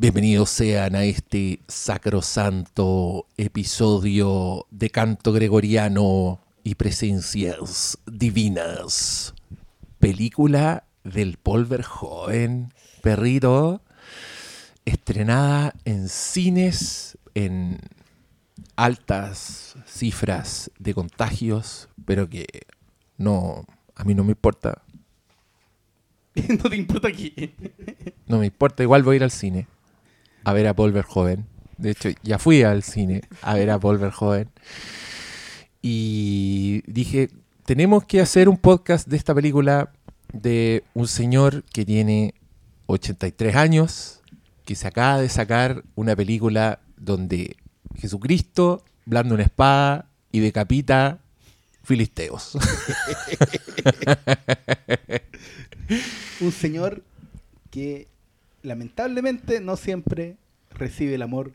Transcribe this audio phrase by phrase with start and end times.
[0.00, 9.34] Bienvenidos sean a este sacrosanto episodio de canto gregoriano y presencias divinas.
[9.98, 13.82] Película del Polver Joven, perrito,
[14.86, 17.80] estrenada en cines en
[18.76, 22.46] altas cifras de contagios, pero que
[23.18, 24.80] no, a mí no me importa.
[26.34, 27.34] no te importa aquí.
[28.26, 29.68] No me importa, igual voy a ir al cine
[30.50, 31.46] a ver a Paul Verhoeven.
[31.78, 34.50] De hecho, ya fui al cine a ver a Paul Verhoeven.
[35.80, 37.30] Y dije,
[37.64, 39.92] tenemos que hacer un podcast de esta película
[40.32, 42.34] de un señor que tiene
[42.86, 44.20] 83 años,
[44.64, 47.56] que se acaba de sacar una película donde
[47.96, 51.20] Jesucristo blanda una espada y decapita
[51.82, 52.52] filisteos.
[56.40, 57.02] Un señor
[57.70, 58.06] que
[58.62, 60.36] lamentablemente no siempre
[60.80, 61.52] recibe el amor,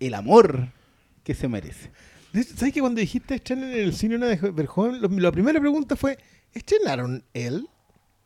[0.00, 0.68] el amor
[1.24, 1.90] que se merece.
[2.56, 5.96] ¿Sabes que cuando dijiste estrenar en el cine una de Verhoeven, lo- la primera pregunta
[5.96, 6.18] fue,
[6.52, 7.68] ¿estrenaron él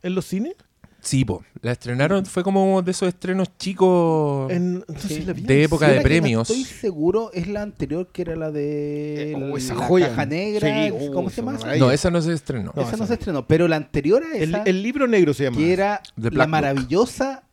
[0.02, 0.54] en los cines?
[1.00, 4.50] Sí, po, la estrenaron, fue como de esos estrenos chicos.
[4.50, 5.20] En, Sí.
[5.20, 6.48] De época de premios.
[6.50, 10.08] No estoy seguro, es la anterior que era la de Eh, oh, esa la joya.
[10.08, 10.86] caja negra.
[10.88, 11.52] Sí, oh, ¿Cómo se llama?
[11.52, 11.60] esa?
[11.66, 11.86] maravilla.
[11.86, 12.72] no, esa no se estrenó.
[12.74, 15.32] No, esa esa no se estrenó, pero la anterior a El, esa, el libro negro
[15.34, 15.56] se llama.
[15.58, 17.44] que era The la maravillosa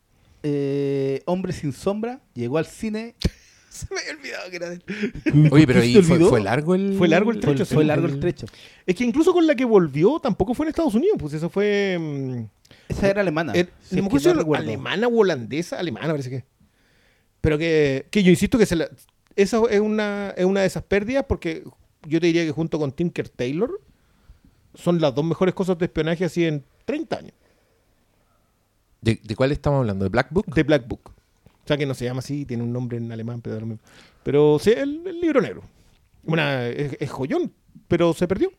[0.47, 3.15] eh, Hombre sin sombra, llegó al cine.
[3.69, 5.49] Se me había olvidado que era de él.
[5.51, 6.95] Oye, pero ¿Se ahí te fue, largo el.
[6.97, 7.87] Fue largo el trecho, fue sí.
[7.87, 8.45] largo el trecho.
[8.85, 11.97] Es que incluso con la que volvió tampoco fue en Estados Unidos, pues eso fue...
[11.99, 12.43] mm,
[12.87, 13.53] Esa era alemana.
[13.53, 14.07] Er- si no
[14.55, 16.45] alemana o holandesa, alemana parece que.
[17.41, 18.89] Pero que, que yo insisto que se la-
[19.35, 21.63] esa es una, es una de esas pérdidas porque
[22.07, 23.81] yo te diría que junto con Tinker Taylor
[24.73, 27.33] son las dos mejores cosas de espionaje así en 30 años.
[29.05, 30.03] ¿De, de cuál estamos hablando?
[30.03, 30.53] ¿De Black Book?
[30.53, 31.11] De Black Book.
[31.63, 33.79] O sea que no se llama así, tiene un nombre en alemán, pero, mismo.
[34.23, 35.61] pero sí, el, el libro negro.
[36.23, 37.51] Una, es, es joyón,
[37.87, 38.51] pero se perdió.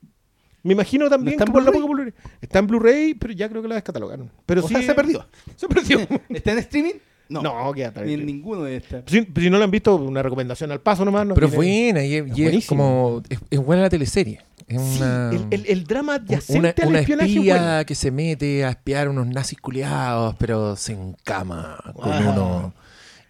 [0.63, 2.13] Me imagino también está en que por la poca Blu-ray.
[2.41, 4.31] Está en Blu-ray, pero ya creo que la descatalogaron.
[4.47, 5.27] Pero O sí, sea, se perdió.
[5.57, 6.01] Se perdió.
[6.29, 6.95] ¿Está en streaming?
[7.29, 7.43] No.
[7.43, 8.05] No, quédate.
[8.05, 9.03] Ni en ninguno de estas.
[9.07, 11.27] Si, si no lo han visto, una recomendación al paso nomás.
[11.27, 13.21] no Pero tiene- buena y es, y es como.
[13.29, 14.41] Es, es buena la teleserie.
[14.69, 15.31] Es Sí, una.
[15.31, 17.87] el, el- el drama adyacente una, al una espionaje espía bueno.
[17.87, 22.31] que se mete a espiar unos nazis culiados, pero se encama con Ajá.
[22.31, 22.75] uno.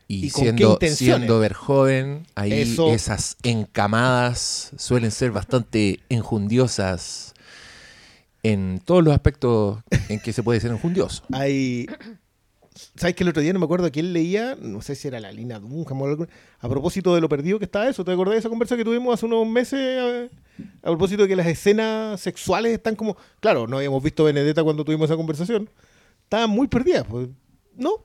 [0.09, 2.93] Y, ¿Y siendo, siendo Verjoven, ahí Eso.
[2.95, 7.35] esas encamadas suelen ser bastante enjundiosas
[8.45, 11.25] en todos los aspectos en que se puede ser enjundioso.
[11.33, 11.87] Hay.
[12.97, 14.57] ¿Sabes que el otro día no me acuerdo quién leía?
[14.61, 16.27] No sé si era la Lina Dunham o algo.
[16.61, 18.05] A propósito de lo perdido que está eso.
[18.05, 19.79] ¿Te acordás de esa conversa que tuvimos hace unos meses?
[19.81, 20.31] eh,
[20.83, 23.17] A, propósito de que las escenas sexuales están como.
[23.41, 25.69] Claro, no habíamos visto Benedetta cuando tuvimos esa conversación.
[26.25, 27.05] Estaban muy perdidas.
[27.09, 27.29] Pues.
[27.77, 28.05] No.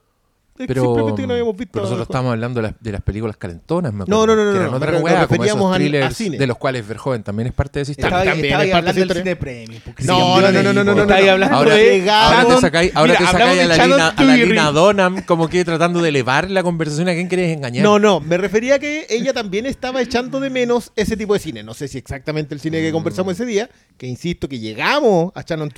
[0.56, 1.72] Pero, simplemente que no habíamos visto.
[1.74, 4.52] pero nosotros estábamos hablando de las, de las películas calentonas, me No, acuerdo, no, no,
[4.52, 6.38] que no, eran no, otra weá, nos como esos thrillers cine.
[6.38, 9.00] de los cuales Verjoven también es parte de ese Estaba, También estaba es parte hablando
[9.00, 9.24] del historia.
[9.24, 9.82] cine premium.
[10.06, 11.14] No, no, no, de no, no, no, no, no.
[11.32, 14.24] hablando Ahora, de te, ahora te sacáis, ahora Mira, te sacáis a la Lina, a
[14.24, 14.38] la.
[14.38, 17.84] Lina Donham como que tratando de elevar la conversación a quién querés engañar.
[17.84, 21.40] No, no, me refería a que ella también estaba echando de menos ese tipo de
[21.40, 21.64] cine.
[21.64, 25.42] No sé si exactamente el cine que conversamos ese día, que insisto que llegamos a
[25.42, 25.72] Shannon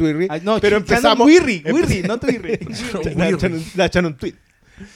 [0.43, 1.27] no, pero empezamos.
[1.27, 1.63] Wirri,
[2.07, 2.59] no Twirri.
[3.75, 4.33] la, Shannon, Tweet.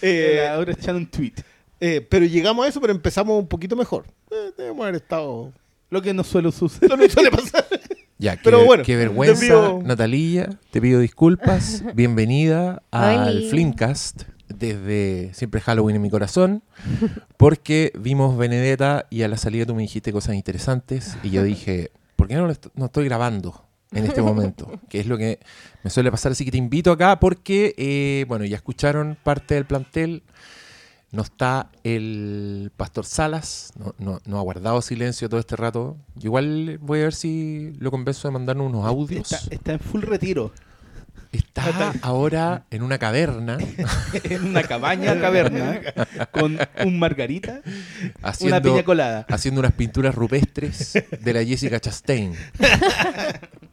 [0.01, 1.33] Eh, Eh, ahora es Shannon Tweet.
[1.79, 4.05] eh, pero llegamos a eso, pero empezamos un poquito mejor.
[4.31, 5.51] Eh, debemos haber estado.
[5.89, 7.11] Lo que no suele suceder.
[7.11, 7.65] Suele pasar.
[8.19, 10.49] Ya, qué, Pero ver- bueno, qué te vergüenza, pido- Natalia.
[10.71, 11.83] Te pido disculpas.
[11.93, 13.43] Bienvenida al.
[13.51, 16.63] Flimcast desde Siempre Halloween en mi corazón.
[17.37, 21.15] Porque vimos Benedetta y a la salida tú me dijiste cosas interesantes.
[21.21, 24.71] Y yo dije, ¿por qué no, lo est- no estoy grabando en este momento?
[24.89, 25.39] Que es lo que
[25.83, 26.31] me suele pasar.
[26.31, 30.23] Así que te invito acá porque, eh, bueno, ya escucharon parte del plantel.
[31.09, 35.95] No está el Pastor Salas, no, no, no ha guardado silencio todo este rato.
[36.21, 39.31] Igual voy a ver si lo convenzo de mandarnos unos audios.
[39.31, 40.51] Está, está en full retiro.
[41.31, 43.57] Está ahora en una caverna
[44.23, 45.81] en una cabaña caverna
[46.31, 49.25] con un margarita, una haciendo, piña colada.
[49.29, 52.33] haciendo unas pinturas rupestres de la Jessica Chastain.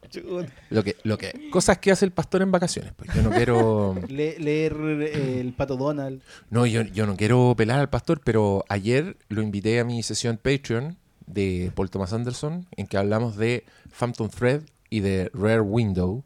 [0.69, 2.93] Lo que, lo que, cosas que hace el pastor en vacaciones.
[2.95, 6.21] Pues yo no quiero, Le- leer eh, el pato Donald.
[6.49, 10.37] no, yo, yo no quiero pelar al pastor, pero ayer lo invité a mi sesión
[10.41, 10.97] Patreon
[11.27, 13.63] de Paul Thomas Anderson, en que hablamos de
[13.97, 16.23] Phantom Thread y de Rare Window.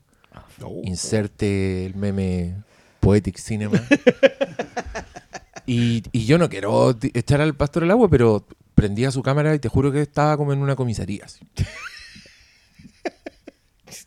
[0.84, 2.56] Inserte el meme
[3.00, 3.82] Poetic Cinema.
[5.66, 8.46] y, y yo no quiero echar al pastor al agua, pero
[8.76, 11.26] prendía su cámara y te juro que estaba como en una comisaría.
[11.26, 11.40] así.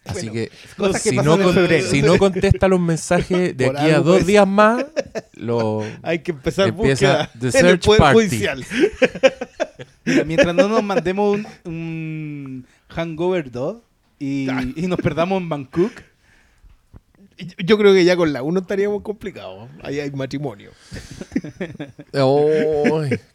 [0.05, 0.51] Así que,
[0.99, 1.87] si, no en con- febrero.
[1.89, 4.85] si no contesta los mensajes de Por aquí a dos días más,
[5.35, 8.15] lo Hay que empezar Empieza the en el Poder party.
[8.29, 8.65] Judicial.
[10.05, 13.77] Mira, mientras no nos mandemos un, un Hangover 2
[14.19, 15.93] y, y nos perdamos en Bangkok,
[17.59, 19.69] Yo creo que ya con la 1 estaríamos complicados.
[19.85, 20.73] Ahí hay matrimonio.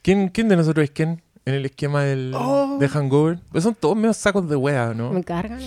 [0.02, 1.22] ¿Quién, ¿Quién de nosotros es quién?
[1.48, 2.78] En el esquema del, Oh.
[2.78, 3.40] de Hangover.
[3.52, 5.12] Pues son todos medio sacos de wea, ¿no?
[5.14, 5.62] Me cargan.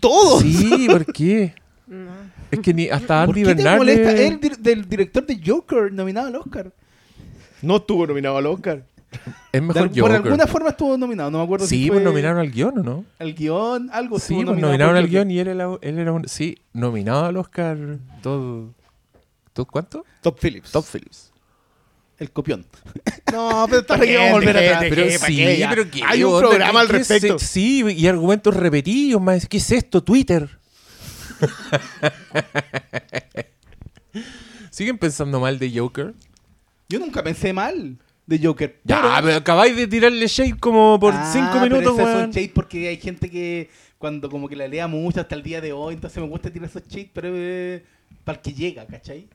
[0.00, 0.42] ¡Todos!
[0.42, 1.54] Sí, ¿por qué?
[1.88, 2.10] No.
[2.50, 3.78] Es que ni hasta ¿por Andy qué te Bernal.
[3.78, 4.12] molesta?
[4.12, 6.70] le- Es el dir- del director de Joker nominado al Oscar.
[7.62, 8.84] No estuvo nominado al Oscar.
[9.52, 10.24] Es mejor De- por Joker.
[10.26, 12.82] alguna forma estuvo nominado, no me acuerdo si Sí, fue pues nominaron al guion, ¿o
[12.82, 13.04] no?
[13.18, 15.10] al guion, algo Sí, pues nominado nominaron por al Joker.
[15.10, 16.28] guion y él era, él era un...
[16.28, 17.76] Sí, nominado al Oscar
[18.22, 18.68] todo...
[19.52, 20.04] ¿todo cuánto?
[20.20, 20.70] Top Phillips.
[20.72, 21.32] Top Phillips.
[22.18, 22.64] El copión.
[23.32, 24.84] No, pero está ¿Para qué a volver atrás?
[24.88, 27.36] Pero sí, pero que Hay un programa al respecto.
[27.40, 29.48] sí, y argumentos repetidos, más.
[29.48, 30.04] ¿Qué es esto?
[30.04, 30.48] Twitter.
[34.70, 36.14] ¿Siguen pensando mal de Joker?
[36.88, 37.96] Yo nunca pensé mal
[38.26, 38.80] de Joker.
[38.84, 42.30] Ya, pero- pero acabáis de tirarle shade como por Ah, cinco pero minutos, son weón.
[42.30, 43.68] shades porque hay gente que
[43.98, 46.68] cuando como que la lea mucho hasta el día de hoy, entonces me gusta tirar
[46.68, 47.32] esos shades, pero
[48.24, 49.28] para el que llega, ¿cachai?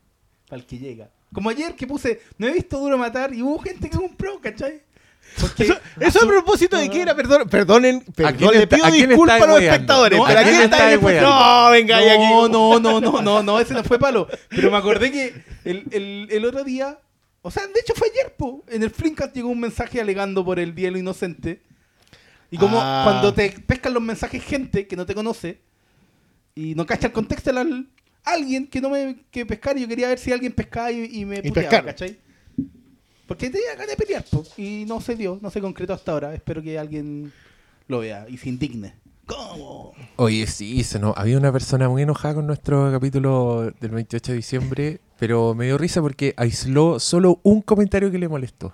[0.47, 1.09] Para el que llega.
[1.33, 4.81] Como ayer que puse, no he visto Duro Matar y hubo gente que compró, ¿cachai?
[5.39, 9.41] Porque Eso, eso a propósito de que era, perdón, perdonen, perdón, le está- pido disculpas
[9.41, 11.29] a los espectadores, No, pero ¿a ¿a quién quién estáis estáis weando?
[11.29, 11.65] weando?
[11.65, 12.17] No, venga, y aquí.
[12.23, 14.27] no, no, no, no, no, no, ese no fue palo.
[14.49, 16.97] Pero me acordé que el, el, el otro día,
[17.43, 20.57] o sea, de hecho fue ayer, po, en el Flimcast llegó un mensaje alegando por
[20.59, 21.61] el Día de lo Inocente.
[22.49, 23.01] Y como Ah.
[23.05, 25.61] cuando te pescan los mensajes gente que no te conoce
[26.55, 27.87] y no cacha el contexto al
[28.33, 31.25] alguien que no me que pescar y yo quería ver si alguien pescaba y, y
[31.25, 31.85] me Y puteaba, pescaron.
[31.87, 32.17] ¿cachai?
[33.27, 36.33] Porque tenía ganas de pelear, po, y no se dio, no se concretó hasta ahora.
[36.33, 37.31] Espero que alguien
[37.87, 38.95] lo vea y se indigne.
[39.27, 39.93] ¿Cómo?
[40.15, 44.35] Oye, sí, se nos, había una persona muy enojada con nuestro capítulo del 28 de
[44.35, 48.73] diciembre, pero me dio risa porque aisló solo un comentario que le molestó.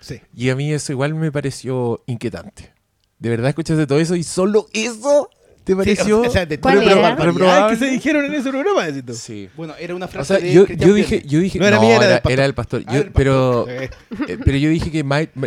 [0.00, 0.20] Sí.
[0.34, 2.72] Y a mí eso igual me pareció inquietante.
[3.20, 5.30] ¿De verdad escuchaste todo eso y solo eso
[5.64, 7.16] te pareció o sea, de ¿Cuál era?
[7.16, 7.76] reprobable?
[7.78, 8.86] que se dijeron en ese programa.
[9.14, 9.48] Sí.
[9.56, 11.96] Bueno, era una O frase sea, de yo, yo dije, yo dije, No era mía,
[11.96, 12.32] era del pastor.
[12.32, 12.82] era del pastor.
[12.86, 13.10] Ah, pastor.
[13.14, 13.90] pero, Eh,
[14.28, 15.04] eh, pero yo dije que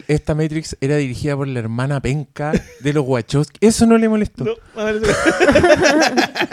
[0.08, 3.48] esta Matrix era dirigida por la hermana penca de los guachos.
[3.62, 4.44] Eso no le molestó.
[4.44, 5.02] No, a ver,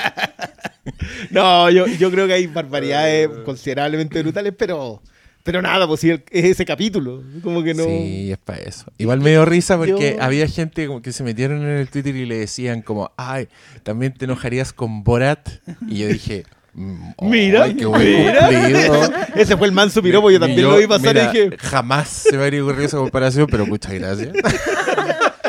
[1.30, 5.02] no yo, yo creo que hay barbaridades considerablemente brutales, pero,
[5.44, 7.22] pero nada, pues sí, es ese capítulo.
[7.42, 7.84] Como que no.
[7.84, 8.86] Sí, es para eso.
[8.98, 12.16] Igual me dio risa porque Yo- había gente como que se metieron en el Twitter
[12.16, 13.48] y le decían como, ay,
[13.82, 15.48] también te enojarías con Borat.
[15.86, 19.28] Y yo dije, mm, Mira, ay, qué mira.
[19.36, 21.58] Ese fue el manso piropo, yo también lo vi pasar mira, y dije.
[21.58, 24.32] Jamás se me habría ocurrido esa comparación, pero muchas gracias.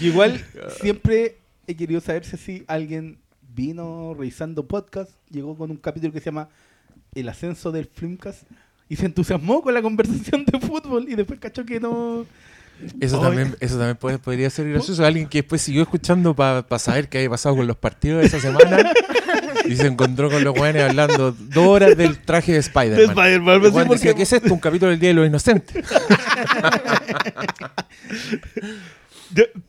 [0.00, 0.44] Igual
[0.80, 1.36] siempre
[1.66, 3.18] he querido saber si así alguien
[3.54, 6.48] vino revisando podcast, llegó con un capítulo que se llama
[7.14, 8.42] El ascenso del Flimcast
[8.88, 12.24] y se entusiasmó con la conversación de fútbol y después cachó que no.
[13.00, 15.04] Eso también, eso también puede- podría ser gracioso.
[15.04, 18.38] Alguien que después siguió escuchando para saber qué había pasado con los partidos de esa
[18.40, 18.92] semana
[19.66, 23.62] y se encontró con los jóvenes hablando dos horas del traje de De Spider-Man.
[23.64, 24.54] Sí, porque- ¿qué es esto?
[24.54, 25.84] Un capítulo del Día de los Inocentes.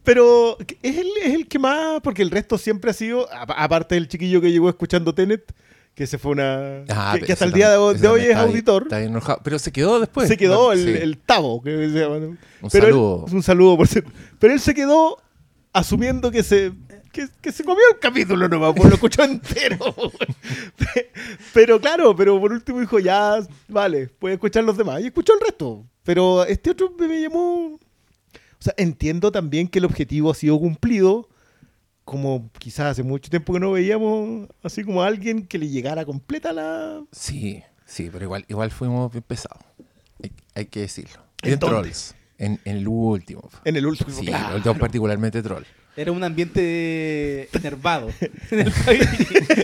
[0.04, 4.08] Pero es el, es el que más, porque el resto siempre ha sido, aparte del
[4.08, 5.52] chiquillo que llegó escuchando Tenet,
[6.00, 6.86] que se fue una.
[6.88, 8.84] Ah, que, hasta el día de, también- hoy- de es auditor.
[8.84, 9.42] está enojado.
[9.44, 10.30] Pero se quedó después.
[10.30, 10.90] se quedó el, sí.
[10.92, 12.16] el Tavo, que se llama.
[12.16, 12.38] Un
[12.72, 13.26] Pero él- saludo.
[13.30, 14.10] un saludo, por cierto.
[14.40, 15.18] Pero él se quedó
[15.74, 16.72] asumiendo que se.
[17.12, 19.78] Que, que se comió el capítulo nomás, pues lo escuchó entero.
[21.54, 25.02] pero claro, pero por último dijo, ya, vale, puede escuchar los demás.
[25.02, 25.86] Y escuchó el resto.
[26.04, 27.74] Pero este otro me, me llamó.
[27.76, 31.28] O sea, entiendo también que el objetivo ha sido cumplido.
[32.10, 36.06] Como quizás hace mucho tiempo que no veíamos así como a alguien que le llegara
[36.06, 37.04] completa la.
[37.12, 39.64] Sí, sí, pero igual, igual fuimos bien pesados.
[40.24, 41.22] Hay, hay que decirlo.
[41.44, 42.16] ¿En trolls.
[42.40, 43.48] En, en el último.
[43.64, 44.10] En el último.
[44.10, 44.50] Sí, claro.
[44.50, 45.66] el último particularmente troll.
[45.96, 48.10] Era un ambiente enervado.
[48.50, 49.08] en el país.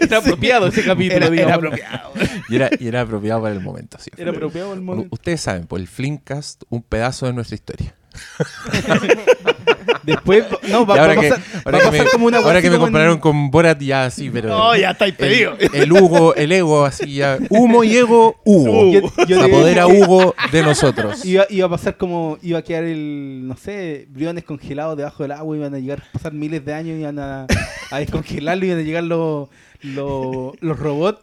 [0.01, 2.13] Era apropiado ese capítulo, Era, apropiado.
[2.47, 3.97] Y era, y era apropiado para el momento.
[3.99, 4.11] Sí.
[4.17, 5.09] Era apropiado el momento.
[5.11, 7.95] Ustedes saben, por el Flimcast, un pedazo de nuestra historia.
[10.03, 12.11] Después, no, va, Y va ahora a que, pasar, ahora va a que pasar me,
[12.11, 14.49] como una ahora que me en- compararon con Borat, ya sí, pero.
[14.49, 15.57] No, ya estáis el, pedido.
[15.73, 17.37] el Hugo, el ego, así ya.
[17.49, 18.91] Humo y ego, Hugo.
[18.91, 21.23] Yo- yo apodera que Hugo de nosotros.
[21.25, 25.31] Iba, iba a pasar como, iba a quedar el, no sé, briones congelados debajo del
[25.33, 27.47] agua, iban a llegar, pasar miles de años, iban a,
[27.91, 29.49] a descongelarlo, iban a llegar los,
[29.81, 31.19] los, los robots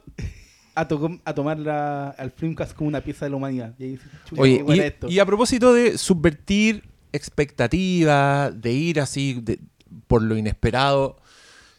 [0.74, 3.74] a, to- a tomar la, al Flimcast como una pieza de la humanidad.
[3.78, 3.98] Y ahí
[4.36, 9.58] Oye, y a propósito de subvertir expectativas, de ir así de-
[10.06, 11.16] por lo inesperado,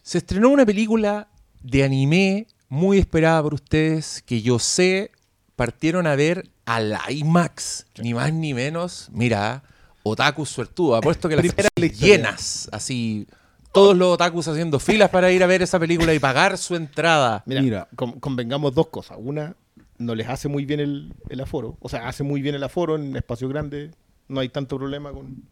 [0.05, 1.29] Se estrenó una película
[1.61, 5.11] de anime muy esperada por ustedes que yo sé
[5.55, 9.07] partieron a ver a la IMAX, ni más ni menos.
[9.13, 9.63] Mira,
[10.03, 13.27] otakus suertudo, apuesto que las filas llenas, así
[13.71, 17.41] todos los otakus haciendo filas para ir a ver esa película y pagar su entrada.
[17.45, 17.87] Mira, Mira.
[17.95, 19.17] con- convengamos dos cosas.
[19.21, 19.55] Una,
[19.97, 21.77] no les hace muy bien el, el aforo.
[21.79, 23.91] O sea, hace muy bien el aforo en espacio grande.
[24.27, 25.43] No hay tanto problema con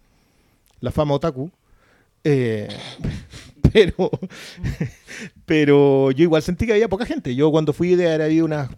[0.80, 1.52] la fama otaku.
[2.24, 2.68] Eh,
[3.74, 4.10] pero,
[5.46, 7.36] pero yo igual sentí que había poca gente.
[7.36, 8.70] Yo cuando fui de habido unas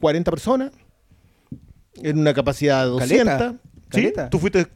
[0.00, 0.72] 40 personas
[1.96, 3.26] en una capacidad de 200.
[3.26, 3.88] Caleta, ¿Sí?
[3.90, 4.30] caleta.
[4.30, 4.66] Tú fuiste...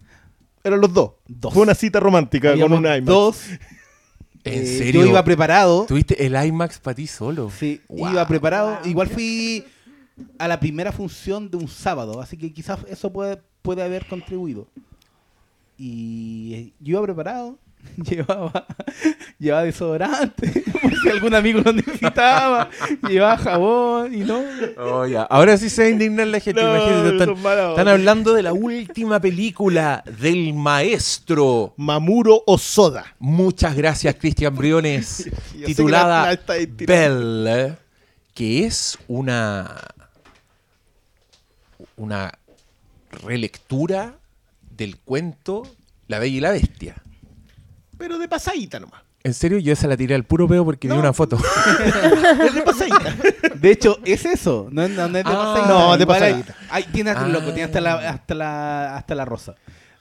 [0.65, 1.13] Eran los dos.
[1.27, 1.53] Dos.
[1.53, 3.05] Fue una cita romántica Habíamos con un IMAX.
[3.05, 3.43] dos.
[4.45, 5.03] ¿En Eh, serio?
[5.03, 5.87] Yo iba preparado.
[5.87, 7.51] ¿Tuviste el IMAX para ti solo?
[7.51, 8.11] Sí, Wow.
[8.13, 8.79] iba preparado.
[8.85, 9.65] Igual fui
[10.39, 14.67] a la primera función de un sábado, así que quizás eso puede, puede haber contribuido.
[15.79, 17.59] Y eh, yo iba preparado,
[17.97, 18.67] llevaba,
[19.39, 22.69] llevaba desodorante, por si algún amigo lo necesitaba,
[23.09, 24.43] llevaba jabón y no.
[24.77, 25.23] Oh, ya.
[25.23, 26.63] Ahora sí se va a indignar la gente.
[26.63, 31.75] No, imagínate, están, hablando de la última película del maestro.
[31.77, 33.17] Mamuro Osoda.
[33.19, 35.31] Muchas gracias, Cristian Briones.
[35.65, 36.39] Titulada.
[36.87, 37.77] Belle,
[38.35, 39.69] que es una
[41.97, 42.33] una
[43.13, 44.15] relectura
[44.77, 45.63] del cuento
[46.09, 46.97] La Bella y la Bestia.
[47.99, 49.03] Pero de pasadita nomás.
[49.25, 51.39] En serio, yo esa la tiré al puro peo porque vi una foto.
[52.45, 53.15] Es de pasadita.
[53.55, 55.37] De hecho, es eso, no, no- no es de Ah.
[55.37, 55.69] pasadita.
[55.69, 56.57] No, de pasadita.
[56.71, 57.29] hay- tiene hasta, Ah.
[57.29, 59.55] loco, tiene hasta la, hasta la, hasta la rosa.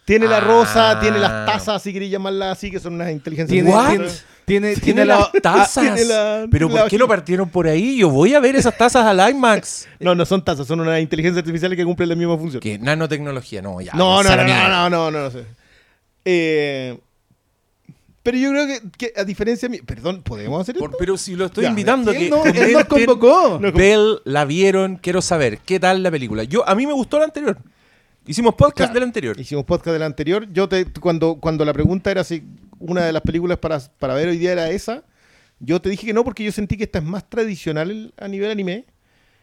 [0.05, 0.41] Tiene la Ah.
[0.41, 3.63] rosa, tiene las tazas, si queréis llamarlas así, que son unas inteligencias.
[3.63, 4.09] Tiene, What?
[4.45, 5.83] Tiene, tiene, Tiene tiene la, las tazas.
[5.95, 7.97] tiene la- Pero la ¿por qué lo partieron por ahí?
[7.97, 9.87] Yo voy a ver esas tazas al IMAX.
[9.99, 12.59] No, no son tazas, son unas inteligencias artificiales que cumplen la misma función.
[12.59, 13.93] Que nanotecnología, no, ya.
[13.93, 15.45] No, no, no, no, no, no, no, no sé.
[16.25, 16.97] Eh,
[18.23, 19.81] pero yo creo que, que a diferencia de mí.
[19.83, 20.97] Perdón, ¿podemos hacer Por- esto?
[20.99, 23.57] pero si lo estoy Ya, invitando, Él que no- él nos convocó.
[23.59, 26.43] No, Bell, la vieron, quiero saber, ¿qué tal la película?
[26.43, 27.57] Yo, a mí me gustó la anterior.
[28.31, 28.93] Hicimos podcast Claro.
[28.93, 29.37] del anterior.
[29.39, 30.47] Hicimos podcast del anterior.
[30.53, 32.43] Yo te, cuando, cuando la pregunta era si
[32.79, 35.03] una de las películas para, para ver hoy día era esa,
[35.59, 38.49] yo te dije que no, porque yo sentí que esta es más tradicional a nivel
[38.49, 38.85] anime.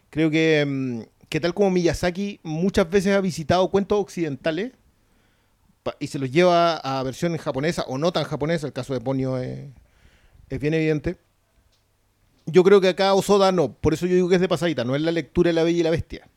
[0.09, 4.71] Creo que, mm, que tal como Miyazaki muchas veces ha visitado cuentos occidentales
[5.99, 9.37] y se los lleva a versión japonesa o no tan japonesa, el caso de Ponyo
[9.37, 9.69] es,
[10.49, 11.17] es bien evidente.
[12.47, 14.95] Yo creo que acá Osoda no, por eso yo digo que es de pasadita, no
[14.95, 16.27] es la lectura de la Bella y la Bestia.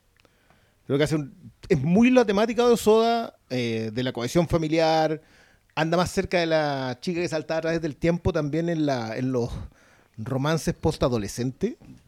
[0.86, 1.32] Creo que hace un-
[1.68, 5.20] es muy la temática de Osoda, eh, de la cohesión familiar,
[5.74, 9.16] anda más cerca de la chica que salta a través del tiempo también en, la,
[9.16, 9.50] en los
[10.18, 10.74] romances
[11.18, 11.28] le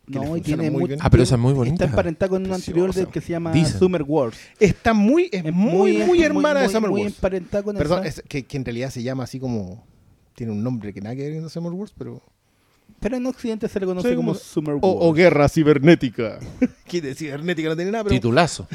[0.06, 1.00] No, y tiene muy mu- bien.
[1.02, 1.74] Ah, pero esa es muy bonita.
[1.76, 3.78] Está emparentada con un anterior del que se llama Dicen.
[3.78, 4.36] Summer Wars.
[4.60, 7.14] Está muy, es muy, muy, hermana de Summer muy Wars.
[7.14, 8.20] emparentada con Perdón, esa.
[8.20, 9.86] es que, que en realidad se llama así como...
[10.34, 12.20] Tiene un nombre que nada que ver con Summer Wars, pero...
[13.04, 14.82] Pero en Occidente se le conoce Sí, como Summer Wars.
[14.82, 16.38] O, o Guerra Cibernética.
[16.88, 18.14] que de cibernética no tiene nada, pero...
[18.16, 18.66] Titulazo.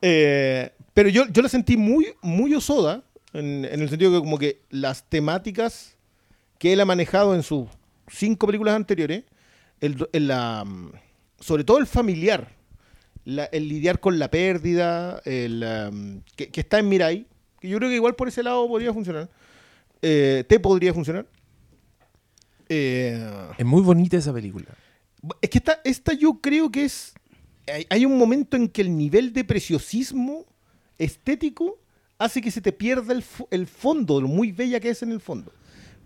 [0.00, 4.38] Eh, pero yo, yo la sentí muy, muy osoda, en, en el sentido que como
[4.38, 5.96] que las temáticas
[6.58, 7.68] que él ha manejado en sus
[8.08, 9.24] cinco películas anteriores,
[9.80, 10.92] el, el, la, mm,
[11.40, 12.48] sobre todo el familiar,
[13.24, 17.26] la- el lidiar con la pérdida, el, um, que, que está en Mirai,
[17.60, 19.28] que yo creo que igual por ese lado podría funcionar,
[20.02, 21.26] eh, te podría funcionar.
[22.74, 24.66] Eh, Es muy bonita esa película.
[25.40, 27.12] es que esta, esta yo creo que es.
[27.66, 30.46] Hay, hay un momento en que el nivel de preciosismo
[30.98, 31.78] estético
[32.18, 35.20] hace que se te pierda el, el fondo, lo muy bella que es en el
[35.20, 35.52] fondo.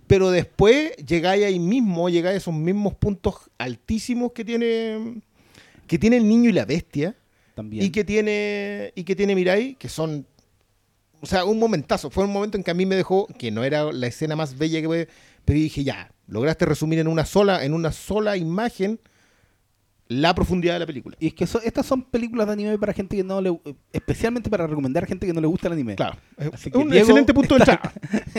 [0.06, 5.20] Pero después llegáis ahí mismo, llegáis a esos mismos puntos altísimos que tiene,
[5.87, 7.16] que tiene el niño y la bestia.
[7.54, 7.85] También.
[7.85, 8.92] Y que tiene.
[8.94, 10.26] Y que tiene Mirai, que son.
[11.20, 12.11] O sea, un momentazo.
[12.11, 13.26] Fue un momento en que a mí me dejó.
[13.38, 15.08] Que no era la escena más bella que puede.
[15.44, 19.00] Pero yo dije, ya, lograste resumir en una sola, en una sola imagen
[20.09, 21.16] la profundidad de la película.
[21.18, 23.59] Y es que estas son películas de anime para gente que no le...
[23.92, 25.97] Especialmente para recomendar a gente que no le gusta el anime.
[25.97, 26.16] Claro.
[26.38, 27.92] Es Así que un Diego excelente punto de entrada.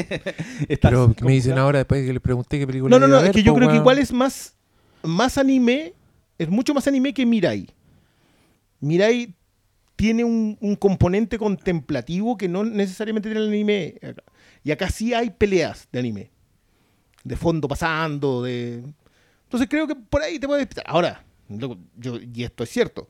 [0.70, 3.08] Está Pero ¿qué me dicen ahora después de que les pregunté qué película No, no,
[3.08, 3.20] no.
[3.20, 4.56] Es que yo po, creo que igual es más,
[5.03, 5.94] más anime.
[6.38, 7.67] Es mucho más anime que Mirai.
[8.79, 9.34] Mirai
[9.98, 13.96] tiene un, un componente contemplativo que no necesariamente tiene el anime.
[14.63, 16.32] Y acá sí hay peleas de anime.
[17.27, 18.84] De fondo pasando, de...
[19.43, 20.86] Entonces creo que por ahí te puedes despistar.
[20.88, 21.77] Ahora, yo,
[22.34, 23.07] y esto es cierto.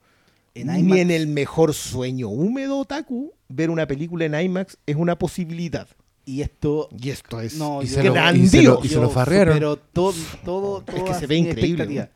[0.53, 1.01] En Ni IMAX.
[1.01, 5.87] en el mejor sueño húmedo, Otaku, ver una película en IMAX es una posibilidad.
[6.25, 6.89] Y esto...
[6.99, 8.45] Y esto es No, Y yo- se lo- grandioso.
[8.45, 9.53] y se lo- y se yo lo farrearon.
[9.53, 12.09] supero todo, todo, Es que se ve increíble.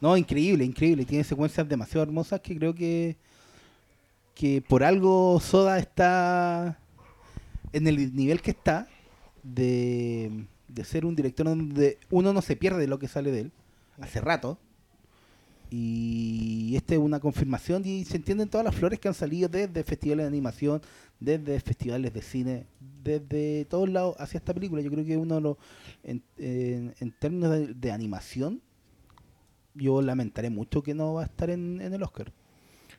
[0.00, 1.04] No, increíble, increíble.
[1.04, 3.16] Tiene secuencias demasiado hermosas que creo que
[4.34, 6.78] que por algo Soda está
[7.72, 8.86] en el nivel que está
[9.42, 13.40] de, de ser un director donde uno no se pierde de lo que sale de
[13.40, 13.52] él,
[14.00, 14.58] hace rato.
[15.70, 19.84] Y esta es una confirmación y se entienden todas las flores que han salido desde
[19.84, 20.80] festivales de animación,
[21.20, 22.64] desde festivales de cine,
[23.04, 24.80] desde todos lados hacia esta película.
[24.80, 25.56] Yo creo que uno los,
[26.04, 28.62] en, en- en términos de, de animación,
[29.74, 32.32] yo lamentaré mucho que no va a estar en, en el Oscar.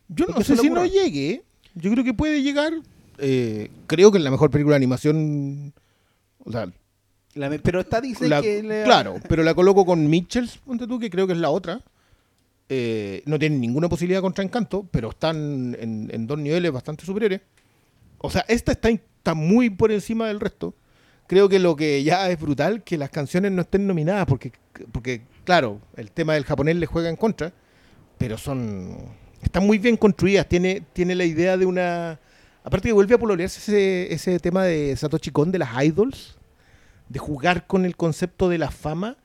[0.07, 1.43] Yo no sé si no llegue.
[1.73, 2.73] Yo creo que puede llegar.
[3.17, 5.73] eh, creo que es la mejor película de animación.
[6.45, 6.71] O sea,
[7.35, 10.99] La- pero está dice la- que le- claro, pero la coloco con Mitchells, ponte tú,
[10.99, 11.81] que creo que es la otra.
[12.71, 17.41] Eh, no tienen ninguna posibilidad contra Encanto, pero están en, en dos niveles bastante superiores.
[18.19, 20.75] O sea, esta está, está muy por encima del resto.
[21.27, 24.51] Creo que lo que ya es brutal, que las canciones no estén nominadas, porque,
[24.91, 27.53] porque claro, el tema del japonés le juega en contra,
[28.17, 28.95] pero son...
[29.41, 32.19] Están muy bien construidas, tiene, tiene la idea de una...
[32.63, 36.37] Aparte que vuelve a pololearse ese, ese tema de Satoshi Kon, de las idols,
[37.09, 39.17] de jugar con el concepto de la fama,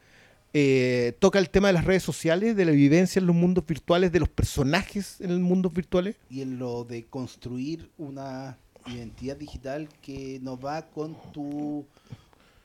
[0.53, 4.12] eh, toca el tema de las redes sociales, de la vivencia en los mundos virtuales,
[4.12, 6.17] de los personajes en los mundos virtuales.
[6.31, 11.85] y en lo de construir una identidad digital que no va con tu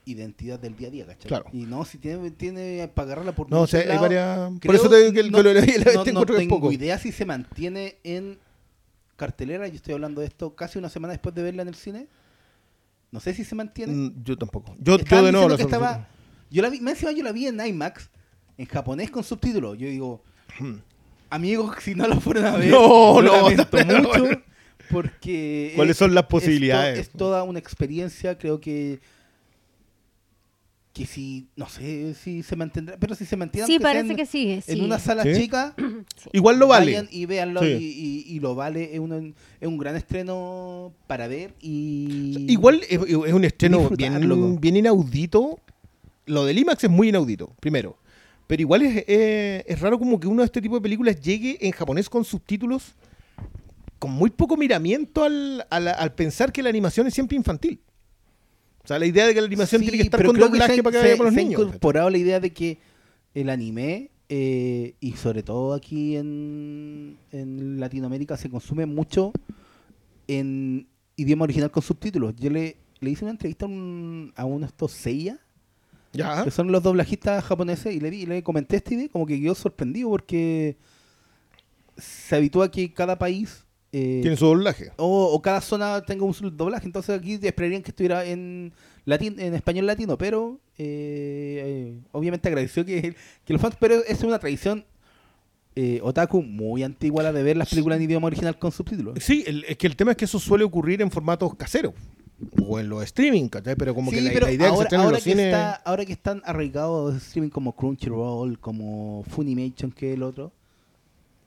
[0.06, 1.28] identidad del día a día, ¿cachai?
[1.28, 1.46] Claro.
[1.52, 4.50] Y no, si tiene, tiene para agarrarla por No, o sea, hay varias...
[4.64, 6.72] Por eso te digo que no- que lo leí la no, te no tengo poco.
[6.72, 8.38] idea si se mantiene en
[9.16, 9.68] cartelera.
[9.68, 12.06] Yo estoy hablando de esto casi una semana después de verla en el cine.
[13.12, 13.92] No sé si se mantiene.
[13.92, 14.74] Mm, Yo tampoco.
[14.78, 15.48] Yo, yo de nuevo...
[15.48, 16.08] la estaba,
[16.50, 18.08] yo la vi, más encima yo la vi en IMAX,
[18.58, 19.76] en japonés con subtítulos.
[19.78, 20.22] Yo digo,
[21.30, 24.42] amigos, si no lo fueron a ver, No, lo no, lamento no, mucho.
[24.90, 26.98] Porque ¿Cuáles es- son las es to- posibilidades?
[26.98, 29.00] Es, toda una experiencia, creo que
[30.92, 34.26] que si, no sé si se mantendrá, pero si se mantiene Sí, parece en, que
[34.26, 34.60] sí.
[34.66, 35.34] en una sala ¿Sí?
[35.34, 35.74] chica,
[36.32, 36.86] Igual lo vale.
[36.92, 37.66] vayan y véanlo Sí.
[37.68, 42.44] y, y- y lo vale, es un, es un gran estreno para ver y...
[42.48, 45.60] Igual es, es un estreno bien, bien inaudito.
[46.26, 47.96] Lo del IMAX es muy inaudito, primero.
[48.48, 51.56] Pero igual es, es- es raro como que uno de este tipo de películas llegue
[51.64, 52.94] en japonés con subtítulos
[54.00, 57.78] con muy poco miramiento al, al- al pensar que la animación es siempre infantil.
[58.84, 60.76] O sea, la idea de que la animación Sí, tiene que estar con que doblaje
[60.76, 61.60] se- para que se- vaya con los se ha niños.
[61.62, 62.78] incorporado la idea de que
[63.34, 69.32] el anime, eh, y sobre todo aquí en, en Latinoamérica, se consume mucho
[70.28, 72.34] en idioma original con subtítulos.
[72.36, 75.38] Yo le, le hice una entrevista a, un, a uno de estos Seiya,
[76.12, 76.42] Ya.
[76.44, 79.54] que son los doblajistas japoneses, y le, di- le comenté esta idea, como que quedó
[79.54, 80.76] sorprendido porque
[81.98, 83.64] se habitúa que cada país...
[83.92, 84.92] eh, Tiene su doblaje.
[84.96, 86.86] o, o cada zona tenga un doblaje.
[86.86, 88.72] Entonces aquí esperarían que estuviera en
[89.04, 91.62] latín, en español latino, pero eh,
[91.96, 94.84] eh, obviamente agradeció que, que los fans, pero es una tradición
[95.76, 99.14] eh, otaku muy antigua la de ver las películas en idioma original con subtítulos.
[99.22, 101.94] Sí, el- es que el tema es que eso suele ocurrir en formatos caseros.
[102.66, 103.76] O en los streaming, ¿cachai?
[103.76, 105.46] Pero como que la, pero la idea ahora, que se en ahora los que cines...
[105.46, 110.50] está, ahora que están arraigados streaming como Crunchyroll, como Funimation, que es el otro,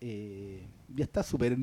[0.02, 0.62] eh,
[0.96, 1.58] ya está súper...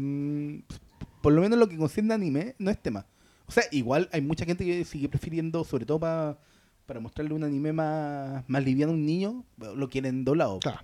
[1.23, 3.07] Por lo menos lo que concierne a anime no es tema.
[3.47, 6.39] O sea, igual hay mucha gente que sigue prefiriendo, sobre todo pa-
[6.87, 10.61] para mostrarle un anime más, más liviano a un niño, lo quieren doblado.
[10.61, 10.81] Claro.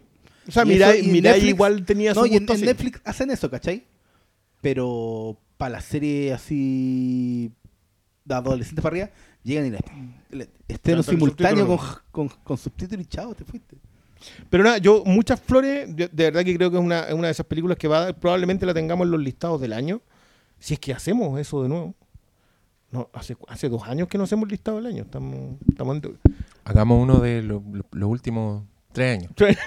[0.46, 2.66] O sea, Mirai, eso- y Mirai Netflix- igual tenía su No, y en.
[2.66, 3.84] Netflix hacen eso, ¿cachai?
[4.60, 7.50] Pero para la serie así
[8.24, 9.10] de adolescentes para arriba,
[9.42, 9.70] llegan y
[10.36, 11.78] le- estreno Cantan simultáneo con,
[12.28, 13.76] con, con subtítulos y chao, te fuiste.
[14.50, 17.26] Pero nada, yo muchas flores, de, de verdad que creo que es una, es una
[17.28, 20.00] de esas películas que va probablemente la tengamos en los listados del año.
[20.58, 21.94] Si es que hacemos eso de nuevo.
[22.90, 25.02] No, hace, hace dos años que no hacemos listado del año.
[25.02, 26.18] Estamos, estamos en-
[26.64, 29.32] Hagamos uno de lo- lo- los últimos tres años.
[29.34, 29.58] Tres.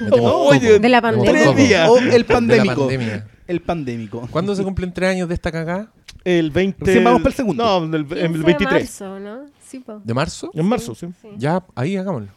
[0.00, 0.78] Metemos Oye.
[0.80, 1.90] De la pandemia.
[1.90, 2.74] O el De la pandémico.
[2.88, 3.26] pandemia.
[3.46, 4.26] El pandémico.
[4.30, 5.92] ¿Cuándo se cumplen tres años de esta cagada?
[6.24, 6.84] El 20.
[6.86, 7.62] Recién vamos para el segundo.
[7.86, 8.72] No, el, el 15 de 23.
[8.82, 9.40] marzo, ¿no?
[9.60, 10.00] Sí, po.
[10.02, 10.50] ¿De marzo?
[10.54, 11.06] En marzo, sí.
[11.20, 11.28] Sí.
[11.36, 12.28] Ya, ahí hagámoslo.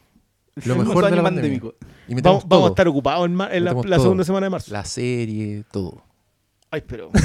[0.66, 1.60] Lo mejor de la pandemia.
[1.60, 1.76] pandémico.
[2.08, 4.72] Y Vamos, vamos a estar ocupados en, en la, segunda semana de marzo.
[4.74, 6.04] La serie, todo.
[6.70, 7.12] Ay, pero.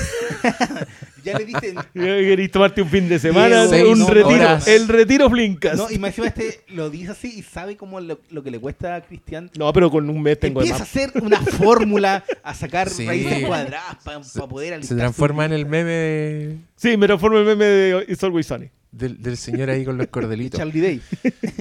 [1.25, 1.77] Ya le dicen.
[1.95, 3.63] ¿Queréis tomarte un fin de semana?
[3.65, 4.27] Un retiro.
[4.27, 4.67] horas.
[4.67, 5.77] El retiro Flinkas.
[5.77, 8.59] No, y más encima este lo dice así y sabe cómo lo, lo que le
[8.59, 9.49] cuesta a Cristian.
[9.57, 13.07] No, pero con un mes tengo de Empieza a hacer una fórmula, a sacar Sí.
[13.07, 17.47] raíces cuadradas para Se, poder se transforma en el meme de- Sí, me transformo en
[17.47, 18.69] meme de It's Always Sunny.
[18.91, 20.59] del, del señor ahí con los cordelitos.
[20.59, 21.01] Charlie Day.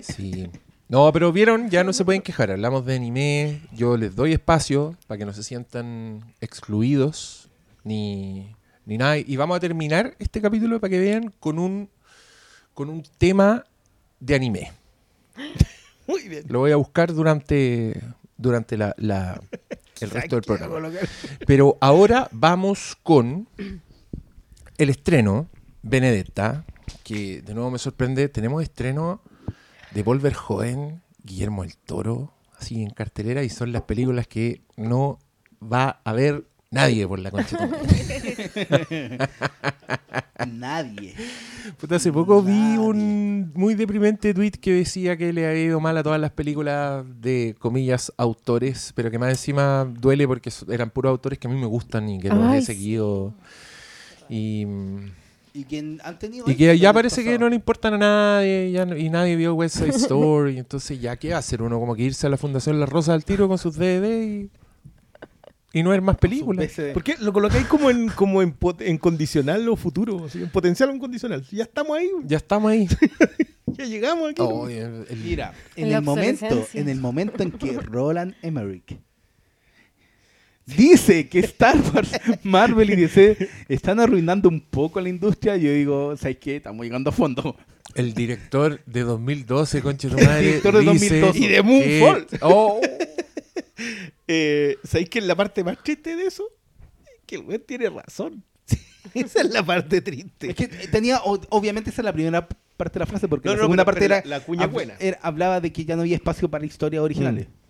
[0.02, 0.48] Sí.
[0.92, 2.52] No, pero vieron, ya no se pueden quejar.
[2.52, 3.62] Hablamos de anime.
[3.72, 7.48] Yo les doy espacio para que no se sientan excluidos
[7.86, 8.54] ni,
[8.86, 9.18] ni nada.
[9.18, 11.90] Y vamos a terminar este capítulo para que vean con un,
[12.74, 13.64] con un tema
[14.20, 14.74] de anime.
[16.08, 16.44] Muy bien.
[16.50, 18.02] Lo voy a buscar durante,
[18.36, 19.40] durante la, la-
[20.02, 20.90] el resto del programa.
[21.48, 23.48] Pero ahora vamos con
[24.78, 25.48] el estreno,
[25.84, 26.66] Benedetta,
[27.06, 28.28] que de nuevo me sorprende.
[28.28, 29.22] Tenemos estreno
[29.94, 35.20] de Paul Verhoeven, Guillermo el Toro, así en cartelera, y son las películas que no
[35.62, 37.58] va a ver nadie por la concha.
[40.48, 41.14] Nadie.
[41.80, 45.98] Puta, hace poco vi un muy deprimente tweet que decía que le había ido mal
[45.98, 51.12] a todas las películas de comillas autores, pero que más encima duele porque eran puros
[51.12, 53.36] autores que a mí me gustan y que los he seguido.
[54.30, 54.66] Y,
[55.54, 56.50] Y que han tenido.
[56.50, 59.36] y que ya en parece que no le importan a nadie ya no- y nadie
[59.36, 60.58] vio West Side Story.
[60.58, 61.78] entonces, ¿ya qué va a hacer uno?
[61.80, 64.50] Como que irse a la Fundación La Rosa al tiro con sus DVD y,
[65.74, 66.66] y no ver más películas.
[66.68, 70.26] veces- ¿Por qué lo colocáis como en, como en, pot- en condicional o futuro?
[70.26, 71.46] Así, en potencial o en condicional.
[71.52, 72.88] Ya estamos ahí, Ya estamos ahí.
[73.66, 74.42] ya llegamos aquí.
[74.42, 78.98] Oh, el- el- Mira, en La el momento, en el momento en que Roland Emmerich
[80.76, 82.12] dice que Star Wars,
[82.44, 86.58] Marvel y DC están arruinando un poco la industria, yo digo, ¿sabes qué?
[86.58, 87.56] Estamos llegando a fondo.
[87.96, 90.42] El director de 2012, conche tu madre.
[90.44, 91.40] director de dice 2012.
[91.40, 92.26] Y de Moonfall.
[92.28, 92.80] que- Oh,
[94.28, 96.44] Eh, ¿Sabéis que la parte más triste de eso?
[97.06, 98.44] Es que el güey tiene razón.
[99.14, 100.52] Esa es la parte triste.
[100.52, 103.58] Es que tenía, obviamente esa es la primera parte de la frase, porque No, la
[103.58, 104.94] no, segunda pero- parte pero era, la- cuña hab- buena.
[105.00, 107.48] era- hablaba de que ya no había espacio para historias originales.
[107.48, 107.61] Y,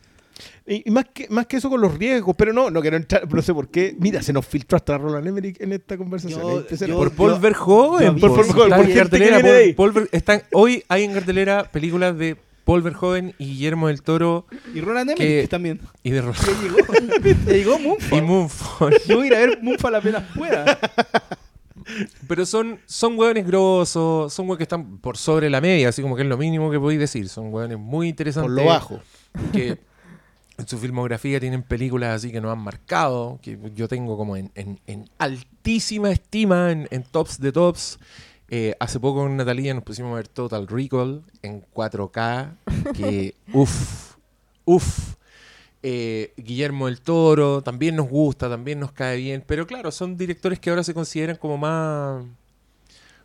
[0.67, 3.41] y más, que, más que eso con los riesgos, pero no, no quiero entrar, no
[3.41, 3.95] sé por qué.
[3.99, 6.41] Mira, se nos filtró hasta Roland Emmerich en esta conversación.
[6.41, 8.19] Yo- Es yo- por Paul Verhoeven.
[8.19, 8.45] por
[8.86, 9.73] que cartelera, Paul- ahí.
[9.73, 14.45] Paul Ver- están- hoy hay en cartelera películas de Paul Verhoeven y Guillermo del Toro
[14.73, 15.82] Y Roland Que- Emmerich también.
[16.04, 16.77] y de Ro- Ya llegó,
[17.51, 18.21] llegó y Moonfall.
[18.23, 18.95] Moonfall.
[19.08, 20.80] Yo voy a ir a ver Moonfall apenas pueda.
[22.27, 26.15] Pero son, son hueones grosos, son hueones que están por sobre la media, así como
[26.15, 27.27] que es lo mínimo que podéis decir.
[27.27, 28.49] Son hueones muy interesantes.
[28.54, 28.99] por lo bajo.
[29.51, 29.77] que
[30.62, 34.52] en su filmografía tienen películas así que nos han marcado, que yo tengo como en,
[34.56, 38.00] en- en altísima estima, en, en tops de tops.
[38.54, 42.54] Eh, hace poco con Natalia nos pusimos a ver Total Recall en 4K,
[42.95, 44.15] que uff,
[44.65, 45.15] uff.
[45.84, 50.60] Eh, Guillermo del Toro también nos gusta, también nos cae bien, pero claro, son directores
[50.60, 52.24] que ahora se consideran como más...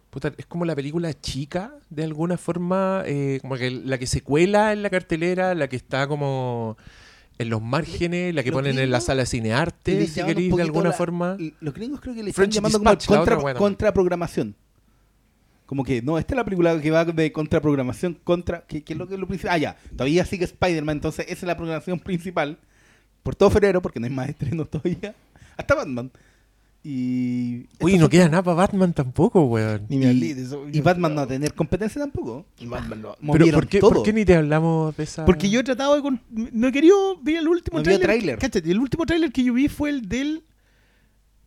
[0.09, 4.23] puta, es como la película chica, de alguna forma, eh, como que la que se
[4.23, 6.79] cuela en la cartelera, la que está como
[7.39, 10.63] en los márgenes, la que Los ponen en la sala de cinearte, si queréis, de
[10.63, 11.37] alguna la- forma.
[11.61, 13.59] Los gringos creo que le French están llamando como Dispatch, contra, buena.
[13.59, 14.55] contraprogramación.
[15.67, 18.65] Como que, no, esta es la película que va de contraprogramación contra...
[18.67, 19.55] ¿Qué, es lo que es lo principal?
[19.55, 22.59] Ah, ya, todavía sigue Spider-Man, entonces esa es la programación principal.
[23.25, 25.15] Por todo febrero, porque no hay más estrenos todavía.
[25.57, 26.13] Hasta Batman.
[26.89, 27.67] Y...
[27.81, 29.87] Uy, no queda nada para Batman tampoco, weón.
[29.89, 30.65] Ni me hablé de eso.
[30.73, 32.47] Y Batman no va a tener competencia tampoco.
[32.61, 33.17] Y Batman no.
[33.33, 33.91] Pero ¿por qué, todo.
[33.95, 35.25] ¿por qué ni te hablamos de esa...?
[35.25, 36.03] Porque yo he tratado de...
[36.03, 38.05] con- No he querido ver el último No tráiler.
[38.07, 38.39] tráiler.
[38.39, 40.45] Cáchate, el último tráiler que yo vi fue el del...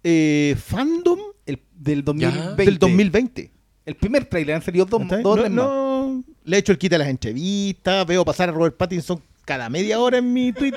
[0.04, 2.65] eh, fandom El, del 2020.
[2.65, 3.52] del 2020.
[3.86, 6.25] El primer trailer han salido dos, dos no, más.
[6.43, 9.99] le he hecho el quita a las entrevistas, veo pasar a Robert Pattinson cada media
[9.99, 10.73] hora en mi tweet.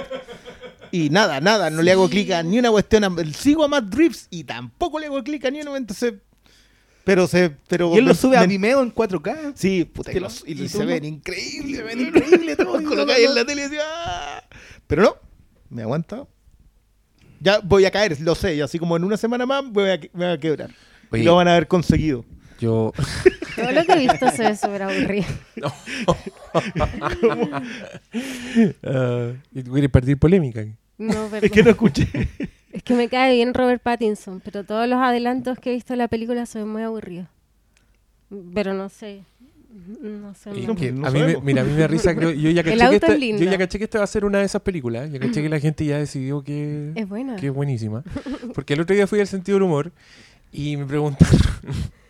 [0.92, 3.02] Y nada, nada, no le hago clic a ni una cuestión.
[3.04, 5.76] a- Sigo a Matt Reeves y tampoco le hago clic a ni una.
[5.76, 6.14] Entonces,
[7.04, 7.50] pero se.
[7.66, 9.52] Pero Y él lo me- sube a me- Vimeo en 4K.
[9.56, 12.56] Sí, puta, y, Que los- lo- y y se ven no- increíbles, Se ven increíbles
[12.58, 14.44] todo, y Colocáis en la tele y decía, "Ah".
[14.86, 15.16] Pero no,
[15.70, 16.26] me aguanta.
[17.40, 19.96] Ya voy a caer, lo sé, y así como en una semana más voy a,
[20.12, 20.70] me voy a quebrar.
[21.10, 22.24] Oye, y lo van a haber conseguido.
[22.60, 22.92] yo...
[23.56, 25.26] Todo lo que he visto se ve súper aburrido.
[28.84, 30.64] Ah, ¿Y tú quieres partir polémica?
[30.98, 32.08] No, Es que no escuché.
[32.72, 35.98] Es que me cae bien Robert Pattinson, pero todos los adelantos que he visto de
[35.98, 37.26] la película son muy aburridos.
[38.54, 39.24] Pero no sé.
[40.00, 40.50] No sé.
[40.66, 42.62] No- que no a mí me, mira, a mí me da risa, creo, yo ya
[42.64, 43.42] caché, que auto esta, es lindo.
[43.44, 45.48] yo ya caché que esta va a ser una de esas películas, ya caché que
[45.50, 47.36] la gente ya decidió que, Es buena.
[47.36, 48.02] que es buenísima,
[48.54, 49.92] porque el otro día fui al sentido del humor
[50.50, 51.40] y me preguntaron,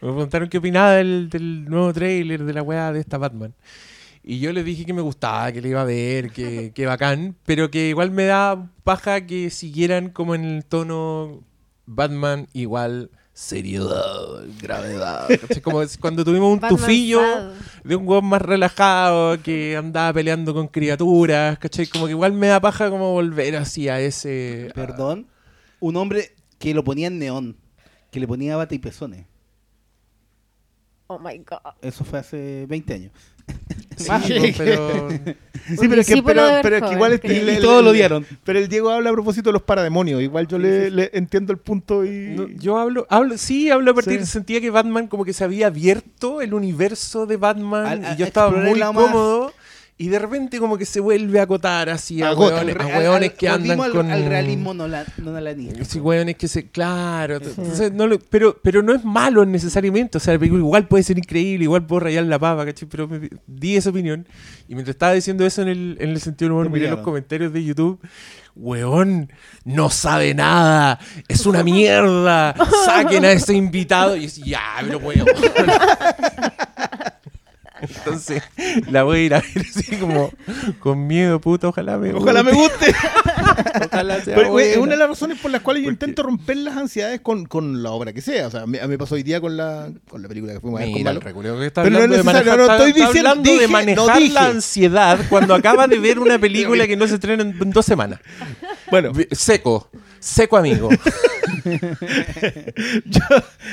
[0.01, 3.53] me preguntaron qué opinaba del, del nuevo trailer de la weá de esta Batman.
[4.25, 7.37] Y yo les dije que me gustaba, que le iba a ver, que, que bacán,
[7.45, 11.43] pero que igual me da paja que siguieran como en el tono
[11.87, 15.29] Batman igual seriedad, gravedad.
[15.41, 15.61] ¿cachai?
[15.61, 17.53] Como es cuando tuvimos un Batman tufillo sad.
[17.85, 21.87] de un weón más relajado que andaba peleando con criaturas, ¿cachai?
[21.87, 24.71] Como que igual me da paja como volver así a ese...
[24.75, 25.27] Perdón.
[25.81, 27.57] Un hombre que lo ponía en neón.
[28.11, 29.27] Que le ponía bata y pezones.
[31.07, 31.75] Oh my god.
[31.81, 33.13] Eso fue hace 20 años.
[33.97, 35.09] Sí, pero...
[35.65, 37.63] Sí, pero es que, pero, de pero es que Verhoeven, igual es el- Y el-
[37.63, 38.27] todos lo odiaron.
[38.43, 40.21] Pero el Diego habla a propósito de los parademonios.
[40.21, 42.35] Igual yo le, le entiendo el punto y.
[42.35, 44.27] No, yo hablo, hablo, sí, hablo a partir, Sí.
[44.27, 48.27] sentía que Batman como que se había abierto el universo de Batman Al- y yo
[48.27, 49.53] estaba muy cómodo
[50.03, 53.31] Y de repente como que se vuelve a acotar así a, hueones, a Al- hueones
[53.31, 54.11] al- que andan al- con...
[54.11, 55.85] Al realismo nola- nolanista.
[55.85, 56.69] Sí, hueones que se...
[56.71, 57.37] Claro.
[57.37, 60.19] entonces no lo- pero, pero no es malo necesariamente.
[60.19, 62.89] O sea, la película igual puede ser increíble, igual puedo rayar la papa, ¿cachai?
[62.89, 64.27] Pero me- di esa opinión.
[64.67, 67.53] Y mientras estaba diciendo eso en el, en el sentido del humor, miré los comentarios
[67.53, 68.01] de YouTube.
[68.57, 69.31] Weón,
[69.65, 70.99] no sabe nada.
[71.29, 72.57] Es una mierda.
[72.87, 74.17] Saquen a ese invitado.
[74.17, 75.27] Y decía, ya, pero weón.
[77.83, 78.43] Entonces,
[78.91, 80.31] la voy a ir a ver así como
[80.79, 81.69] con miedo, puta.
[81.69, 82.95] Ojalá me Ojalá me guste.
[83.87, 86.57] Ojalá sea Pero, es una de las razones por las cuales yo Porque- intento romper
[86.59, 88.47] las ansiedades con, con la obra que sea.
[88.47, 90.85] O sea, mí me pasó hoy día con la, con la película que fuimos a
[90.85, 91.21] ver con Mira, Malo.
[91.21, 93.57] el recuerdo que está Pero no es necesario, no, no, estoy está diciendo- hablando de
[93.57, 94.35] dije- no manejar dije.
[94.35, 97.85] la ansiedad cuando acaba de ver una película que no se estrena en, en dos
[97.85, 98.21] semanas.
[98.91, 99.91] Bueno, Seco,
[100.21, 100.89] seco amigo.
[103.05, 103.21] yo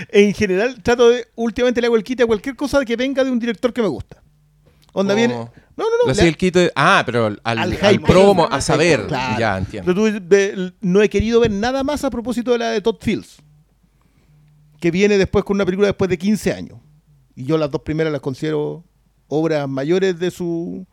[0.10, 3.32] en general trato de, últimamente le hago el quite a cualquier cosa que venga de
[3.32, 4.22] un director que me gusta.
[4.94, 5.18] Onda Oh.
[5.18, 5.34] viene.
[5.34, 5.46] No,
[5.86, 5.98] no, no.
[6.02, 7.40] Lo le- hacía el quito de- Ah, pero al,
[7.82, 9.08] Al promo, a saber.
[9.08, 9.40] Claro.
[9.40, 9.94] Ya, entiendo.
[9.94, 12.98] Pero tú, de- no he querido ver nada más a propósito de la de Todd
[13.00, 13.38] Fields.
[14.82, 16.80] Que viene después con una película después de 15 años.
[17.36, 18.84] Y yo las dos primeras las considero
[19.28, 20.86] obras mayores de su.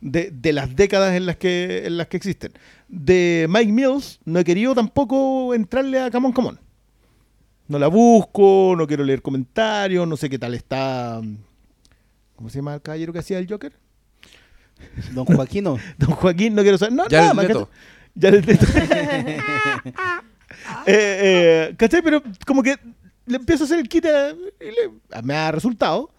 [0.00, 2.52] De, de las décadas en las que en las que existen.
[2.86, 6.60] De Mike Mills no he querido tampoco entrarle a Come On, Come On.
[7.66, 11.20] No la busco, no quiero leer comentarios, no sé qué tal está.
[12.36, 13.72] ¿Cómo se llama el caballero que hacía el Joker?
[15.12, 15.76] Don Joaquino.
[15.98, 16.94] Don Joaquín, no quiero saber.
[16.94, 17.68] No, Jared nada.
[18.20, 18.66] Jared Leto.
[20.86, 22.02] eh, eh, ¿Cachai?
[22.02, 22.76] Pero como que
[23.26, 24.08] le empiezo a hacer el quite
[24.60, 26.10] y le- me ha resultado.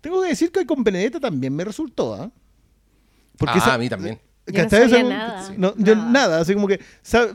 [0.00, 2.30] Tengo que decir que con Benedetta también me resultó, ¿ah?
[3.46, 4.18] Ah, esa- a mí también.
[4.46, 5.54] Yo no sabía Esa- nada.
[5.56, 6.40] no, yo Nada.
[6.40, 6.78] así como que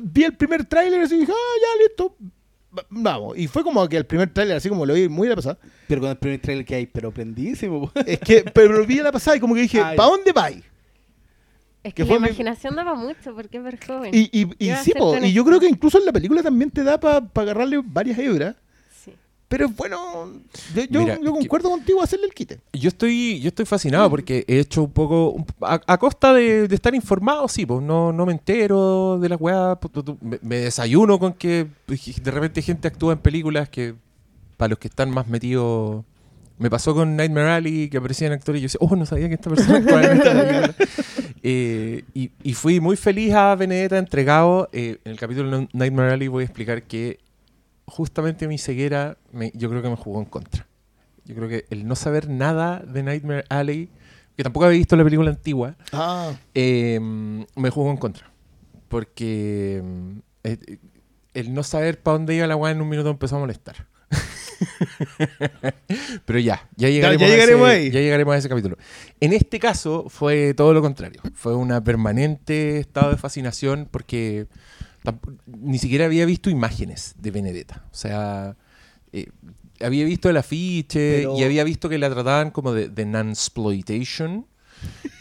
[0.02, 2.16] vi el primer tráiler y dije, ah, ya, listo.
[2.78, 5.32] Va- Vamos, y fue como que el primer tráiler, así como lo vi muy a
[5.32, 5.58] la pasada,
[5.88, 7.92] Pero con el primer trailer que hay, pero prendísimo.
[8.06, 9.98] es que, pero lo vi a la pasada y como que dije, Ay.
[9.98, 10.50] ¿para dónde va?
[10.50, 14.14] Es Que que, la mi- imaginación daba mucho porque es ver joven.
[14.14, 16.12] Y, y, y ¿Qué va a sí, po, y yo creo que incluso en la
[16.12, 18.56] película también te da para agarrarle varias hebras.
[19.50, 20.32] Pero bueno,
[20.76, 22.60] yo, yo, Mira, yo que- concuerdo contigo hacerle el quite.
[22.72, 26.76] Yo estoy, yo estoy fascinado porque he hecho un poco, a, a costa de, de
[26.76, 29.78] estar informado, sí, pues no, no me entero de las weas,
[30.22, 33.96] me, me desayuno con que de repente gente actúa en películas que
[34.56, 36.04] para los que están más metidos,
[36.60, 39.34] me pasó con Nightmare Alley que aparecían actores y yo decía, oh, no sabía que
[39.36, 40.76] esta persona actuaba en esta película.
[41.42, 44.68] Eh, y, y fui muy feliz a Benedetta entregado.
[44.74, 47.20] Eh, en el capítulo Nightmare Alley voy a explicar que
[47.90, 50.66] justamente mi ceguera me- yo creo que me jugó en contra.
[51.26, 53.90] Yo creo que el no saber nada de Nightmare Alley,
[54.36, 58.32] que tampoco había visto la película antigua, Ah, eh, me jugó en contra.
[58.88, 59.84] Porque
[60.44, 60.58] eh,
[61.36, 63.86] el no saber para dónde iba la weá en un minuto empezó a molestar.
[66.26, 67.92] Pero ya, ya llegaremos, ya a llegaremos ese, ahí.
[67.92, 68.78] ya llegaremos a ese capítulo.
[69.20, 71.22] En este caso fue todo lo contrario.
[71.34, 74.48] Fue una permanente estado de fascinación porque
[75.48, 77.86] ni siquiera había visto imágenes de Benedetta.
[77.92, 78.56] O sea,
[79.14, 79.28] eh,
[79.82, 84.46] había visto el afiche Pero- y había visto que la trataban como de, de non-exploitation.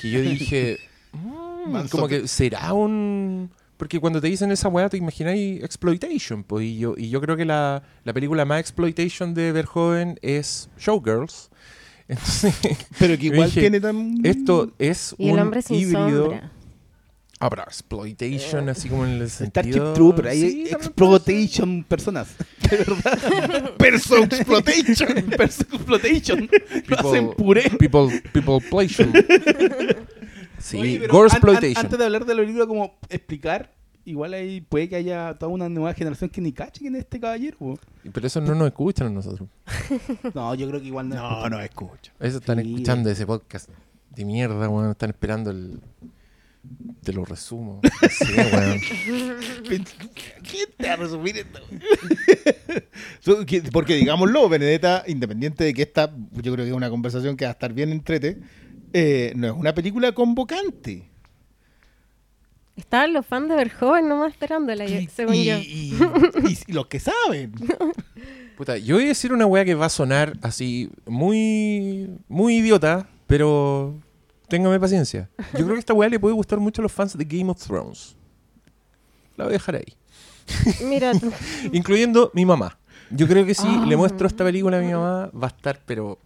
[0.01, 0.79] Que yo dije,
[1.12, 3.51] "Mm, como que- será un...
[3.77, 6.43] Porque cuando te dicen esa weá te imagináis exploitation.
[6.43, 10.69] Pues, y, yo, y yo creo que la, la película más exploitation de Verhoeven es
[10.79, 11.51] Showgirls.
[12.09, 12.55] Entonces,
[12.99, 14.19] pero que igual dije, tiene tan...
[14.25, 16.31] esto es Y un el hombre sin híbrido.
[16.31, 16.51] sombra.
[17.40, 19.92] Ah, pero exploitation, así como en el Starship sentido...
[19.94, 22.35] Trooper, ahí Sí, también exploitation personas.
[22.70, 23.74] De verdad.
[23.79, 25.09] Person Exploitation.
[25.37, 26.40] Person exploitation.
[26.40, 27.70] Lo People- hacen puré.
[27.79, 29.12] People, people plation.
[30.59, 31.85] Sí, Oye, gore an- an- exploitation.
[31.85, 33.72] antes de hablar de la película, como explicar,
[34.05, 37.20] igual ahí puede que haya toda una nueva generación que ni cache quién es este
[37.20, 37.57] caballero.
[37.59, 37.79] po.
[38.12, 39.48] Pero eso no nos escuchan a nosotros.
[40.35, 41.14] No, yo creo que igual no.
[41.14, 42.11] No, no escucho.
[42.18, 42.68] Eso están Sí.
[42.72, 43.68] escuchando ese podcast
[44.11, 44.90] de mierda, weón.
[44.90, 45.79] Están esperando el...
[47.03, 47.81] Te lo resumo.
[48.11, 48.81] Sé, weón.
[50.42, 51.61] ¿Quién te va a resumir esto?
[53.73, 57.51] Porque digámoslo, Benedetta, independiente de que esta, yo creo que es una conversación que va
[57.51, 58.38] a estar bien entrete,
[58.92, 61.09] eh, no es una película convocante.
[62.77, 65.59] Estaban los fans de Verhoeven nomás esperándola, Y, según y- yo.
[65.59, 65.94] y-
[66.49, 67.53] y- y los que saben.
[68.57, 73.09] Puta, yo voy a decir una weá que va a sonar así muy, muy idiota,
[73.27, 73.94] pero
[74.49, 75.29] téngame paciencia.
[75.55, 77.63] Yo creo que esta weá le puede gustar mucho a los fans de Game of
[77.65, 78.17] Thrones.
[79.37, 79.95] La voy a dejar ahí.
[80.85, 81.31] Mira tú.
[81.73, 82.79] Incluyendo mi mamá.
[83.11, 83.85] Yo creo que si Ah.
[83.87, 86.19] le muestro esta película a mi mamá, va a estar, pero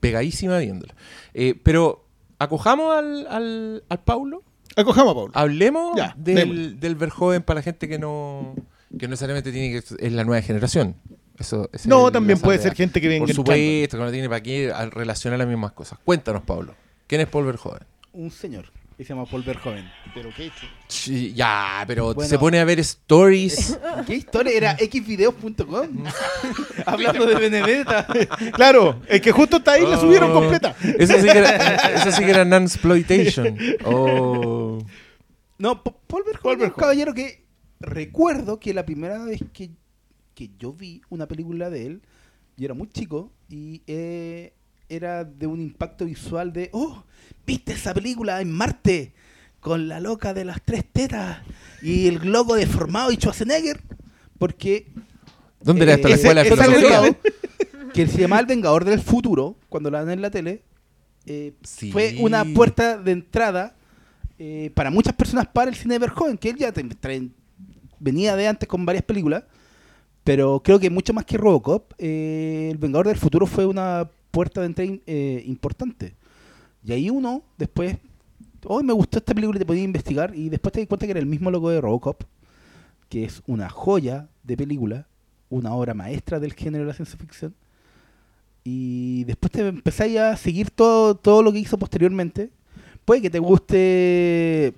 [0.00, 0.94] pegadísima viéndola.
[1.34, 2.06] Eh, pero
[2.38, 4.42] acojamos al, al, al Paulo.
[4.76, 5.32] Acojamos a Pablo.
[5.34, 8.54] Hablemos Ya, del, del Verjoven para la gente que no,
[8.98, 10.96] que no necesariamente tiene que es la nueva generación.
[11.38, 14.72] Eso, No, también puede ser gente que venga Por supuesto, que no tiene para qué
[14.90, 15.98] relacionar las mismas cosas.
[16.04, 16.74] Cuéntanos, Pablo.
[17.08, 17.82] ¿Quién es Paul Verhoeven?
[18.12, 19.88] un señor que se llama Paul Verhoeven.
[20.12, 20.66] Pero qué hecho.
[20.88, 22.28] Sí, Ya, pero Bueno.
[22.28, 23.78] se pone a ver stories.
[24.06, 24.52] ¿Qué historia?
[24.56, 26.04] Era xvideos.com.
[26.86, 28.06] Hablando de Benedetta.
[28.54, 30.34] Claro, es que justo está ahí la subieron Oh.
[30.40, 30.74] completa.
[30.98, 33.56] Eso sí que era, eso sí que era non-exploitation.
[33.84, 34.78] Oh.
[35.58, 36.70] No, Pa- Paul Verhoeven, Paul es un Verhoeven.
[36.80, 37.44] caballero que
[37.80, 39.70] recuerdo que la primera vez que,
[40.34, 42.02] que yo vi una película de él,
[42.56, 44.54] yo era muy chico y eh,
[44.88, 47.04] era de un impacto visual de, oh,
[47.46, 49.12] ¿viste esa película en Marte?
[49.60, 51.38] Con la loca de las tres tetas
[51.82, 53.80] y el globo deformado y Schwarzenegger.
[54.38, 54.86] Porque
[55.60, 57.16] ¿Dónde era esta la Eh, escuela de filosofía?
[57.92, 60.62] que se llama El Vengador del Futuro, cuando la dan en la tele,
[61.26, 61.90] eh, Sí.
[61.90, 63.74] fue una puerta de entrada
[64.38, 66.72] eh, para muchas personas para el cine de Verhoeven, que él ya
[67.98, 69.42] venía de antes con varias películas,
[70.22, 74.60] pero creo que mucho más que Robocop, eh, El Vengador del Futuro fue una puerta
[74.60, 76.14] de entrada eh, importante.
[76.84, 77.96] Y ahí uno, después,
[78.66, 81.10] hoy me gustó esta película y te podía investigar, y después te di cuenta que
[81.10, 82.22] era el mismo logo de Robocop,
[83.08, 85.08] que es una joya de película,
[85.50, 87.52] una obra maestra del género de la ciencia ficción.
[88.62, 92.52] Y después te empezáis a seguir todo, todo lo que hizo posteriormente.
[93.04, 94.72] Puede que te guste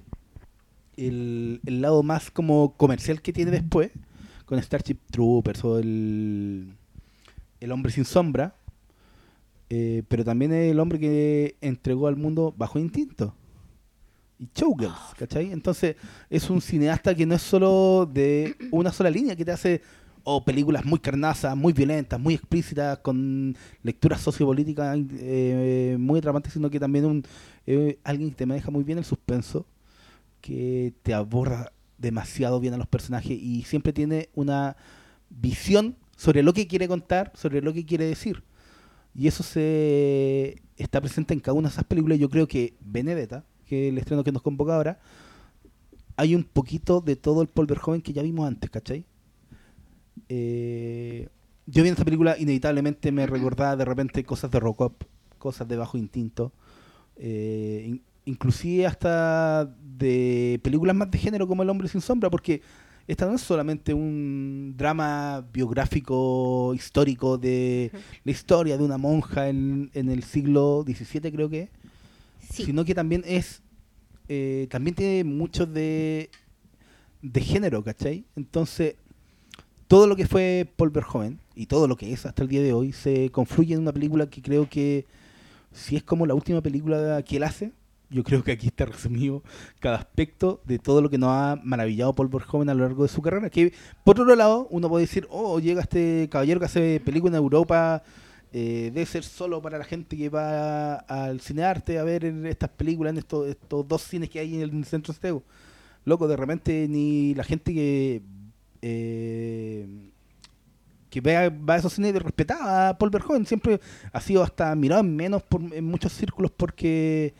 [0.96, 3.90] el, el lado más como comercial que tiene después,
[4.46, 6.72] con Starship Troopers o el,
[7.60, 8.54] el Hombre Sin Sombra.
[9.72, 13.34] Eh, pero también es el hombre que entregó al mundo Bajo Instinto
[14.40, 15.52] y Showgirls, ¿cachai?
[15.52, 15.96] Entonces
[16.28, 19.82] es un cineasta que no es solo de una sola línea, que te hace
[20.24, 26.68] o películas muy carnazas, muy violentas, muy explícitas, con lecturas sociopolíticas eh, muy atrapantes, sino
[26.68, 27.24] que también un
[27.66, 29.66] eh, alguien que te maneja muy bien el suspenso,
[30.40, 34.76] que te aborda demasiado bien a los personajes y siempre tiene una
[35.28, 38.42] visión sobre lo que quiere contar, sobre lo que quiere decir.
[39.14, 42.18] Y eso se está presente en cada una de esas películas.
[42.18, 45.00] Yo creo que Benedetta, que es el estreno que nos convoca ahora,
[46.16, 49.04] hay un poquito de todo el Paul Verhoeven que ya vimos antes, ¿cachai?
[50.28, 51.28] Eh,
[51.66, 55.02] yo viendo esta película inevitablemente me recordaba de repente cosas de Robocop,
[55.38, 56.52] cosas de Bajo Instinto,
[57.16, 62.62] eh, in- inclusive hasta de películas más de género como El Hombre Sin Sombra, porque
[63.10, 67.90] esta no es solamente un drama biográfico histórico de
[68.24, 71.68] la historia de una monja en, en el siglo XVII creo que
[72.52, 72.64] Sí.
[72.64, 73.62] sino que también es
[74.28, 76.30] eh, también tiene mucho de
[77.22, 78.24] de género, ¿cachai?
[78.36, 78.94] Entonces
[79.88, 82.72] todo lo que fue Paul Verhoeven y todo lo que es hasta el día de
[82.72, 85.04] hoy se confluye en una película que creo que
[85.72, 87.72] si es como la última película que él hace,
[88.10, 89.42] yo creo que aquí está resumido
[89.78, 93.08] cada aspecto de todo lo que nos ha maravillado Paul Verhoeven a lo largo de
[93.08, 93.50] su carrera.
[93.50, 93.72] Que
[94.04, 98.02] por otro lado, uno puede decir, oh, llega este caballero que hace película en Europa,
[98.52, 103.12] eh, debe ser solo para la gente que va al cinearte a ver estas películas
[103.12, 105.44] en estos, estos dos cines que hay en el centro de Santiago.
[106.04, 108.22] Loco, de repente ni la gente que
[108.82, 109.86] eh,
[111.10, 113.80] que va a esos cines respetaba a Paul Verhoeven, siempre
[114.12, 117.34] ha sido hasta mirado en menos por, en muchos círculos porque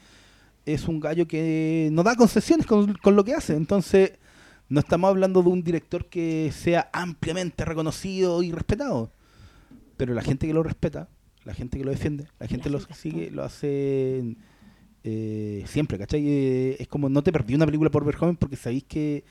[0.74, 3.54] es un gallo que no da concesiones con, con lo que hace.
[3.54, 4.12] Entonces,
[4.68, 9.12] no estamos hablando de un director que sea ampliamente reconocido y respetado.
[9.96, 11.08] Pero la gente que lo respeta,
[11.44, 14.36] la gente que lo defiende, la gente La lo sigue, lo hace
[15.04, 16.22] eh, siempre, ¿cachai?
[16.26, 19.24] Eh, es como no te perdí una película por Verhoeven porque sabéis que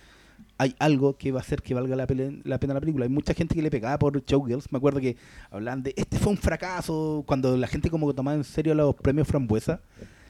[0.57, 3.05] hay algo que va a hacer que valga la, pele- la pena la película.
[3.05, 4.71] Hay mucha gente que le pegaba por Showgirls.
[4.71, 5.15] Me acuerdo que
[5.51, 7.23] hablaban de este fue un fracaso.
[7.25, 9.81] Cuando la gente como que tomaba en serio los premios Frambuesa,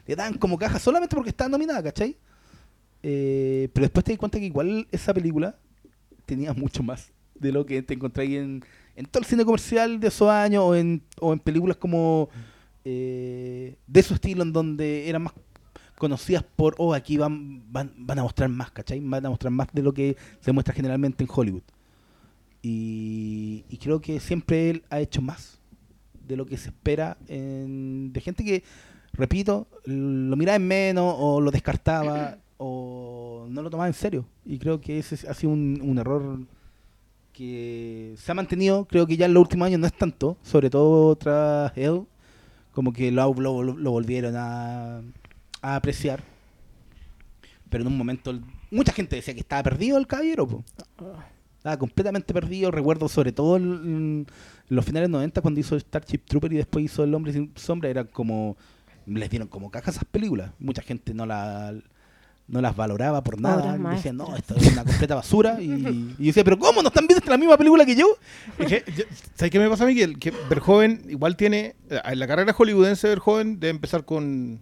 [0.10, 2.18] le daban como caja solamente porque estaba nominada, ¿cachai?
[3.04, 5.56] Eh, pero después te di cuenta que igual esa película
[6.26, 10.08] tenía mucho más de lo que te encontráis en, en todo el cine comercial de
[10.08, 11.04] esos años o en,
[11.44, 12.30] películas como
[12.84, 15.34] eh, de su estilo en donde eran más
[15.96, 19.00] conocidas por, oh, aquí van, van, van a mostrar más, ¿cachai?
[19.02, 21.64] Van a mostrar más de lo que se muestra generalmente en Hollywood.
[22.64, 25.60] Y, y creo que siempre él ha hecho más
[26.30, 28.64] de lo que se espera de gente que,
[29.14, 34.26] repito, lo miraba en menos o lo descartaba o no lo tomaba en serio.
[34.46, 36.40] Y creo que ese ha sido un, error
[37.34, 40.70] que se ha mantenido, creo que ya en los últimos años no es tanto, sobre
[40.70, 42.04] todo tras él,
[42.74, 45.02] como que lo, lo, lo volvieron a,
[45.62, 46.24] apreciar.
[47.70, 48.38] Pero en un momento,
[48.72, 50.48] mucha gente decía que estaba perdido el caballero.
[50.48, 50.64] po.
[51.58, 52.72] Estaba completamente perdido.
[52.72, 54.26] Recuerdo sobre todo en
[54.70, 57.90] los finales 90 cuando hizo Starship Trooper y después hizo El Hombre Sin Sombra.
[57.90, 58.58] Era como.
[59.10, 60.52] Les dieron como cajas esas películas.
[60.60, 61.74] Mucha gente no la
[62.48, 63.58] no las valoraba por nada.
[63.76, 65.62] Obras Decían, no, esto es una completa basura.
[65.62, 66.82] Y, y yo decía, pero ¿cómo?
[66.82, 68.08] ¿No están viendo esta la misma película que yo?
[68.58, 69.04] Es que, yo-
[69.36, 69.94] ¿Sabes qué me pasa a mí?
[69.96, 71.76] Que, que Verhoeven igual tiene.
[71.90, 74.60] En la carrera hollywoodense de Verhoeven debe empezar con.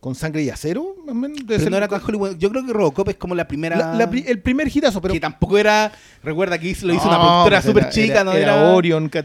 [0.00, 0.94] Con sangre y acero.
[1.04, 2.36] debe Pero no era tan Hollywood.
[2.38, 3.76] Yo creo que Robocop es como la primera.
[3.76, 5.90] la- la pri- el primer girazo, pero que tampoco era.
[6.22, 8.32] Recuerda que lo hizo una No, productora pues súper chica, era- ¿no?
[8.32, 9.22] Era, Era, Orion, que-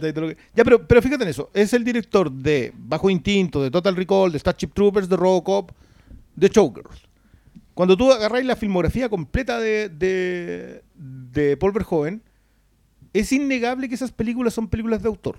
[0.56, 1.50] Ya, pero, pero fíjate en eso.
[1.54, 5.72] Es el director de Bajo Instinto, de Total Recall, de Starship Troopers, de Robocop,
[6.36, 7.04] de Showgirls.
[7.76, 12.22] Cuando tú agarráis la filmografía completa de, de, de Paul Verhoeven,
[13.14, 15.38] es innegable que esas películas son películas de autor.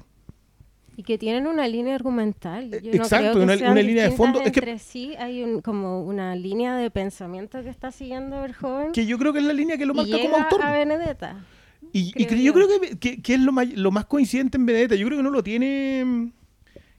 [0.97, 2.71] Y que tienen una línea argumental.
[2.71, 4.41] Yo no Exacto, creo que una- línea de fondo.
[4.41, 8.93] Es que- Entre sí hay un, como una línea de pensamiento que está siguiendo Verhoeven.
[8.93, 10.63] Que yo creo que es la línea que lo y marca como llega autor.
[10.63, 11.45] a Benedetta.
[11.93, 12.53] Y, y creo cre- yo yo.
[12.55, 14.95] creo que, que- que es lo más, lo más coincidente en Benedetta.
[14.95, 16.33] Yo creo que no lo tiene.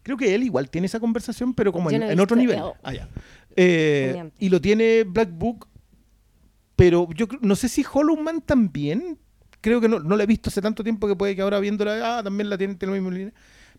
[0.03, 2.57] Creo que él igual tiene esa conversación, pero como Yo en, no otro nivel.
[2.57, 2.63] él.
[2.83, 2.93] Ah.
[3.55, 5.67] Eh, y lo tiene Black Book,
[6.75, 9.17] pero yo creo- no sé si Hollow Man también.
[9.61, 12.19] Creo que no, no la he visto hace tanto tiempo que puede que ahora viéndola,
[12.19, 13.33] ah, también la tiene, tiene la misma línea.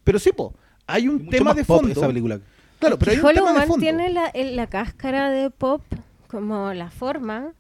[0.07, 0.55] Pero sí, po,
[0.87, 1.93] hay un mucho tema más de pop fondo.
[1.93, 2.39] esa película.
[2.79, 3.83] Claro, pero hay un Hollow tema de Man fondo.
[3.83, 5.83] tiene la, la cáscara de pop
[6.29, 7.55] como la forma,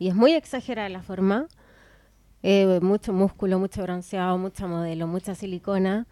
[0.00, 1.46] y es muy exagerada la forma.
[2.42, 6.06] Eh, mucho músculo, mucho bronceado, mucha modelo, mucha silicona,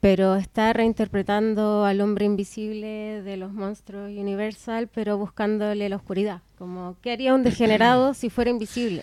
[0.00, 6.42] pero está reinterpretando al hombre invisible de los monstruos Universal, pero buscándole la oscuridad.
[6.58, 9.02] Como, ¿qué haría un degenerado si fuera invisible?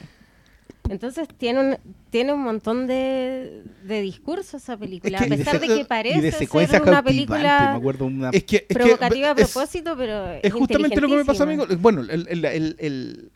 [0.94, 1.78] Entonces tiene un,
[2.10, 6.22] tiene un montón de, de discurso esa película, que- a pesar de, se- que parece
[6.22, 8.30] de ser una película Me acuerdo una.
[8.30, 11.44] Es que, es que- provocativa a es- propósito, pero Es justamente lo que me pasa
[11.44, 11.58] a mí.
[11.80, 13.32] Bueno, el, el- el- el-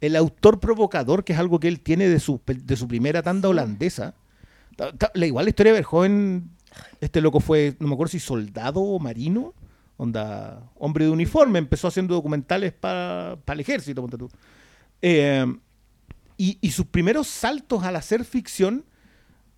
[0.00, 3.48] el autor provocador, que es algo que él tiene de su, de su primera tanda
[3.48, 4.14] holandesa.
[4.76, 6.50] Ta- ta- la, igual la historia de Verhoeven,
[7.00, 9.54] este loco fue, no me acuerdo si soldado o marino,
[9.96, 14.28] onda, hombre de uniforme, empezó haciendo documentales para el ejército, ponte tú.
[15.00, 15.46] Eh,
[16.36, 18.84] y, sus primeros saltos al hacer ficción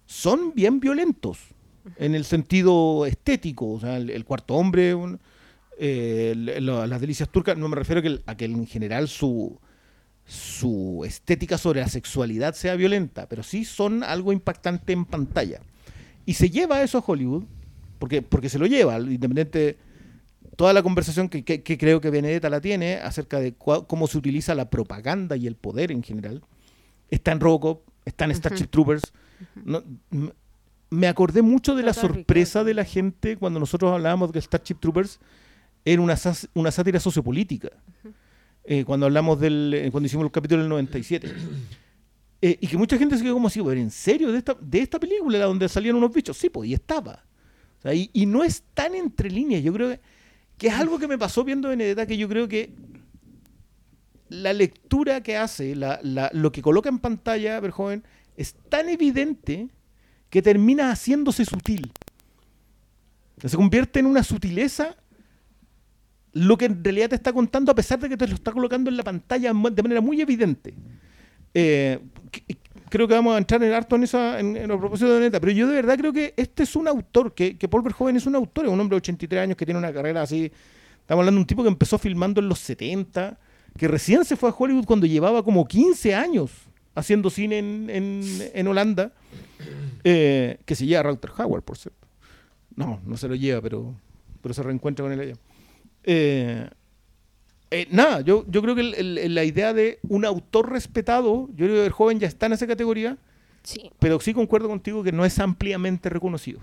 [0.05, 1.39] son bien violentos
[1.97, 3.72] en el sentido estético.
[3.72, 4.95] O sea, el, cuarto hombre,
[5.79, 9.59] eh, las delicias turcas, no me refiero a que, en general su,
[10.27, 15.61] su estética sobre la sexualidad sea violenta, pero sí son algo impactante en pantalla.
[16.27, 17.45] Y se lleva eso a Hollywood,
[17.99, 19.79] porque, porque se lo lleva, independiente
[20.57, 24.70] toda la conversación que, creo que Benedetta la tiene acerca de cómo se utiliza la
[24.70, 26.43] propaganda y el poder en general.
[27.11, 29.02] Está en Robocop, está en Starship Troopers.
[29.64, 30.32] No, m-
[30.90, 34.76] me acordé mucho de la sorpresa de la gente cuando nosotros hablábamos de que Starship
[34.80, 35.18] Troopers
[35.84, 37.70] era una, sátira sociopolítica.
[38.64, 41.32] Eh, cuando hablamos del, eh, cuando hicimos el capítulo del 97.
[42.42, 44.30] Eh, y que mucha gente se quedó como así, "Pero, ¿en serio?
[44.32, 46.36] ¿De esta, de esta película era donde salían unos bichos?
[46.36, 47.24] Sí, pues, y estaba.
[47.78, 49.62] O sea, y, y no es tan entre líneas.
[49.62, 50.00] Yo creo que,
[50.59, 52.72] que es algo que me pasó viendo Benedetta, que yo creo que
[54.29, 56.01] la lectura que hace, la-
[56.33, 58.05] lo que coloca en pantalla Verhoeven,
[58.37, 59.68] es tan evidente
[60.31, 61.93] que termina haciéndose sutil.
[63.45, 64.97] Se convierte en una sutileza
[66.33, 68.91] lo que en realidad te está contando a pesar de que te lo está colocando
[68.91, 70.74] en la pantalla de manera muy evidente.
[71.55, 71.99] Eh,
[72.31, 72.57] que-
[72.91, 75.41] creo que vamos a entrar en harto en esa en, en el propósito de neta,
[75.41, 78.27] pero yo de verdad creo que este es un autor, que, que Paul Verhoeven es
[78.27, 80.53] un autor, es un hombre de 83 años que tiene una carrera así.
[81.01, 83.39] Estamos hablando de un tipo que empezó filmando en los 70,
[83.79, 86.51] que recién se fue a Hollywood cuando llevaba como 15 años
[86.95, 88.22] haciendo cine en, en-
[88.55, 89.12] en Holanda,
[90.05, 92.07] eh, que se lleva a Rutger Hauer, por cierto.
[92.74, 93.95] No, no se lo lleva, pero,
[94.43, 95.35] pero se reencuentra con él allá.
[96.05, 96.68] Eh,
[97.70, 101.66] eh, nada, yo, yo creo que el- el- la idea de un autor respetado, yo
[101.66, 103.18] creo que el joven ya está en esa categoría,
[103.62, 103.91] Sí.
[103.99, 106.61] pero sí concuerdo contigo que no es ampliamente reconocido.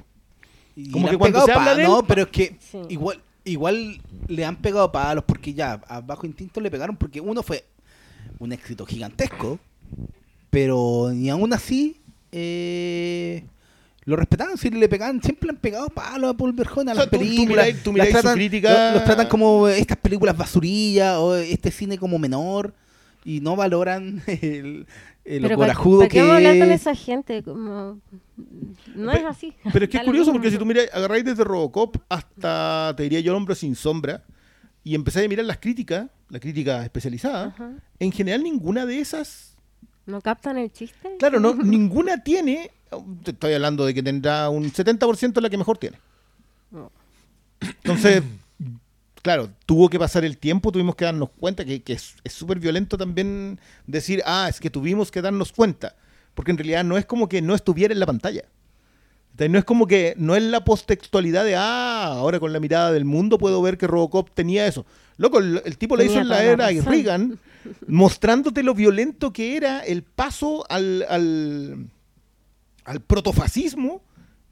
[0.76, 2.80] Y Como que cuando pegado se habla palos, de él, No, pero es que Sí.
[2.90, 7.44] igual, igual le han pegado palos porque ya a Bajo Instinto le pegaron porque uno
[7.44, 7.66] fue
[8.40, 9.60] un éxito gigantesco,
[10.50, 11.98] pero ni aún así
[12.32, 13.44] eh,
[14.06, 16.96] lo respetaban, si le pegaban, siempre le han pegado palos a Paul Verhoeven a O
[16.96, 17.48] sea, las tú- tú películas.
[17.68, 21.36] miráis- tú las miráis su tratan- crítica- lo- Los tratan como estas películas basurillas o
[21.36, 22.74] este cine como menor
[23.26, 24.86] y no valoran el,
[25.26, 26.20] el Pero corajudo ¿para, que...
[26.20, 27.44] hablar con esa gente?
[27.44, 28.00] Como,
[28.96, 29.54] no es así.
[29.72, 33.20] Pero es que es curioso porque si tú miras, agarráis desde Robocop hasta, te diría
[33.22, 34.24] yo, El hombre sin sombra,
[34.84, 37.72] y empezáis a mirar las críticas, la crítica especializada, Ajá.
[38.00, 39.56] en general ninguna de esas,
[40.06, 41.16] ¿No captan el chiste?
[41.18, 42.72] claro, no, ninguna tiene,
[43.24, 46.00] te estoy hablando de que tendrá un 70% la que mejor tiene.
[46.72, 46.92] No.
[47.62, 48.24] Entonces,
[49.24, 52.98] claro, tuvo que pasar el tiempo, tuvimos que darnos cuenta que, que es súper violento
[52.98, 55.96] también decir, ah, es que tuvimos que darnos cuenta,
[56.36, 58.44] porque en realidad no es como que no estuviera en la pantalla.
[59.32, 62.92] Entonces, no es como que, no es la posttextualidad de, ah, ahora con la mirada
[62.92, 64.86] del mundo puedo ver que Robocop tenía eso.
[65.18, 66.86] Loco, el, el tipo le Tenía hizo en la era razón.
[66.86, 67.40] Reagan,
[67.88, 71.88] mostrándote lo violento que era el paso al, al,
[72.84, 74.04] al protofascismo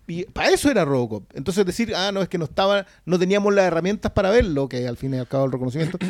[0.07, 1.23] Y para eso era Robocop.
[1.33, 4.87] Entonces decir, ah, no, es que no estaba, no teníamos las herramientas para verlo, que
[4.87, 5.97] al fin y al cabo el reconocimiento.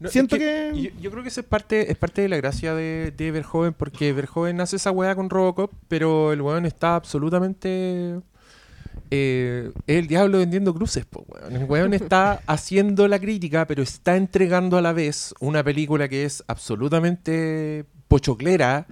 [0.00, 2.38] No, Siento es que- Yo, yo creo que eso es parte, es parte de la
[2.38, 6.94] gracia de, de Verhoeven, porque Verhoeven hace esa weá con Robocop, pero el weón está
[6.96, 8.18] absolutamente...
[9.10, 11.54] eh, es el diablo vendiendo cruces, po, weón.
[11.54, 16.24] El weón está haciendo la crítica, pero está entregando a la vez una película que
[16.24, 18.86] es absolutamente pochoclera,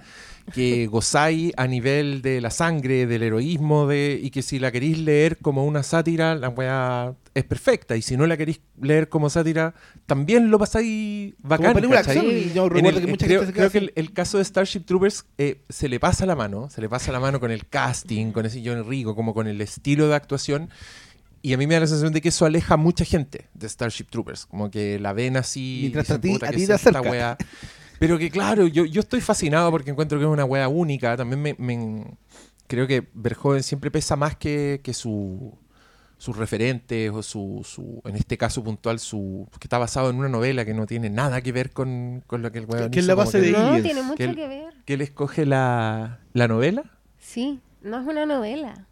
[0.53, 4.97] que gozáis a nivel de la sangre, del heroísmo, de, y que si la queréis
[4.99, 7.95] leer como una sátira, la weá es perfecta.
[7.95, 9.73] Y si no la queréis leer como sátira,
[10.05, 11.73] también lo pasáis bacán.
[12.27, 14.81] Y yo el- que mucha creo, gente se creo que el, el caso de Starship
[14.81, 18.31] Troopers eh, se le pasa la mano, se le pasa la mano con el casting,
[18.31, 20.69] con ese Johnny Rico, como con el estilo de actuación.
[21.41, 23.69] Y a mí me da la sensación de que eso aleja a mucha gente de
[23.69, 24.45] Starship Troopers.
[24.45, 25.77] Como que la ven así.
[25.83, 27.09] Mientras a dicen, ti- "Puta, a ¿qué ti es te esta acerca".
[27.99, 28.07] Weá?".
[28.07, 31.15] Pero que claro, yo, yo estoy fascinado porque encuentro que es una wea única.
[31.17, 32.05] También me, me-
[32.67, 35.57] creo que Verhoeven siempre pesa más que, que su
[36.17, 40.27] sus referentes o su, su, en este caso puntual, su que está basado en una
[40.27, 43.05] novela que no tiene nada que ver con, con lo que el weón que es
[43.07, 44.73] la base de No, tiene mucho que ver.
[44.83, 46.83] que él escoge la, la novela
[47.19, 48.85] Sí, no es una novela.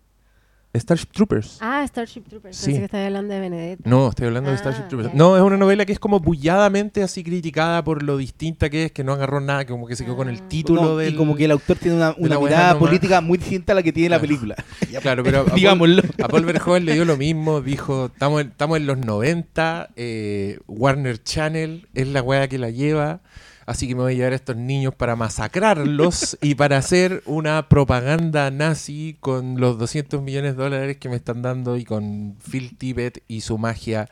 [0.75, 1.57] Starship Troopers.
[1.61, 2.55] Ah, Starship Troopers.
[2.55, 2.65] Sí.
[2.67, 3.89] Pensé que estaba hablando de Benedetta.
[3.89, 5.13] No, estoy hablando de Ah, Starship Troopers.
[5.15, 8.91] No, es una novela que es como bulladamente así criticada por lo distinta que es,
[8.91, 10.47] que no agarró nada, que como que se quedó con el Ah.
[10.47, 11.13] título No, del...
[11.13, 12.87] Y como que el autor tiene una, de una la mirada nomás.
[12.89, 14.27] política muy distinta a la que tiene la Claro.
[14.27, 14.55] película.
[15.01, 16.03] Claro, pero a Paul, Digámoslo.
[16.23, 20.59] a Paul Verhoeven le dio lo mismo, dijo, estamos en, estamos en los 90, eh,
[20.67, 23.21] Warner Channel es la weá que la lleva,
[23.67, 27.69] así que me voy a llevar a estos niños para masacrarlos y para hacer una
[27.69, 32.75] propaganda nazi con los 200 millones de dólares que me están dando y con Phil
[32.77, 34.09] Tippett y su magia,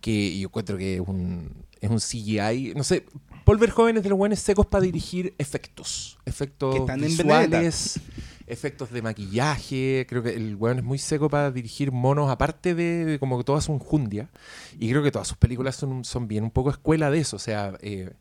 [0.00, 3.04] que yo encuentro que es un, es un CGI, no sé...
[3.44, 8.00] Paul Verhoeven es de los buenos secos para dirigir efectos, efectos Que están en visuales,
[8.46, 10.06] efectos de maquillaje.
[10.08, 13.44] Creo que el weón es muy seco para dirigir monos, aparte de, de como que
[13.44, 14.30] toda su enjundia.
[14.78, 17.36] Y creo que todas sus películas son, son bien un poco escuela de eso.
[17.36, 18.14] O sea, eh,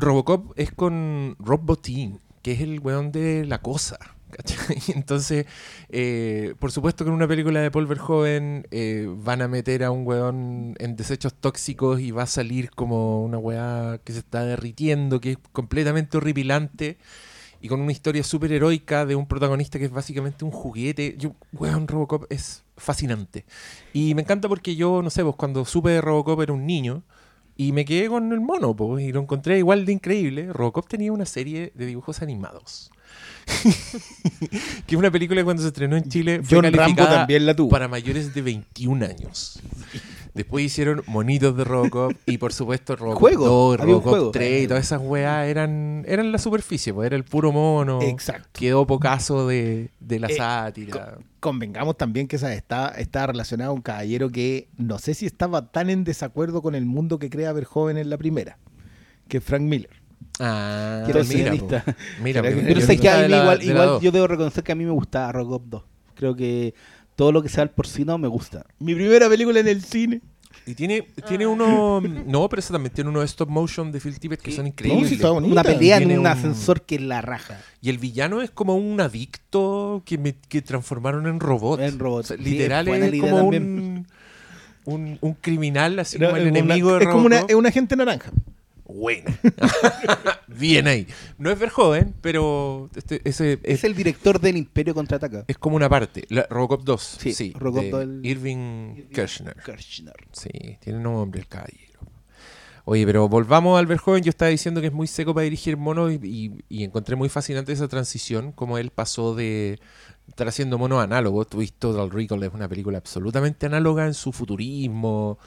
[0.00, 1.80] Robocop es con Rob
[2.42, 3.98] que es el weón de la cosa.
[4.94, 5.46] Entonces,
[5.88, 9.90] eh, por supuesto que en una película de Paul Verhoeven eh, van a meter a
[9.90, 14.44] un weón en desechos tóxicos y va a salir como una weá que se está
[14.44, 16.98] derritiendo, que es completamente horripilante
[17.60, 21.16] y con una historia súper heroica de un protagonista que es básicamente un juguete.
[21.18, 23.44] Yo, weón, Robocop es fascinante.
[23.92, 27.02] Y me encanta porque yo, no sé, pues cuando supe de Robocop era un niño
[27.58, 30.50] y me quedé con el mono, pues, y lo encontré igual de increíble.
[30.52, 32.90] Robocop tenía una serie de dibujos animados.
[34.86, 37.54] que es una película que cuando se estrenó en Chile fue John Rambo también la
[37.56, 37.70] tuvo.
[37.70, 39.60] para mayores de 21 años.
[40.34, 44.30] Después hicieron monitos de Robocop y por supuesto Robocop Juego, 2, había un Robocop juego.
[44.30, 48.00] 3 y todas esas weas eran, eran la superficie, pues era el puro mono.
[48.02, 48.48] Exacto.
[48.52, 51.18] Quedó pocaso de, de la Eh, sátira.
[51.40, 55.70] Convengamos también que esa está, está relacionado a un caballero que no sé si estaba
[55.70, 58.58] tan en desacuerdo con el mundo que crea Verhoeven en la primera,
[59.28, 59.90] que es Frank Miller.
[60.40, 61.92] Ah, que era mira, po.
[62.22, 64.84] mira, Pero sé que a mí la- igual, igual yo debo reconocer que a mí
[64.84, 65.82] me gustaba Robocop 2.
[66.14, 66.74] Creo que
[67.14, 68.64] todo lo que sea el porcino me gusta.
[68.78, 70.20] Mi primera película en el cine.
[70.68, 72.00] Y tiene, tiene uno.
[72.26, 74.68] No, pero eso también tiene uno de stop motion de Phil Tippett que son No,
[74.68, 75.08] increíbles.
[75.08, 75.52] sí, está bonita.
[75.52, 77.60] Una pelea en Tiene un un- ascensor que la raja.
[77.80, 81.80] Y el villano es como un adicto que, me- que transformaron en robot.
[81.80, 82.20] En robot.
[82.20, 84.06] O sea, Sí, literal es buena es la idea como también.
[84.84, 87.50] un, un, un criminal, así Era como el una- enemigo de es como una, Robocop.
[87.50, 88.30] es un agente naranja.
[88.88, 89.38] Buena.
[90.48, 91.06] Bien ahí.
[91.36, 95.44] No es ver joven, pero este- ese es, Es el director del Imperio Contraataca.
[95.46, 96.24] es como una parte.
[96.30, 97.02] La, Robocop 2.
[97.20, 99.56] Sí, Sí, Robocop de 2 el- Irving Kirchner.
[99.64, 100.14] Kirchner.
[100.32, 100.48] Sí,
[100.80, 102.00] tiene nombre el caballero.
[102.86, 104.24] Oye, pero volvamos al Verhoeven.
[104.24, 107.28] Yo estaba diciendo que es muy seco para dirigir monos y, y- y encontré muy
[107.28, 109.78] fascinante esa transición, como él pasó de
[110.26, 111.48] estar haciendo monos análogos.
[111.48, 115.38] Tuviste Total Recall, es una película absolutamente análoga en su futurismo.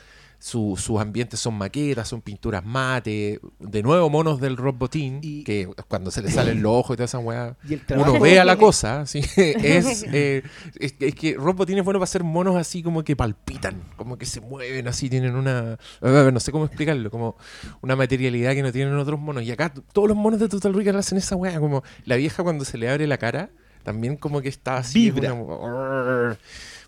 [0.44, 3.39] Su- sus ambientes son maquetas, son pinturas mate.
[3.60, 6.98] De nuevo, monos del Rob Bottin, Y- que cuando se le salen los ojos y
[6.98, 7.56] toda esa weá.
[7.96, 9.20] Uno ve a la cosa, ¿sí?
[9.38, 10.42] es, eh,
[10.80, 14.18] es, es que Rob Bottin es bueno para hacer monos así como que palpitan, como
[14.18, 15.78] que se mueven así, tienen una...
[16.02, 17.36] No sé cómo explicarlo, como
[17.82, 19.44] una materialidad que no tienen otros monos.
[19.44, 22.66] Y acá todos los monos de Total Recall hacen esa weá, como la vieja cuando
[22.66, 23.52] se le abre la cara,
[23.84, 25.12] también como que está así...
[25.12, 25.30] Vibra.
[25.30, 26.36] como-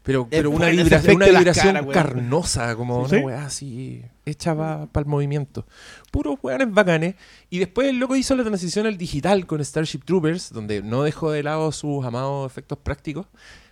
[0.04, 3.16] pero, pero una, vibra- una vibración carnosa, como ¿Sí?
[3.16, 5.66] una weá así, hecha para el movimiento.
[6.12, 7.16] Puros weones bacanes.
[7.50, 11.32] Y después el loco hizo la transición al digital con Starship Troopers, donde no dejó
[11.32, 13.26] de lado sus amados efectos prácticos.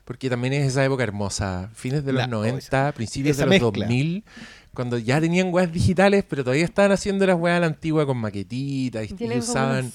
[0.03, 3.71] porque también es esa época hermosa, fines de los La- 90, principios esa de los
[3.71, 3.85] mezcla.
[3.85, 4.23] 2000,
[4.73, 8.17] cuando ya tenían weas digitales, pero todavía estaban haciendo las weas a la antigua con
[8.17, 9.91] maquetitas y, y usaban...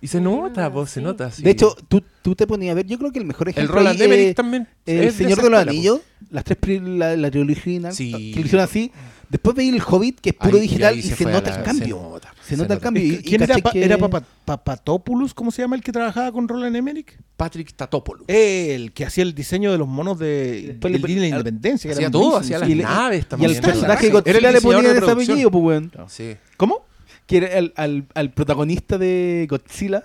[0.00, 0.72] Y se nota, ¿no?
[0.72, 1.30] pues, se nota.
[1.30, 1.42] sí.
[1.42, 3.74] De hecho, tú, tú te ponías a ver, yo creo que el mejor el ejemplo
[3.76, 4.66] Roland ahí, Emmerich eh, también.
[4.86, 6.00] El es Señor de los Anillos,
[6.30, 8.32] las tres la, la trilogía original, Sí.
[8.32, 8.90] que lo hicieron así.
[9.28, 11.62] Después veí el Hobbit, que es puro y digital, y se nota la- el se
[11.64, 11.96] cambio.
[11.96, 13.02] nota, Se, se nota el cambio.
[13.02, 15.34] Y, y ¿Quién era, pa- que- era Papa- Papatopoulos?
[15.34, 17.18] ¿Cómo se llama el que trabajaba con Roland Emmerich?
[17.36, 18.24] Patrick Tatopoulos.
[18.28, 21.26] El que hacía el diseño de los monos de, Después del le- Día de la
[21.28, 21.90] Independencia.
[21.92, 23.50] Hacía todo, hacía las Y naves Y también.
[23.50, 24.60] al era la personaje Godzilla Era el le
[24.92, 25.92] de ese apellido, pues, weón.
[26.08, 26.36] Sí.
[26.56, 26.86] ¿Cómo?
[27.26, 30.04] Que era el- al, al protagonista de Godzilla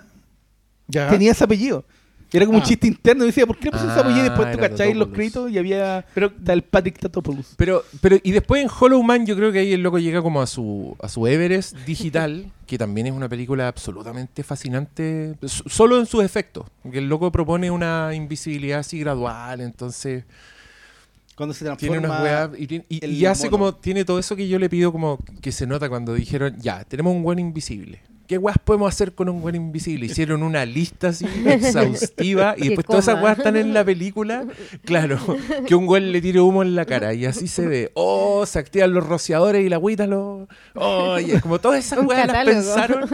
[0.88, 1.08] Ya.
[1.10, 1.84] tenía ese apellido.
[2.32, 2.66] Era como un Ah.
[2.66, 3.24] chiste interno.
[3.24, 4.24] Y decía, ¿por qué le pusieron ese Ah, apellido?
[4.24, 7.54] Y después tú era cacháis los créditos y había Pero- el Patrick Tatopoulos.
[7.56, 10.40] Pero, pero, y después en Hollow Man, yo creo que ahí el loco llega como
[10.40, 16.06] a su, a su Everest digital, que también es una película absolutamente fascinante, solo en
[16.06, 16.64] sus efectos.
[16.90, 20.24] Que el loco propone una invisibilidad así gradual, entonces
[21.36, 22.08] Cuando se tiene transforma...
[22.08, 23.58] unas weas y, tiene- y- el y hace mono.
[23.66, 26.84] como, tiene todo eso que yo le pido como que se nota cuando dijeron, ya,
[26.84, 28.00] tenemos un buen invisible.
[28.26, 30.06] ¿Qué weas podemos hacer con un buen invisible?
[30.06, 34.46] Hicieron una lista así exhaustiva y después todas esas weas están en la película.
[34.84, 35.18] Claro,
[35.66, 37.90] que un weón le tire humo en la cara y así se ve.
[37.94, 40.48] Oh, se activan los rociadores y la agüita lo.
[40.74, 43.08] Oh, y es como todas esas weas las pensaron.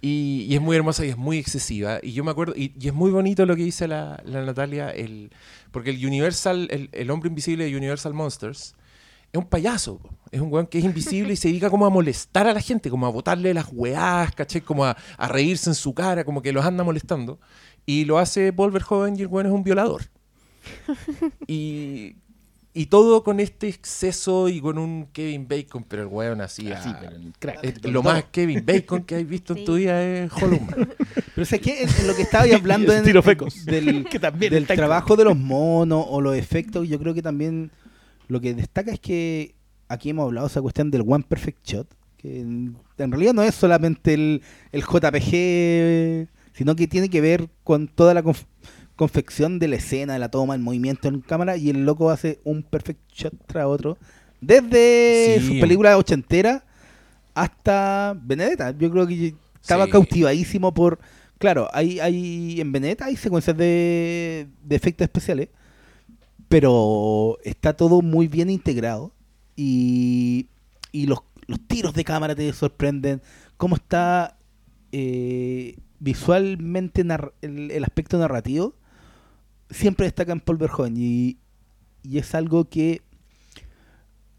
[0.00, 1.98] Y, y es muy hermosa y es muy excesiva.
[2.02, 4.90] Y yo me acuerdo, y, y es muy bonito lo que dice la, la Natalia,
[4.90, 5.30] el,
[5.70, 8.74] porque el Universal, el, el hombre invisible de Universal Monsters,
[9.32, 9.98] es un payaso.
[9.98, 10.10] po.
[10.30, 12.90] Es un weón que es invisible y se dedica como a molestar a la gente,
[12.90, 14.60] como a botarle las weás, ¿cachai?
[14.60, 17.40] Como a, a reírse en su cara, como que los anda molestando.
[17.86, 20.02] Y lo hace Paul Verhoeven y el weón es un violador.
[21.46, 22.16] y,
[22.74, 26.70] y todo con este exceso y con un Kevin Bacon, pero el weón así.
[26.70, 27.58] Así, ah, pero en crack.
[27.64, 29.80] es lo más Kevin Bacon que has visto en tu Sí.
[29.82, 30.60] vida es Hollow.
[31.38, 33.64] Pero es que en, en lo que estaba hablando en- fecos.
[33.64, 37.22] del, Que también del en trabajo de los monos o los efectos, yo creo que
[37.22, 37.70] también
[38.28, 39.54] lo que destaca es que
[39.88, 43.42] aquí hemos hablado de esa cuestión del One Perfect Shot, que en, en realidad no
[43.42, 48.46] es solamente el, el JPG, sino que tiene que ver con toda la conf-
[48.96, 52.40] confección de la escena, de la toma, el movimiento en cámara, y el loco hace
[52.44, 53.96] un perfect shot tras otro,
[54.40, 55.46] desde Sí.
[55.46, 56.62] sus películas ochenteras
[57.34, 58.72] hasta Benedetta.
[58.76, 59.90] Yo creo que estaba Sí.
[59.92, 60.98] cautivadísimo por...
[61.38, 65.48] Claro, hay, hay en Benedetta hay secuencias de, de efectos especiales,
[66.48, 69.12] pero está todo muy bien integrado
[69.56, 70.48] y,
[70.92, 73.22] y los, los tiros de cámara te sorprenden.
[73.56, 74.38] Cómo está
[74.92, 77.04] eh, visualmente
[77.42, 78.74] el, aspecto narrativo,
[79.70, 81.38] siempre destaca en Paul Verhoeven y,
[82.02, 83.02] y es algo que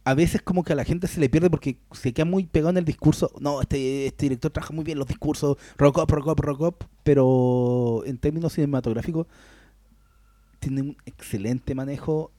[0.05, 2.71] a veces como que a la gente se le pierde porque se queda muy pegado
[2.71, 3.31] en el discurso.
[3.39, 8.53] No, este, este director trabaja muy bien los discursos, Robocop, Robocop, Robocop, pero en términos
[8.53, 9.27] cinematográficos
[10.59, 12.31] tiene un excelente manejo.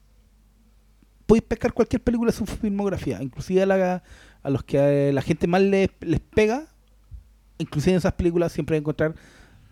[1.25, 4.03] Podéis pescar cualquier película de su filmografía, inclusive a, la-
[4.43, 6.67] a los que a la gente más les, les pega,
[7.57, 9.15] inclusive en esas películas siempre hay que encontrar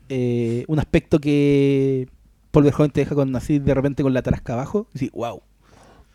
[0.09, 2.07] eh, un aspecto que
[2.51, 4.87] Paul Verhoeven te deja con así de repente con la tarasca abajo.
[4.93, 5.41] Y sí, wow.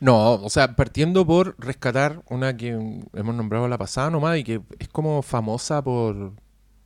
[0.01, 2.69] No, o sea, partiendo por rescatar una que
[3.15, 6.33] hemos nombrado la pasada nomás y que es como famosa por,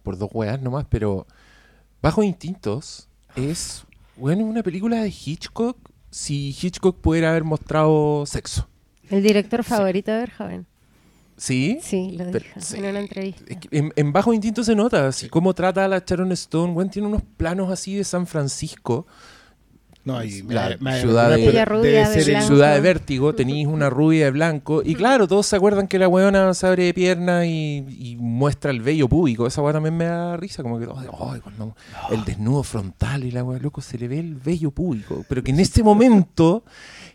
[0.03, 1.27] por dos weas nomás, pero
[2.03, 3.85] Bajo Instintos es,
[4.19, 5.77] bueno, una película de Hitchcock
[6.11, 8.69] si Hitchcock pudiera haber mostrado sexo.
[9.11, 10.67] El director favorito de Verhoeven.
[11.37, 11.79] ¿Sí?
[11.83, 12.77] Sí, lo Pero- dijo sí.
[12.79, 13.45] en una entrevista.
[13.47, 16.73] Es que En, en Bajo Instinto se nota, así cómo trata a la Sharon Stone,
[16.73, 19.07] weón, tiene unos planos así de San Francisco,
[20.09, 22.47] No, y me- La me- ciudad me- de- rubia de blanco.
[22.47, 24.81] Ciudad de Vértigo, tenéis una rubia de blanco.
[24.85, 28.71] Y claro, todos se acuerdan que la weona se abre de pierna y, y muestra
[28.71, 29.47] el vello público.
[29.47, 31.77] Esa weá también me da risa, como que oh, ay, cuando
[32.11, 35.25] el desnudo frontal y la weá, loco, se le ve el vello público.
[35.29, 36.65] Pero que en ese momento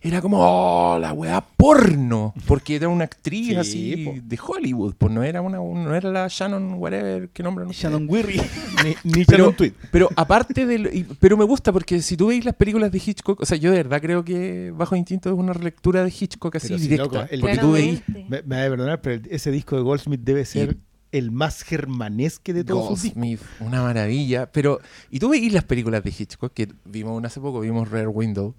[0.03, 2.33] era como, oh, la weá porno.
[2.45, 4.13] Porque era una actriz Sí, así po.
[4.21, 7.83] de Hollywood, pues no era una, no era la Shannon, whatever, que nombre no sé.
[7.83, 8.39] Shannon Weary.
[8.83, 9.73] Ni, ni Pero, Shannon Tweed.
[9.91, 10.89] pero aparte del.
[10.93, 13.71] y- Pero me gusta porque si tú veis las películas de Hitchcock, o sea, yo
[13.71, 17.03] de verdad creo que Bajo Instinto es una relectura de Hitchcock así Pero si, directa.
[17.21, 18.01] loco, el- porque tú veis.
[18.07, 20.77] Me, me va a perdonar, pero ese disco de Goldsmith debe ser
[21.13, 22.87] el más germanesque de todos.
[22.89, 24.51] Goldsmith, una maravilla.
[24.51, 24.79] Pero,
[25.11, 28.55] y tú veis las películas de Hitchcock, que vimos una hace poco, vimos Rare Window.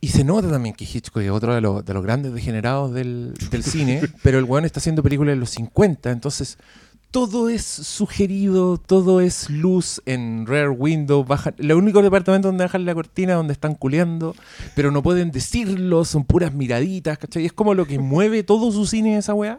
[0.00, 2.92] Y, y se nota también que Hitchcock es otro de los, de los grandes degenerados
[2.92, 6.58] del, del cine, pero el weón está haciendo películas en los 50, entonces
[7.10, 11.24] todo es sugerido, todo es luz en Rare Window.
[11.24, 14.34] Bajan, el único departamento donde bajan la cortina donde están culeando,
[14.74, 17.46] pero no pueden decirlo, son puras miraditas, ¿cachai?
[17.46, 19.58] Es como lo que mueve todo su cine esa weá.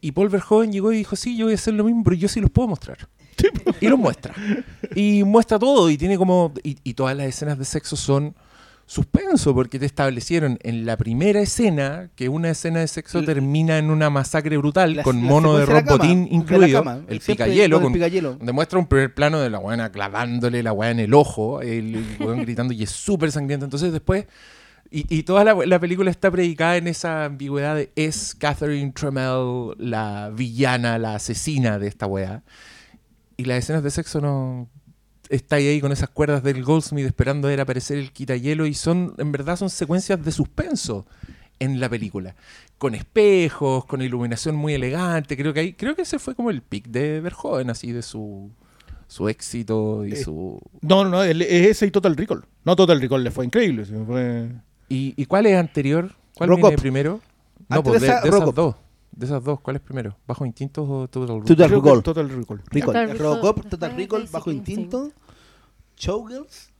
[0.00, 2.28] Y Paul Verhoeven llegó y dijo, sí, yo voy a hacer lo mismo, pero yo
[2.28, 2.96] sí los puedo mostrar.
[3.80, 4.34] Y los muestra.
[4.94, 6.52] Y muestra todo y tiene como...
[6.62, 8.34] Y, y todas las escenas de sexo son
[8.90, 13.78] suspenso, porque te establecieron en la primera escena que una escena de sexo La- termina
[13.78, 16.30] en una masacre brutal La- con la mono de secuencia la Rob Bottin cama, de
[16.30, 17.04] la incluido, cama.
[17.06, 18.34] el picayelo, con el con, picayelo.
[18.34, 22.04] donde muestra un primer plano de la buena clavándole la weá en el ojo, el
[22.18, 23.64] weón gritando y es súper sangriento.
[23.64, 24.26] Entonces después,
[24.90, 29.76] y, y toda la, la película está predicada en esa ambigüedad de es Catherine Tremel
[29.78, 32.42] la villana, la asesina de esta weá.
[33.36, 34.68] Y las escenas de sexo no...
[35.30, 39.30] Está ahí, con esas cuerdas del Goldsmith esperando ver aparecer el quitahielo y son, en
[39.32, 41.06] verdad, son secuencias de suspenso
[41.60, 42.34] en la película.
[42.78, 45.36] Con espejos, con iluminación muy elegante.
[45.36, 48.50] Creo que ahí, creo que ese fue como el pic de Verhoeven, así de su,
[49.06, 50.60] su éxito y Eh, su.
[50.80, 52.44] No, no, no, es ese y Total Recall.
[52.64, 53.84] No, Total Recall le fue increíble.
[53.84, 54.48] fue-
[54.88, 56.12] ¿Y, y cuál es anterior?
[56.36, 57.20] ¿Cuál viene primero?
[57.68, 58.74] No, pues de de, esa, de esas dos.
[59.12, 60.16] De esas dos, ¿cuál es primero?
[60.26, 61.44] ¿Bajo instintos o Total Recall?
[61.56, 62.02] Total Recall.
[62.02, 62.58] Total Recall.
[62.70, 62.86] Recall.
[62.86, 65.10] Total Recall, Robocop, Total Recall, Bajo Instinto,
[65.96, 66.70] Showgirls,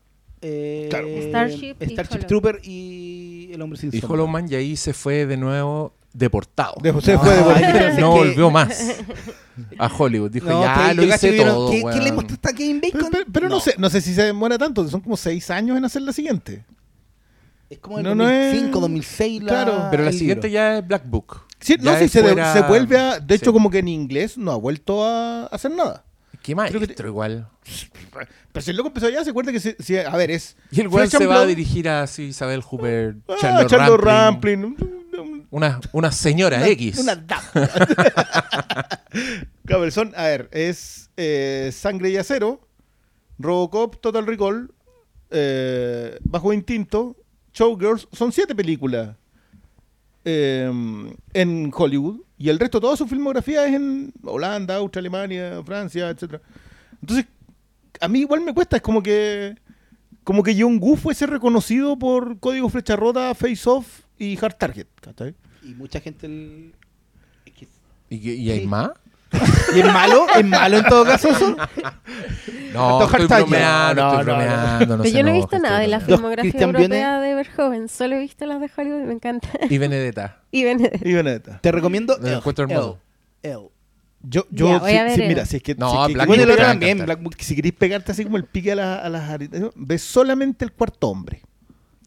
[0.41, 1.07] eh, Claro.
[1.29, 2.27] Starship y Starship Hollow.
[2.29, 4.01] Trooper y El Hombre Sin Y.
[4.07, 6.75] Hollow Man y ahí se fue de nuevo deportado.
[6.83, 8.97] De- se No, fue de ay, pero es no volvió más
[9.79, 10.31] a Hollywood.
[10.31, 12.05] Dijo, No, ya lo hice vieron, todo, ¿Qué, ¿qué weón".
[12.05, 13.11] le mostraste a Kevin Pero, Bacon?
[13.13, 13.61] pero- pero no.
[13.61, 16.65] sé, no sé si se demora tanto, son como seis años en hacer la siguiente.
[17.69, 19.43] Es como en No, no es- 2005, 2006.
[19.43, 19.89] La, Claro.
[19.91, 20.55] Pero la el siguiente libro.
[20.61, 21.43] ya es Black Book.
[21.61, 23.21] Sí, no, sí, se, fuera- se vuelve a.
[23.21, 23.53] De hecho, Sí.
[23.53, 26.05] como que en inglés no ha vuelto a hacer nada.
[26.43, 27.49] Qué Creo que maestro igual.
[28.53, 29.61] Pero si el loco empezó allá, se acuerda que.
[29.61, 30.57] se- a ver, es.
[30.71, 34.65] Y el weón se va a dirigir a sí, Isabel Hooper, ah, Rampling, Rampling.
[34.65, 36.99] un- Una, una señora una- X.
[36.99, 37.43] Una dama.
[39.91, 42.61] Son, a ver, es eh, Sangre y Acero,
[43.39, 44.73] Robocop, Total Recall,
[45.31, 47.17] eh, Bajo Instinto,
[47.53, 48.09] Showgirls.
[48.13, 49.17] Son siete películas
[50.25, 50.71] eh,
[51.35, 52.21] en Hollywood.
[52.39, 56.41] Y el resto, toda su filmografía es en Holanda, Austria, Alemania, Francia, etcétera.
[57.01, 57.27] Entonces,
[58.01, 59.57] a mí igual me cuesta, es como que
[60.25, 64.87] como que John Woo fuese reconocido por Código Flecha Rota, Face Off y Hard Target.
[65.01, 65.35] ¿cachai?
[65.63, 66.27] Y mucha gente.
[66.27, 66.75] el-
[67.47, 67.69] es que-
[68.11, 68.67] ¿Y, hay Sí.
[68.67, 68.91] más?
[69.75, 70.27] ¿Y es malo?
[70.37, 71.57] ¿Es malo en todo caso eso?
[72.73, 74.25] No, estoy bromeando, No, estoy no, no.
[74.25, 74.97] bromeando.
[74.97, 78.21] No Pero yo no he visto nada de la filmografía europea de Verhoeven, solo he
[78.21, 79.49] visto las de Hollywood y me encanta.
[79.69, 80.41] Y Benedetta.
[80.51, 81.09] y Benedetta.
[81.09, 81.59] Y Benedetta.
[81.61, 82.17] Te recomiendo.
[82.19, 82.99] Lo Elle, encuentro hermoso.
[83.43, 83.69] Elle.
[84.23, 86.07] Yo, yo, voy si- a ver si- el- mira, si es que, No, si es
[86.09, 86.91] que- Black Bueno, a también.
[86.99, 87.07] encantar.
[87.07, 87.35] Black Book.
[87.41, 90.73] si queréis pegarte así como el pique a, la- a las aritas, ves solamente el
[90.73, 91.41] cuarto hombre.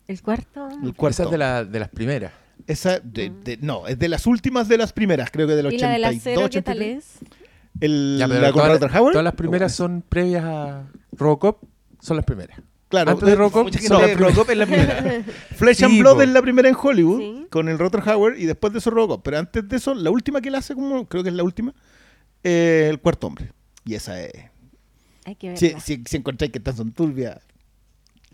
[0.07, 0.67] El cuarto.
[0.83, 2.31] El cuarto Esa es de, la, de las primeras.
[2.67, 5.75] Esa de- de- no, es de las últimas de las primeras, creo que del ¿Y
[5.75, 6.97] 82, la del acero qué tal 83.
[6.97, 7.19] es?
[7.81, 11.63] El, Ya, la con todas, las primeras son previas a Robocop.
[11.99, 12.59] Son las primeras.
[12.89, 14.35] Claro, antes de Robocop, Mucha son gente las de primeras.
[14.35, 15.23] Robocop es la primera.
[15.55, 17.47] Flesh and Blood es la primera en Hollywood, Sí.
[17.49, 19.23] con el Rutger Hauer, y después de eso Robocop.
[19.23, 21.73] Pero antes de eso, la última que él hace, como creo que es la última,
[22.43, 23.51] eh, el cuarto hombre.
[23.85, 24.31] Y esa es...
[25.25, 25.79] Hay que verla.
[25.79, 27.39] Si, si, si encontráis que están son turbias.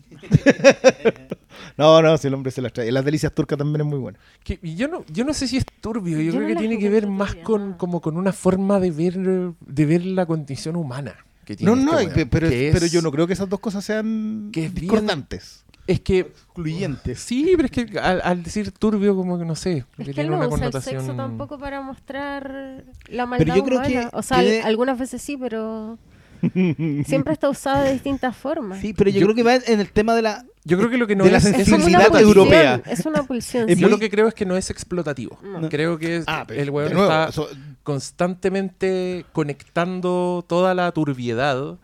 [1.78, 2.92] no, no, si el hombre se las trae.
[2.92, 4.20] Las delicias turcas también es muy buena.
[4.44, 6.78] Que- yo no, yo no sé si es turbio, yo, Yo creo no que tiene
[6.80, 7.78] que ver más turbia, con, no.
[7.78, 11.16] como con una forma de ver, de ver la condición humana.
[11.46, 13.34] Que tiene No, no, este pe- weón, pero, que pero es- yo no creo que
[13.34, 15.66] esas dos cosas sean que es bien- discordantes.
[15.88, 17.20] Es que Excluyentes.
[17.20, 20.10] Sí, pero es que al, al decir turbio, como que no sé, Es que que
[20.12, 21.02] él tiene no una usa el connotación.
[21.02, 24.10] sexo tampoco para mostrar la maldad Pero yo creo que- humana.
[24.14, 25.98] O sea, que- algunas veces sí, pero
[27.06, 28.80] siempre está usado de distintas formas.
[28.80, 30.46] Sí, pero yo, Yo- creo que va en el tema de la.
[30.66, 32.82] Yo creo que lo que no de la es, es una sensibilidad pulsión, europea.
[32.86, 33.70] Es una pulsión.
[33.70, 33.82] Es sí.
[33.82, 35.40] yo lo que creo es que no es explotativo.
[35.44, 35.68] No.
[35.70, 37.50] Creo que es- Ah, pero el nuevo, está eso-
[37.84, 41.78] constantemente conectando toda la turbiedad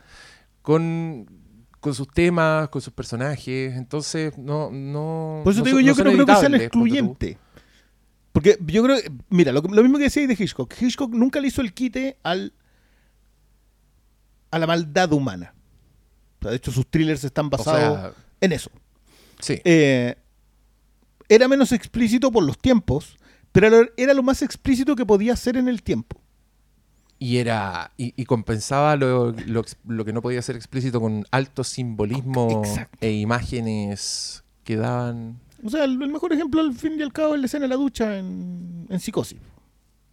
[0.62, 1.26] con,
[1.80, 3.76] con sus temas, con sus personajes.
[3.76, 4.70] Entonces, no.
[4.72, 6.64] no Por eso no te digo, yo son que no creo que ponte tú.
[6.64, 7.38] excluyentes.
[8.32, 10.74] Porque yo creo, que- mira, lo mismo que decíais de Hitchcock.
[10.80, 12.52] Hitchcock nunca le hizo el quite al
[14.56, 15.54] a la maldad humana.
[16.40, 18.70] O sea, de hecho, sus thrillers están O basados sea, en eso.
[19.40, 19.60] sí.
[19.64, 20.16] Eh,
[21.28, 23.18] era menos explícito por los tiempos,
[23.52, 26.22] pero era- lo más explícito que podía ser en el tiempo.
[27.18, 31.26] Y era y, y compensaba lo, lo ex- lo que no podía ser explícito con
[31.32, 32.98] alto simbolismo Exacto.
[33.02, 35.40] e imágenes que daban.
[35.64, 37.70] O sea, el, el mejor ejemplo al fin y al cabo es la escena de
[37.70, 39.40] la ducha en, en Psicosis.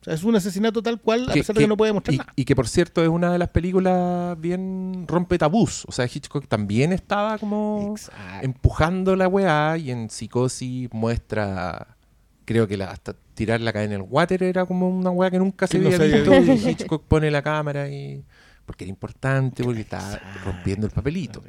[0.03, 1.93] O sea, es un asesinato tal cual, a que- pesar de que que- no puede
[1.93, 2.33] mostrar y, nada.
[2.37, 5.85] y que por cierto es una de las películas bien rompe tabús.
[5.87, 8.21] O sea, Hitchcock también estaba como Exacto.
[8.45, 11.97] empujando la weá y en Psicosis muestra,
[12.45, 15.39] creo que la- hasta tirar la cadena en el water era como una weá que
[15.39, 16.35] nunca se no había visto.
[16.35, 18.25] Y Hitchcock pone la cámara y...
[18.67, 21.43] Porque era importante, porque estaba rompiendo el papelito.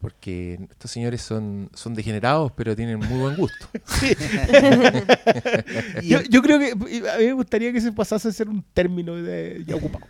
[0.00, 3.68] Porque estos señores son, son degenerados, pero tienen muy buen gusto.
[6.02, 9.14] Yo, yo creo que a mí me gustaría que se pasase a ser un término
[9.14, 10.06] de, ya ocupado.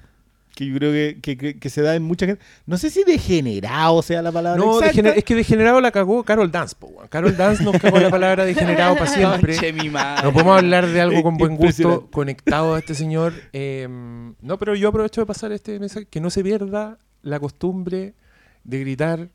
[0.54, 2.42] que yo creo que, que- que- que se da en mucha gente.
[2.66, 4.62] No sé si degenerado sea la palabra.
[4.62, 5.02] No, exacta.
[5.10, 6.76] degener- es que degenerado la cagó Carol Dance.
[6.78, 6.92] po.
[7.08, 9.54] Carol Dance nos cagó la palabra degenerado para siempre.
[9.54, 10.22] Conche mi madre.
[10.24, 13.32] No podemos hablar de algo con buen gusto conectado a este señor.
[13.52, 13.88] Eh,
[14.40, 18.14] no, pero yo aprovecho de pasar este mensaje, que no se pierda la costumbre
[18.64, 19.28] de gritar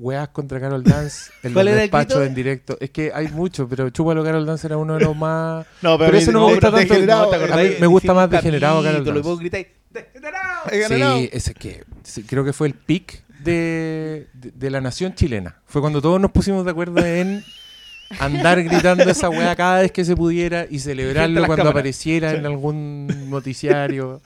[0.00, 2.24] weás contra Carol Dance en los ¿Cuál era el despachos grito?
[2.28, 2.76] en directo.
[2.80, 5.66] Es que hay muchos, pero Chúpalo Carol Dance era uno de los más...
[5.82, 6.78] No, pero a eso no me gusta tanto.
[6.78, 7.58] degenerado, No, ¿te acordás?
[7.58, 9.22] A mí me gusta más degenerado Carol Lo Dance.
[9.22, 9.66] puedo gritar.
[9.90, 10.70] ¡Degenerado!
[10.70, 11.16] Degenerado.
[11.18, 15.56] Sí, ese que sí, creo que fue el pic de, de- de la nación chilena.
[15.66, 17.42] Fue cuando todos nos pusimos de acuerdo en
[18.18, 21.70] andar gritando esa weá cada vez que se pudiera y a celebrarlo cuando cámaras.
[21.72, 24.20] apareciera en algún noticiario.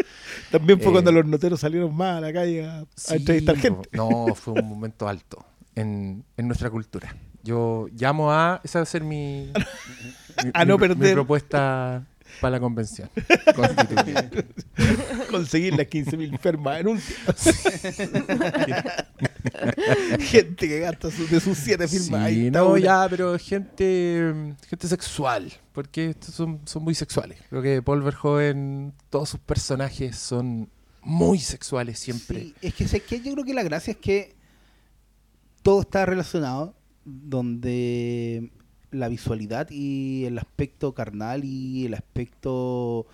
[0.50, 3.56] También fue Eh, cuando los noteros salieron más a la calle a, a Sí, entrevistar
[3.56, 3.88] gente.
[3.92, 5.44] No, fue un momento alto
[5.74, 7.16] en, en nuestra cultura.
[7.42, 8.60] Yo llamo a.
[8.64, 9.50] Esa va a ser mi.
[10.44, 12.04] mi- A no mi- mi propuesta
[12.40, 13.08] para la convención
[13.54, 14.46] constituyente.
[15.30, 17.00] Conseguir las 15.000 firmas en un
[20.20, 22.22] Gente que gasta su- de sus 7 firmas.
[22.22, 22.80] ahí Sí, no, una.
[22.80, 27.38] ya, pero gente, gente sexual, porque estos son, son muy sexuales.
[27.50, 30.68] Creo que Paul Verhoeven, todos sus personajes son
[31.02, 32.40] muy sexuales siempre.
[32.40, 34.34] Sí, es que, sé que yo creo que la gracia es que
[35.64, 38.50] todo está relacionado, donde
[38.92, 43.06] la visualidad y el aspecto carnal y el aspecto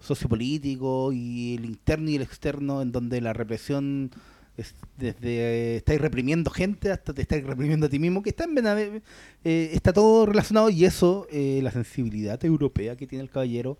[0.00, 4.10] sociopolítico y el interno y el externo, en donde la represión
[4.56, 8.54] es desde estáis reprimiendo gente hasta te estáis reprimiendo a ti mismo, que está en
[8.54, 9.02] Benave-
[9.42, 13.78] eh, está todo relacionado y eso, eh, la sensibilidad europea que tiene el caballero,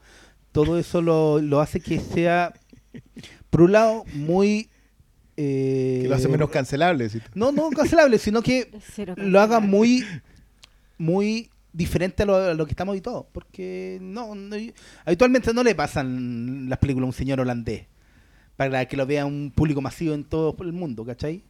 [0.50, 2.54] todo eso lo, lo hace que sea,
[3.50, 4.70] por un lado, muy...
[5.37, 7.09] eh, Que lo hace menos cancelable.
[7.35, 8.70] no, no cancelable, sino que
[9.16, 10.05] lo haga muy
[10.99, 13.26] muy diferente a lo, a lo que estamos habituados.
[13.32, 14.57] Porque no, no-
[15.05, 17.87] habitualmente no le pasan las películas a un señor holandés
[18.57, 21.43] para que lo vea un público masivo en todo el mundo, ¿cachai?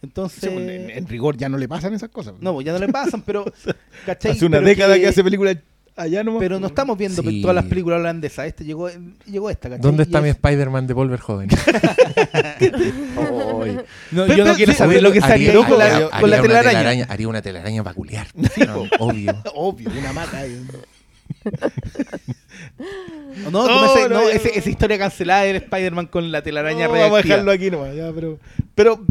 [0.00, 2.34] Entonces, Sí, en, en rigor ya no le pasan esas cosas.
[2.40, 3.44] no, pues ya no le pasan, pero
[4.06, 4.32] ¿cachai?
[4.32, 5.02] Hace una Pero década que...
[5.02, 5.58] que hace películas
[5.96, 6.40] allá nomás.
[6.40, 7.42] Pero no estamos viendo Sí.
[7.42, 8.46] todas las películas holandesas.
[8.46, 8.88] Este llegó,
[9.26, 9.82] llegó esta, ¿cachai?
[9.82, 11.48] ¿Dónde Y está mi es- Spider-Man de Paul Verhoeven?
[12.62, 13.78] Ay.
[14.10, 16.30] No, Pero- yo no quiero sí, saber lo que Haría- salió con la, haría- con
[16.30, 17.06] la telaraña.
[17.08, 18.26] Haría una telaraña peculiar.
[18.34, 19.34] No, obvio.
[19.54, 20.38] Obvio, una maca.
[20.38, 20.64] ahí.
[23.44, 24.54] No, no, No, ese- no, no, ya ese- no.
[24.56, 27.34] esa historia cancelada del Spider-Man con la telaraña No, vamos a reactiva.
[27.36, 28.38] dejarlo aquí nomás, ya, pero,
[28.74, 29.04] pero,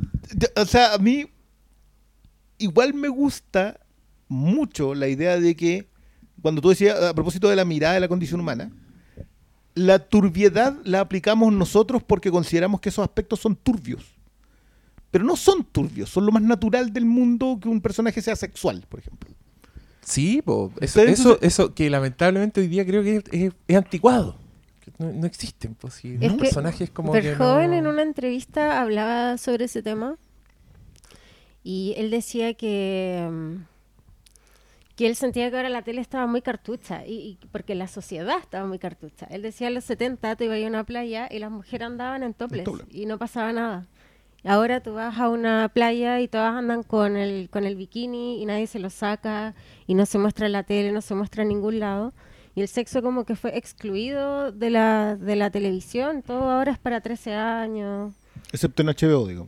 [0.56, 1.26] o sea, a mí
[2.60, 3.80] igual me gusta
[4.28, 5.88] mucho la idea de que,
[6.42, 8.72] cuando tú decías, a propósito de la mirada de la condición humana,
[9.76, 14.04] la turbiedad la aplicamos nosotros porque consideramos que esos aspectos son turbios.
[15.12, 18.86] Pero no son turbios, son lo más natural del mundo que un personaje sea sexual,
[18.88, 19.30] por ejemplo.
[20.02, 23.76] Sí, po, eso, Entonces- eso, eso que lamentablemente hoy día creo que es, es- es
[23.78, 24.38] anticuado.
[24.98, 26.38] No, no existen, pues sí, Es ¿no?
[26.38, 30.18] que personajes como que Verhoeven no- en una entrevista hablaba sobre ese tema
[31.64, 33.56] y él decía que, mm,
[35.02, 38.38] que él sentía que ahora la tele estaba muy cartucha y, y porque la sociedad
[38.40, 39.26] estaba muy cartucha.
[39.32, 42.36] Él decía en los 70 tú ibas a una playa y las mujeres andaban en
[42.36, 43.88] toples y no pasaba nada.
[44.44, 48.46] Ahora tú vas a una playa y todas andan con el, con el bikini y
[48.46, 49.56] nadie se lo saca
[49.88, 52.14] y no se muestra en la tele, no se muestra en ningún lado.
[52.54, 56.22] Y el sexo como que fue excluido de la, de la televisión.
[56.22, 58.14] Todo ahora es para 13 años.
[58.52, 59.48] Excepto en HBO, digo.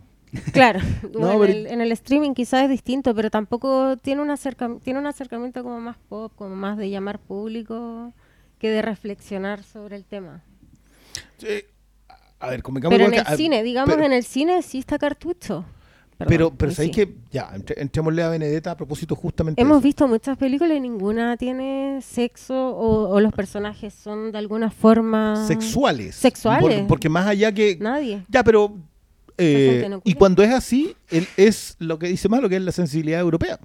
[0.52, 0.80] Claro,
[1.20, 5.00] No, en, el, en el streaming quizás es distinto, pero tampoco tiene un, acerca- tiene
[5.00, 8.14] un acercamiento como más pop, como más de llamar público
[8.60, 10.44] que de reflexionar sobre el tema.
[11.42, 11.66] Eh,
[12.40, 15.66] a ver, Pero en el que- cine, digamos, pero- en el cine sí está cartucho.
[16.18, 17.06] Perdón, Pero, pero ¿sabéis sí.
[17.06, 19.84] que Ya, entre- entrémosle a Benedetta a propósito justamente Hemos eso.
[19.84, 25.44] visto muchas películas y ninguna tiene sexo o, o los personajes son de alguna forma
[25.48, 26.16] sexuales.
[26.16, 26.80] Sexuales.
[26.82, 27.78] Por- porque más allá que...
[27.82, 28.24] Nadie.
[28.30, 28.78] Ya, pero...
[29.38, 32.62] eh, no y cuando es así, él es lo que dice más, lo que es
[32.62, 33.60] la sensibilidad europea.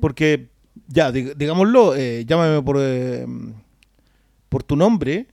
[0.00, 0.48] Porque,
[0.88, 3.26] ya, dig- digámoslo, eh, llámame por, eh,
[4.48, 5.26] por tu nombre,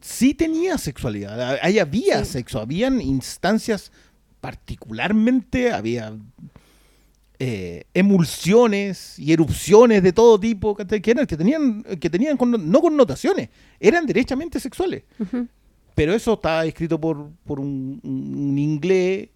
[0.00, 1.58] sí tenía sexualidad.
[1.62, 2.32] Ahí había Sí.
[2.32, 3.92] sexo, habían instancias
[4.40, 6.14] particularmente, había
[7.40, 12.80] eh, emulsiones y erupciones de todo tipo que, eran, que tenían, que tenían conno- no
[12.80, 13.48] connotaciones,
[13.80, 15.02] eran derechamente sexuales.
[15.94, 19.28] Pero eso está escrito por, por un, un inglés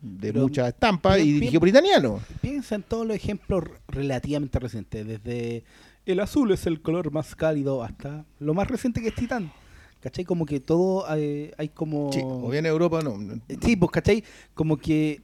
[0.00, 2.20] de Pero- mucha estampa y dirigido por italiano.
[2.40, 5.64] Piensa en todos los ejemplos relativamente recientes, desde
[6.04, 9.52] el azul es el color más cálido hasta lo más reciente que es Titán.
[10.00, 10.24] ¿Cachai?
[10.24, 12.12] Como que todo eh, hay como...
[12.12, 13.12] Sí, o bien en Europa no.
[13.48, 14.24] Eh, Sí, pues, ¿cachai?
[14.52, 15.22] Como que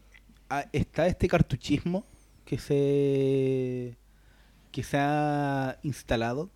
[0.48, 2.04] ah, está este cartuchismo
[2.44, 3.96] que se
[4.70, 6.48] que se ha instalado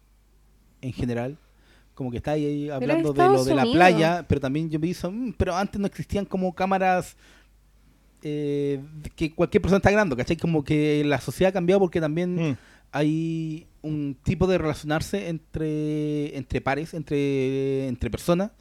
[0.82, 1.36] en general
[1.94, 3.76] como que está ahí hablando de lo de la Unidos.
[3.76, 7.16] playa, pero también yo me hizo, "Mm, pero antes no existían como cámaras
[8.24, 8.80] eh,
[9.16, 10.36] que cualquier persona está grabando, ¿cachai?
[10.36, 12.56] Como que la sociedad ha cambiado porque también Mm.
[12.92, 18.52] hay un tipo de relacionarse entre, entre pares, entre, entre personas,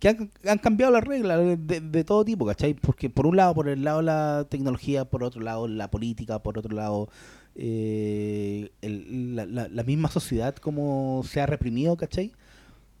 [0.00, 2.74] que han, han cambiado las reglas de, de todo tipo, ¿cachai?
[2.74, 6.58] Porque por un lado, por el lado la tecnología, por otro lado la política, por
[6.58, 7.08] otro lado
[7.54, 12.32] eh, el- la, la- la misma sociedad como se ha reprimido, ¿cachai?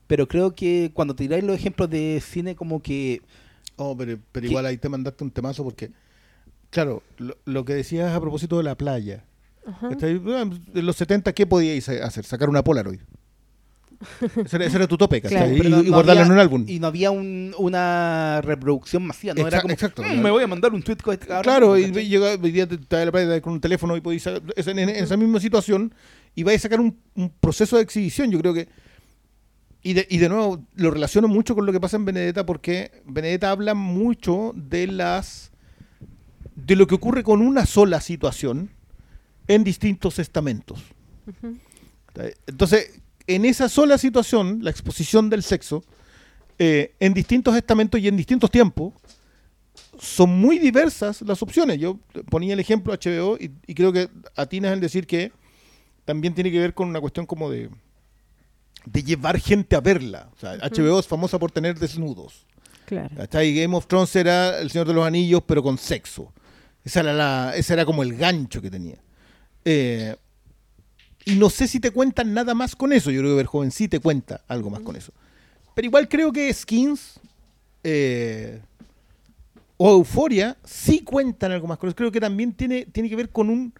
[0.06, 3.22] Pero creo que cuando tiráis los ejemplos de cine como que...
[3.76, 5.90] Oh, pero, pero igual ahí te mandaste un temazo porque,
[6.70, 9.24] claro, lo, lo que decías a propósito de la playa.
[9.66, 9.88] Ajá.
[10.00, 12.24] En los 70, ¿qué podíais hacer?
[12.24, 13.00] Sacar una Polaroid.
[14.44, 15.22] Ese era, ese era tu tope.
[15.22, 16.64] Claro, y, pero no- y no guardarlo había- en un álbum.
[16.68, 20.02] Y no había un- una reproducción masiva, no era Exa- como, exacto.
[20.02, 22.08] "Mm, me voy a mandar un tweet con este cabrón", Claro, y ¿cachai?
[22.08, 25.94] llega, hoy día te con un teléfono y es en, en esa misma situación
[26.34, 28.30] y vais a sacar un, un proceso de exhibición.
[28.30, 28.68] Yo creo que.
[29.86, 33.02] Y de, y de nuevo, lo relaciono mucho con lo que pasa en Benedetta porque
[33.04, 35.52] Benedetta habla mucho de las.
[36.56, 38.70] de lo que ocurre con una sola situación
[39.46, 40.82] en distintos estamentos.
[42.46, 45.84] Entonces, en esa sola situación, la exposición del sexo,
[46.58, 48.94] eh, en distintos estamentos y en distintos tiempos,
[49.98, 51.78] son muy diversas las opciones.
[51.78, 51.98] Yo
[52.30, 55.30] ponía el ejemplo HBO y, y creo que atinas en decir que
[56.06, 57.68] también tiene que ver con una cuestión como de,
[58.84, 60.30] de llevar gente a verla.
[60.36, 62.46] O sea, HBO es famosa por tener desnudos.
[62.86, 63.14] Claro.
[63.16, 63.54] ¿cachai?
[63.54, 66.32] Game of Thrones era El Señor de los Anillos, pero con sexo.
[66.84, 68.98] Esa era, la, ese era como el gancho que tenía.
[69.64, 70.14] Eh,
[71.24, 73.10] y no sé si te cuentan nada más con eso.
[73.10, 75.12] Yo creo que Verjoven sí te cuenta algo más con eso.
[75.74, 77.18] Pero igual creo que Skins
[77.82, 78.60] eh,
[79.78, 81.96] o Euforia sí cuentan algo más con eso.
[81.96, 83.72] Creo que también tiene, tiene que ver con un,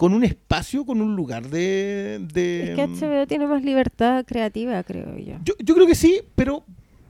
[0.00, 2.26] con un espacio, con un lugar de...
[2.32, 5.34] de- Es que HBO tiene más libertad creativa, creo yo.
[5.44, 6.64] yo, yo creo que sí, pero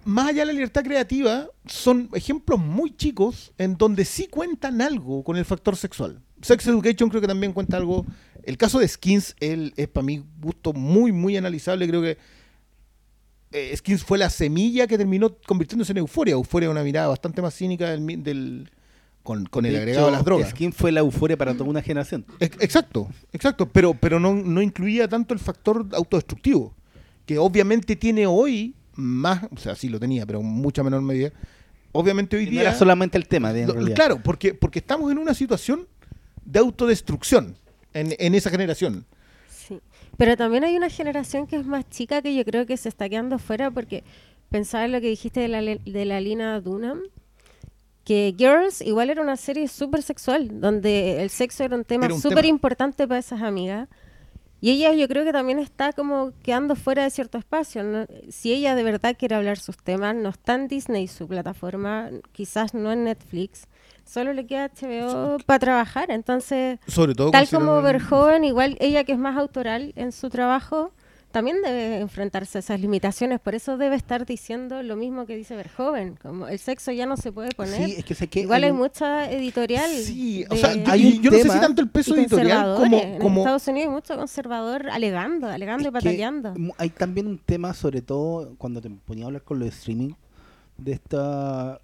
[0.04, 5.22] más allá de la libertad creativa, son ejemplos muy chicos en donde sí cuentan algo
[5.22, 6.20] con el factor sexual.
[6.42, 8.04] Sex Education creo que también cuenta algo.
[8.42, 11.86] El caso de Skins él, es para mi gusto muy, muy analizable.
[11.86, 12.18] Creo que
[13.52, 16.32] eh, Skins fue la semilla que terminó convirtiéndose en Euforia.
[16.32, 18.70] Euforia es una mirada bastante más cínica del, del-
[19.22, 20.50] con, con el De agregado de hecho, las drogas.
[20.50, 22.24] Skin fue la euforia para toda una generación.
[22.40, 26.74] Ex- Exacto, exacto, pero, pero no, no incluía tanto el factor autodestructivo,
[27.26, 31.30] que obviamente tiene hoy más, o sea, sí lo tenía, pero en mucha menor medida.
[31.92, 32.60] Obviamente hoy Y no día...
[32.62, 33.96] era solamente el tema, de, en lo- realidad.
[33.96, 35.86] claro, porque, porque estamos en una situación
[36.44, 37.56] de autodestrucción
[37.92, 39.04] en, en esa generación.
[39.48, 39.80] Sí.
[40.16, 43.08] Pero también hay una generación que es más chica que yo creo que se está
[43.08, 44.02] quedando fuera porque
[44.50, 47.00] pensaba en lo que dijiste de la, le- de la Lina Dunham,
[48.10, 52.44] que Girls igual era una serie súper sexual, donde el sexo era un tema súper
[52.44, 53.88] importante para esas amigas.
[54.60, 57.84] Y ella yo creo que también está como quedando fuera de cierto espacio.
[57.84, 58.06] ¿no?
[58.28, 62.74] Si ella de verdad quiere hablar sus temas, no está en Disney su plataforma, quizás
[62.74, 63.68] no en Netflix,
[64.04, 66.10] solo le queda HBO para trabajar.
[66.10, 70.90] Entonces, Sobre todo Tal como Verhoeven, igual ella que es más autoral en su trabajo,
[71.30, 73.38] también debe enfrentarse a esas limitaciones.
[73.40, 76.16] Por eso debe estar diciendo lo mismo que dice Verhoeven.
[76.16, 77.84] Como el sexo ya no se puede poner.
[77.84, 79.90] Sí, es que sé que igual hay, mucha editorial.
[79.90, 82.98] Sí, o sea, Hay un yo no sé si tanto el peso editorial como...
[82.98, 86.54] En como Estados Unidos hay mucho conservador alegando, alegando y batallando.
[86.78, 90.12] hay también un tema, sobre todo cuando te ponía a hablar con los de streaming,
[90.78, 91.80] de esta.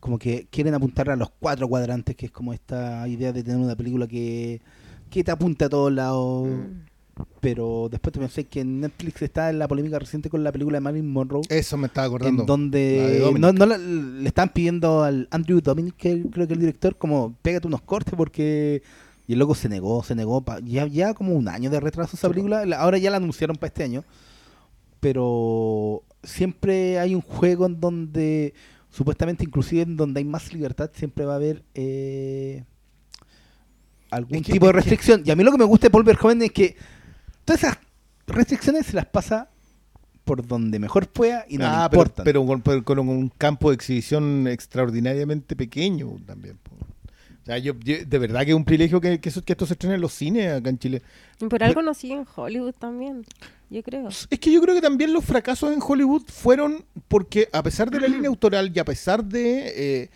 [0.00, 3.58] Como que quieren apuntar a los cuatro cuadrantes, que es como esta idea de tener
[3.58, 4.60] una película que,
[5.10, 6.48] que te apunte a todos lados.
[6.48, 6.97] Mm.
[7.40, 10.76] Pero después te pensé que en Netflix está en la polémica reciente con la película
[10.76, 11.42] de Marilyn Monroe.
[11.48, 12.42] Eso me estaba acordando.
[12.42, 16.60] en donde no, no la- le están pidiendo al Andrew Dominic, que creo que el
[16.60, 18.82] director, como pégate unos cortes porque...
[19.26, 20.40] Y el loco se negó, se negó.
[20.40, 22.64] pa- ya, ya como un año de retraso esa película.
[22.66, 24.02] la- Ahora ya la anunciaron para este año.
[25.00, 28.54] Pero siempre hay un juego en donde,
[28.90, 32.64] supuestamente inclusive en donde hay más libertad, siempre va a haber eh,
[34.10, 35.22] algún Es que- tipo de que- restricción.
[35.24, 36.76] Y a mí lo que me gusta de Paul Verhoeven es que
[37.48, 37.78] todas esas
[38.26, 39.48] restricciones se las pasa
[40.24, 42.24] por donde mejor pueda y no ah, pero, importan.
[42.24, 46.58] pero con, pero con un campo de exhibición extraordinariamente pequeño también.
[47.42, 49.64] O sea, yo, yo- de verdad que es un privilegio que, que, eso- que esto
[49.64, 51.00] se estrene en los cines acá en Chile.
[51.48, 53.24] Por algo nos siguen en Hollywood también,
[53.70, 54.08] yo creo.
[54.08, 57.98] Es que yo creo que también los fracasos en Hollywood fueron porque a pesar de
[58.00, 60.10] la línea autoral y a pesar de eh,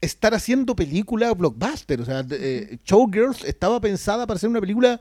[0.00, 2.38] estar haciendo películas blockbuster, o sea, de-
[2.72, 4.98] eh, Showgirls estaba pensada para ser una película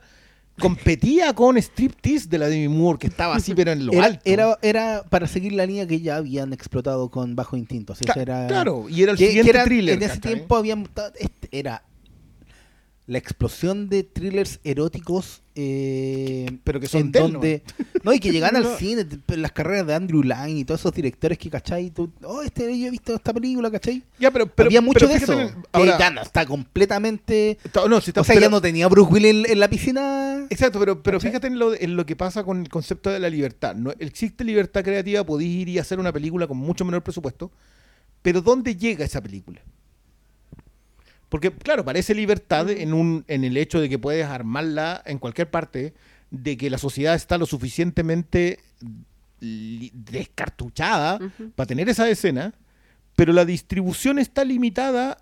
[0.59, 4.21] competía con Striptease de la Demi Moore, que estaba así pero en lo era, alto.
[4.25, 7.93] era, era para seguir la línea que ya habían explotado con Bajo Instinto.
[7.93, 9.95] o sea, Ca- era- claro, y era el que- que siguiente era- thriller.
[9.95, 10.33] En ese ¿cachai?
[10.35, 10.87] tiempo habían,
[11.19, 11.83] este era
[13.09, 17.63] la explosión de thrillers eróticos eh, Pero que son donde
[18.03, 21.37] no y que llegan al cine las carreras de Andrew Lang y todos esos directores
[21.39, 24.81] que cachai tú, oh este yo he visto esta película cachai Ya, pero, pero- había
[24.81, 28.21] mucho pero de eso el- que ahora- ya no está completamente está- no, si está-
[28.21, 31.17] o sea pero- ya no tenía Bruce Willis en, en la piscina Exacto, pero, pero
[31.17, 31.31] ¿Cachai?
[31.31, 33.75] fíjate en lo, en lo que pasa con el concepto de la libertad.
[33.75, 37.51] No existe libertad creativa, podéis ir y hacer una película con mucho menor presupuesto,
[38.21, 39.61] pero ¿dónde llega esa película?
[41.29, 45.49] Porque, claro, parece libertad en, un, en el hecho de que puedes armarla en cualquier
[45.49, 45.93] parte,
[46.31, 48.59] de que la sociedad está lo suficientemente
[49.39, 51.19] descartuchada
[51.55, 52.53] para tener esa escena,
[53.15, 55.17] pero la distribución está limitada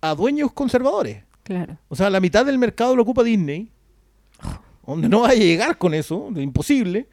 [0.00, 1.24] a dueños conservadores.
[1.42, 1.78] Claro.
[1.88, 3.70] O sea, la mitad del mercado lo ocupa Disney.
[4.86, 7.08] Donde no va a llegar con eso, de imposible.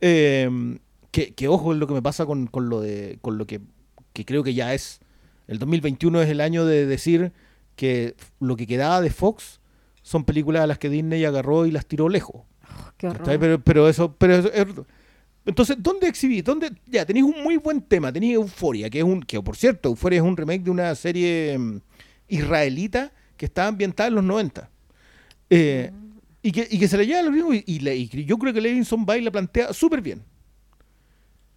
[0.00, 0.78] Eh,
[1.10, 3.60] que, que ojo es lo que me pasa con, con lo de con lo que,
[4.12, 5.00] que creo que ya es.
[5.50, 7.32] El 2021 es el año de decir
[7.74, 9.60] que lo que quedaba de Fox
[10.02, 12.42] son películas a las que Disney agarró y las tiró lejos.
[13.02, 13.38] Horror.
[13.40, 14.66] Pero, pero eso, pero eso es-
[15.46, 16.44] entonces, ¿dónde exhibís?
[16.44, 16.70] ¿Dónde?
[16.86, 20.18] Ya, tenéis un muy buen tema, tenéis Euforia, que es un, que por cierto, Euforia
[20.18, 21.80] es un remake de una serie mm,
[22.28, 24.70] israelita que estaba ambientada en los 90.
[25.48, 25.90] Eh,
[26.42, 28.38] y, que, y que se le lleva a los gringos y, y le- y yo
[28.38, 30.22] creo que Levinson Bay la plantea súper bien.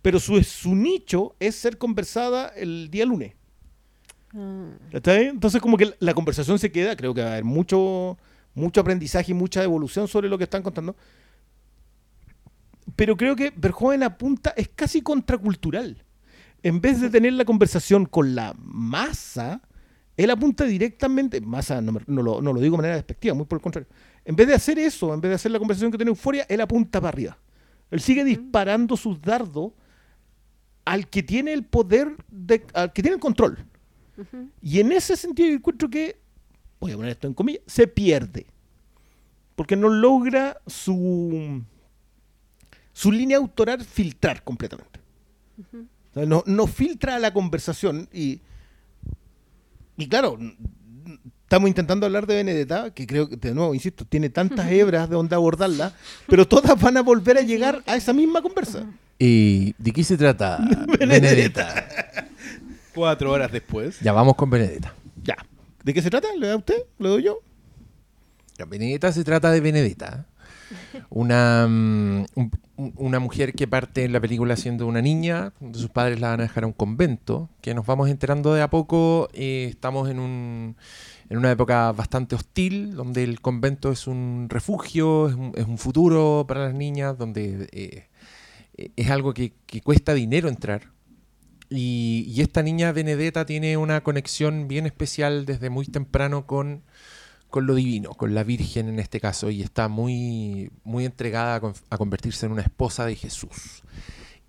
[0.01, 3.33] Pero su, su nicho es ser conversada el día lunes.
[4.35, 5.27] Ah, ¿Cachai?
[5.27, 8.17] Entonces como que la conversación se queda, creo que va a haber mucho,
[8.55, 10.95] mucho aprendizaje y mucha evolución sobre lo que están contando.
[12.95, 16.03] Pero creo que Verhoeven apunta, es casi contracultural.
[16.61, 19.61] En vez de tener la conversación con la masa,
[20.17, 23.45] él apunta directamente, masa no, me- no lo, no lo digo de manera despectiva, muy
[23.45, 23.89] por el contrario.
[24.25, 26.61] En vez de hacer eso, en vez de hacer la conversación que tiene Euforia, él
[26.61, 27.37] apunta para arriba.
[27.91, 29.71] Él sigue disparando sus dardos
[30.85, 33.65] al que tiene el poder, de, al que tiene el control.
[34.61, 36.19] Y en ese sentido yo encuentro que,
[36.79, 38.45] voy a poner esto en comillas, se pierde.
[39.55, 41.63] Porque no logra su,
[42.91, 44.99] su línea autoral filtrar completamente.
[46.11, 48.41] O sea, no, no filtra la conversación y,
[49.97, 50.37] y claro,
[51.43, 55.15] estamos intentando hablar de Benedetta, que creo que, de nuevo, insisto, tiene tantas hebras de
[55.15, 55.93] donde abordarla,
[56.27, 58.85] pero todas van a volver a llegar a esa misma conversa.
[59.19, 60.59] ¿Y de qué se trata
[60.99, 61.87] Benedetta?
[62.93, 64.93] cuatro horas después Ya vamos con Benedetta.
[65.23, 65.35] Ya.
[65.83, 66.27] ¿De qué se trata?
[66.37, 66.75] ¿Le da usted?
[66.99, 67.39] ¿Le doy yo?
[68.57, 70.27] Ya, Benedetta se trata de Benedetta,
[71.09, 75.89] una, mm, un- un- una mujer que parte en la película siendo una niña, sus
[75.89, 79.27] padres la van a dejar a un convento, que nos vamos enterando de a poco,
[79.33, 80.75] eh, estamos en, un,
[81.29, 85.77] en una época bastante hostil, donde el convento es un refugio, es un, es un
[85.77, 88.07] futuro para las niñas, donde eh,
[88.77, 90.91] eh, es algo que, que cuesta dinero entrar.
[91.75, 96.83] Y, y esta niña Benedetta tiene una conexión bien especial desde muy temprano con
[97.49, 101.59] con lo divino, con la Virgen en este caso, y está muy, muy entregada a,
[101.59, 103.83] con- a convertirse en una esposa de Jesús.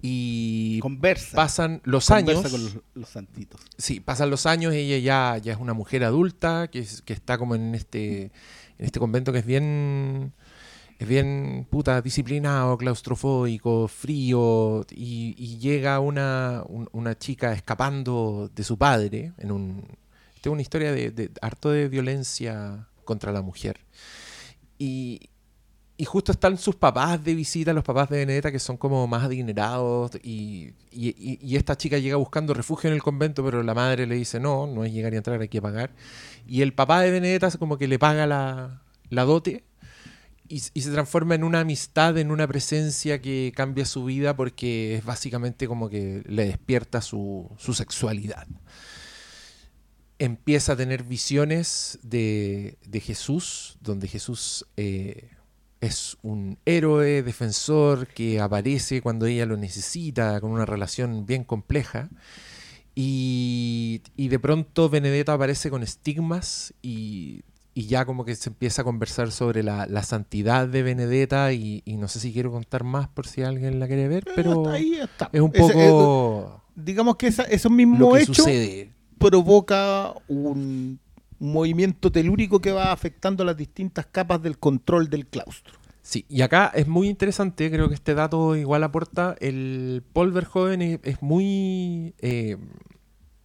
[0.00, 1.36] Y conversa.
[1.36, 3.60] pasan los conversa años, con los, los santitos.
[3.76, 7.36] Sí, pasan los años, ella ya, ya es una mujer adulta, que, es- que está
[7.36, 8.32] como en este,
[8.78, 10.32] en este convento que es bien,
[10.98, 18.76] es bien puta, disciplinado, claustrofóbico, frío, y, llega una, un- una chica escapando de su
[18.78, 19.84] padre, en un,
[20.36, 23.80] esta es una historia de, de harto de violencia contra la mujer.
[24.78, 25.30] Y,
[25.96, 29.24] y justo están sus papás de visita, los papás de Benedetta, que son como más
[29.24, 34.14] adinerados, y- y esta chica llega buscando refugio en el convento, pero la madre le
[34.16, 35.90] dice, no, no es llegar y entrar, hay que pagar.
[36.46, 39.64] Y el papá de Benedetta como que le paga la, la dote,
[40.48, 45.04] y, se transforma en una amistad, en una presencia que cambia su vida, porque es
[45.04, 48.46] básicamente como que le despierta su, sexualidad.
[50.18, 54.66] Empieza a tener visiones de, de Jesús, donde Jesús...
[54.76, 55.30] eh,
[55.84, 62.08] es un héroe, defensor que aparece cuando ella lo necesita, con una relación bien compleja.
[62.94, 67.42] Y, y de pronto Benedetta aparece con estigmas y,
[67.74, 71.82] y ya como que se empieza a conversar sobre la, la santidad de Benedetta y,
[71.84, 74.72] y no sé si quiero contar más por si alguien la quiere ver, pero Hasta
[74.74, 75.30] ahí está.
[75.32, 78.92] es un poco digamos que esa, esos mismos hechos sucede.
[79.18, 80.98] provoca un,
[81.40, 85.74] movimiento telúrico que va afectando las distintas capas del control del claustro.
[86.00, 90.80] Sí, y acá es muy interesante, creo que este dato igual aporta, el Paul Verhoeven
[90.82, 92.14] es, es muy...
[92.18, 92.56] eh,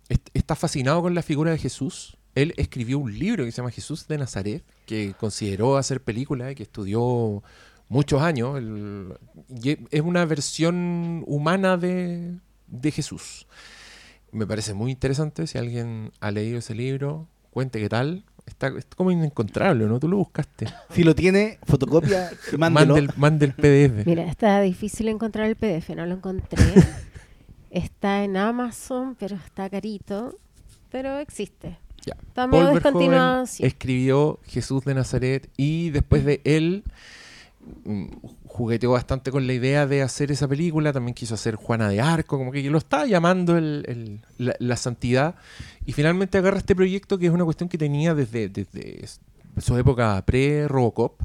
[0.07, 2.17] est- está fascinado con la figura de Jesús.
[2.35, 6.55] Él escribió un libro que se llama Jesús de Nazaret, que consideró hacer película y
[6.55, 7.43] que estudió
[7.89, 8.57] muchos años.
[8.57, 9.13] El-
[9.61, 12.35] y e- es una versión humana de,
[12.67, 13.47] de Jesús.
[14.31, 18.23] Me parece muy interesante, si alguien ha leído ese libro, cuente qué tal.
[18.45, 19.99] Está, es como inencontrable, ¿no?
[19.99, 20.67] Tú lo buscaste.
[20.91, 22.95] Si lo tiene, fotocopia mándelo.
[22.95, 24.05] Mande el, mande el PDF.
[24.07, 26.57] Mira, está difícil encontrar el PDF, no lo encontré.
[27.69, 30.37] está en Amazon, pero está carito.
[30.91, 31.77] Pero existe.
[32.05, 32.15] Ya.
[32.51, 33.65] Paul Verhoeven sí.
[33.65, 36.83] escribió Jesús de Nazaret y después de él
[37.85, 38.05] mm,
[38.47, 42.37] jugueteó bastante con la idea de hacer esa película, también quiso hacer Juana de Arco,
[42.37, 45.35] como que lo estaba llamando el- el- la, la santidad
[45.85, 49.05] y finalmente agarra este proyecto que es una cuestión que tenía desde, desde
[49.57, 51.21] su época pre-Robocop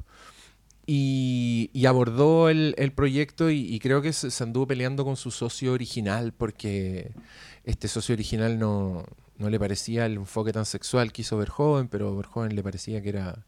[0.87, 5.17] y, y abordó el, el proyecto y, y creo que se, se anduvo peleando con
[5.17, 7.13] su socio original porque
[7.65, 9.05] este socio original no,
[9.39, 13.09] no le parecía el enfoque tan sexual que hizo Verhoeven, pero Verhoeven le parecía que
[13.11, 13.45] era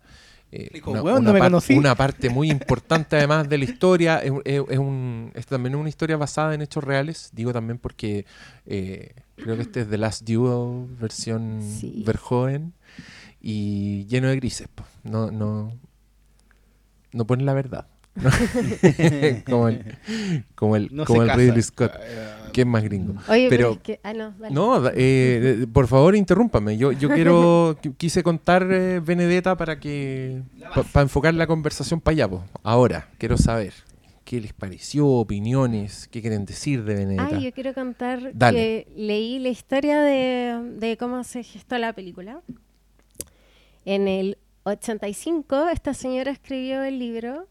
[0.53, 1.75] eh, una, "Weón, una no me par- conocí".
[1.75, 4.19] una parte muy importante además de la historia.
[4.19, 8.27] Es, es- es un, es también una historia basada en hechos reales, digo también porque
[8.65, 12.03] eh, creo que este es The Last Duel versión Sí.
[12.07, 12.73] Verhoeven
[13.41, 14.69] y lleno de grises.
[15.03, 15.73] No, no,
[17.13, 17.87] no pone la verdad.
[19.47, 19.97] como el,
[20.55, 21.31] como el, No como el.
[21.31, 21.93] Ridley Scott,
[22.53, 23.15] que es más gringo.
[23.29, 24.01] Oye, pero, pero- es que...
[24.03, 24.13] Ah,
[24.51, 26.77] no, eh, por favor, interrúmpame.
[26.77, 30.43] Yo, yo quiero, qui- quise contar eh, Benedetta para que,
[30.93, 32.29] para enfocar la conversación para allá.
[32.29, 32.45] po.
[32.63, 33.73] Ahora, quiero saber
[34.25, 37.37] qué les pareció, opiniones, qué quieren decir de Benedetta.
[37.37, 38.59] Ay, yo quiero contar Dale.
[38.59, 42.41] que leí la historia de, de cómo se gestó la película.
[43.85, 47.47] En el 85, esta señora escribió el libro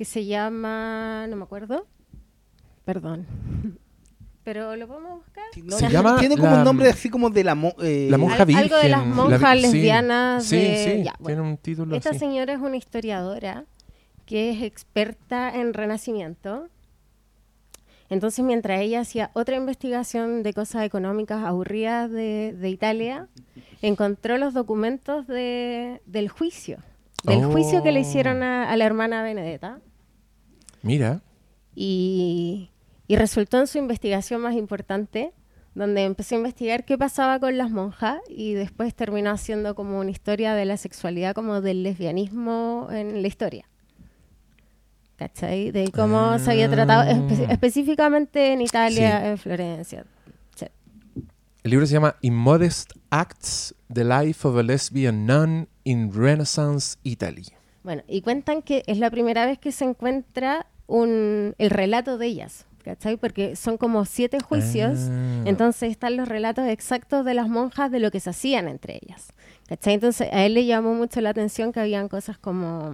[0.00, 1.86] que se llama, no me acuerdo,
[2.86, 3.26] perdón,
[4.44, 5.44] pero lo podemos buscar.
[5.62, 7.54] No, Se tiene- llama Tiene como la- un nombre así como de la...
[7.54, 8.64] mo- eh, La monja virgen.
[8.64, 11.36] algo de las la monjas lesbianas Sí, de- sí, ya, bueno.
[11.42, 12.18] tiene un título Esta así.
[12.18, 13.66] señora es una historiadora
[14.24, 16.68] que es experta en renacimiento.
[18.08, 23.28] Entonces, mientras ella hacía otra investigación de cosas económicas aburridas de, de Italia,
[23.82, 26.78] encontró los documentos de- del juicio,
[27.24, 29.78] del juicio que le hicieron a, a la hermana Benedetta.
[30.82, 31.22] Mira,
[31.74, 32.70] Y,
[33.06, 35.32] y resultó en su investigación más importante,
[35.74, 40.10] donde empezó a investigar qué pasaba con las monjas y después terminó haciendo como una
[40.10, 43.66] historia de la sexualidad, como del lesbianismo en la historia.
[45.16, 45.70] ¿Cachai?
[45.70, 47.52] De cómo se había tratado espe- Ah.
[47.52, 50.04] específicamente en Italia, en Florencia.
[50.56, 50.66] Sí.
[51.62, 57.44] el libro se llama Immodest Acts, The Life of a Lesbian Nun in Renaissance Italy.
[57.82, 62.26] Bueno, y cuentan que es la primera vez que se encuentra un, el relato de
[62.26, 63.16] ellas, ¿cachai?
[63.16, 65.42] Porque son como siete juicios, Ah.
[65.46, 69.32] entonces están los relatos exactos de las monjas de lo que se hacían entre ellas,
[69.68, 69.94] ¿cachai?
[69.94, 72.92] Entonces a él le llamó mucho la atención que habían cosas como,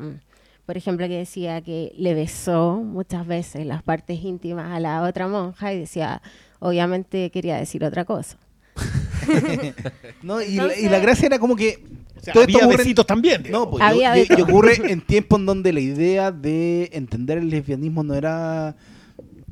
[0.67, 5.27] por ejemplo, que decía que le besó muchas veces las partes íntimas a la otra
[5.27, 6.23] monja y decía,
[6.61, 8.37] obviamente quería decir otra cosa.
[10.23, 11.83] no, y, la, y Entonces- la gracia era como que...
[12.17, 13.45] O sea, todo esto había ocurre- besitos también.
[13.51, 18.03] No, pues, Había y- ocurre en tiempos en donde la idea de entender el lesbianismo
[18.03, 18.77] no era...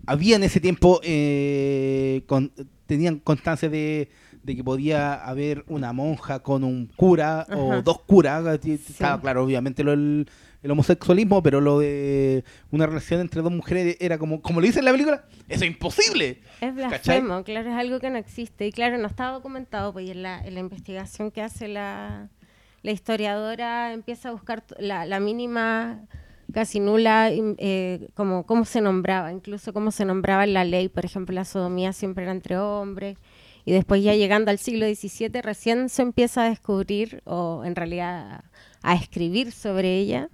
[0.06, 2.52] Había en ese tiempo, eh, con-
[2.86, 4.08] tenían constancia de,
[4.42, 8.44] de que podía haber una monja con un cura o dos curas.
[8.64, 10.28] Estaba claro, obviamente, lo del
[10.62, 14.78] el homosexualismo, pero lo de una relación entre dos mujeres era como, como lo dice
[14.78, 16.40] en la película, eso es imposible.
[16.62, 18.66] Es blasfemo, claro, es algo que no existe.
[18.66, 22.30] Y claro, no está documentado, pues y en la, en la investigación que hace la,
[22.84, 26.06] la historiadora empieza a buscar la, mínima,
[26.52, 30.90] casi nula, eh, como cómo se nombraba, incluso cómo se nombraba en la ley.
[30.90, 33.16] Por ejemplo, la sodomía siempre era entre hombres.
[33.64, 38.44] Y después ya llegando al siglo XVII recién se empieza a descubrir, o en realidad
[38.82, 40.28] a, escribir sobre ella,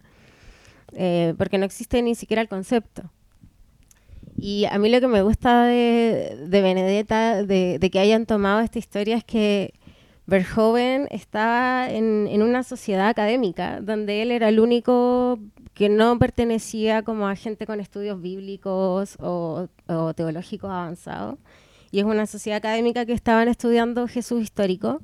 [0.95, 3.13] eh, porque no existe ni siquiera el concepto.
[4.37, 8.59] Y a mí lo que me gusta de, de Benedetta, de, de que hayan tomado
[8.59, 9.73] esta historia, es que
[10.31, 15.41] Verhoeven estaba en, en una sociedad académica, donde él era el único
[15.75, 21.37] que no pertenecía como a gente con estudios bíblicos o, o teológicos avanzados.
[21.91, 25.01] Y es una sociedad académica que estaban estudiando Jesús histórico.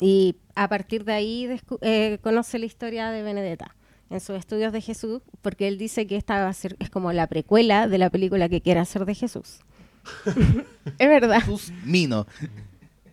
[0.00, 3.76] Y a partir de ahí eh, conoce la historia de Benedetta
[4.08, 7.12] en sus estudios de Jesús, porque él dice que esta va a ser, es como
[7.12, 9.60] la precuela de la película que quiere hacer de Jesús.
[10.98, 11.40] es verdad.
[11.40, 12.26] Jesús Mino.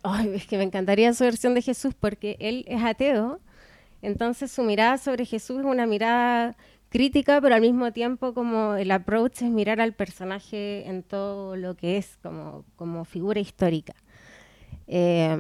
[0.04, 3.40] Ay, es que me encantaría su versión de Jesús porque él es ateo,
[4.02, 6.58] entonces su mirada sobre Jesús es una mirada
[6.90, 11.76] crítica, pero al mismo tiempo como el approach es mirar al personaje en todo lo
[11.76, 13.94] que es como, como figura histórica.
[14.88, 15.38] Eh,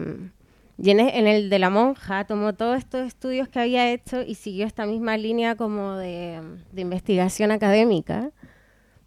[0.78, 4.22] y en, e- en el de la monja tomó todos estos estudios que había hecho
[4.22, 6.40] y siguió esta misma línea como de,
[6.72, 8.32] de investigación académica,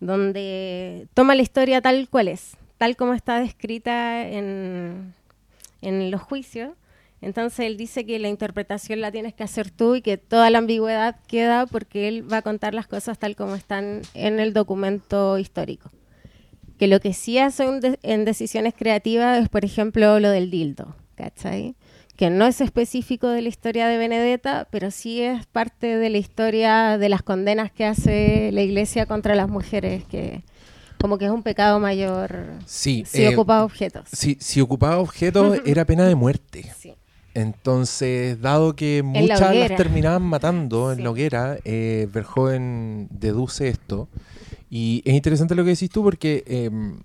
[0.01, 5.14] donde toma la historia tal cual es, tal como está descrita en,
[5.85, 6.73] en los juicios.
[7.20, 10.59] Entonces él dice que la interpretación la tienes que hacer tú y que toda la
[10.59, 15.39] ambigüedad queda porque él va a contar las cosas tal como están en el documento
[15.39, 15.90] histórico.
[16.78, 17.66] Que lo que sí hace
[18.02, 21.77] en decisiones creativas es, por ejemplo, lo del dildo, ¿cachai?
[22.16, 26.19] Que no es específico de la historia de Benedetta, pero sí es parte de la
[26.19, 30.43] historia de las condenas que hace la iglesia contra las mujeres, que
[31.05, 34.09] como que es un pecado mayor Sí, si eh, ocupa objetos.
[34.10, 36.72] si, si ocupaba objetos era pena de muerte.
[36.78, 36.94] Sí.
[37.35, 44.09] Entonces, dado que muchas las terminaban matando en la hoguera, eh, Verhoeven deduce esto.
[44.70, 46.97] Y es interesante lo que decís tú porque em,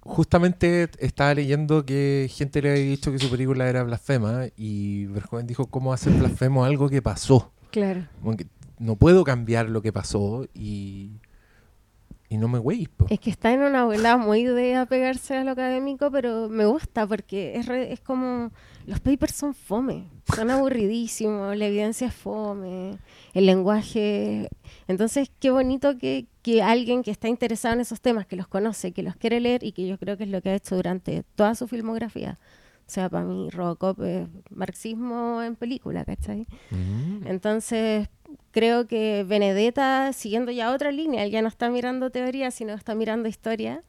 [0.00, 5.46] justamente estaba leyendo que gente le había dicho que su película era blasfema y Verhoeven
[5.46, 7.52] dijo, ¿cómo hacer blasfemo algo que pasó?
[7.70, 8.06] Claro.
[8.22, 8.46] Como que
[8.78, 11.20] no puedo cambiar lo que pasó y,
[12.28, 12.88] y no me güey.
[13.08, 17.06] Es que está en una bola muy de apegarse a lo académico, pero me gusta
[17.06, 18.50] porque es, re- es como
[18.86, 22.98] los papers son fome, son aburridísimos, la evidencia es fome,
[23.34, 24.48] el lenguaje.
[24.88, 28.92] Entonces, qué bonito que, que alguien que está interesado en esos temas, que los conoce,
[28.92, 31.22] que los quiere leer y que yo creo que es lo que ha hecho durante
[31.34, 32.38] toda su filmografía.
[32.86, 36.46] O sea, para mí Robocop es marxismo en película, ¿cachai?
[36.70, 37.26] Mm.
[37.26, 38.08] Entonces,
[38.50, 42.94] creo que Benedetta, siguiendo ya otra línea, él ya no está mirando teoría, sino está
[42.94, 43.82] mirando historia.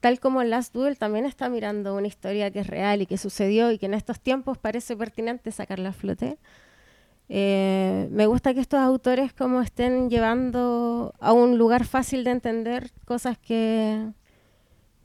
[0.00, 3.70] Tal como Last Duel también está mirando una historia que es real y que sucedió
[3.72, 6.38] y que en estos tiempos parece pertinente sacarla a flote.
[7.28, 12.92] Eh, me gusta que estos autores como estén llevando a un lugar fácil de entender
[13.04, 14.06] cosas que,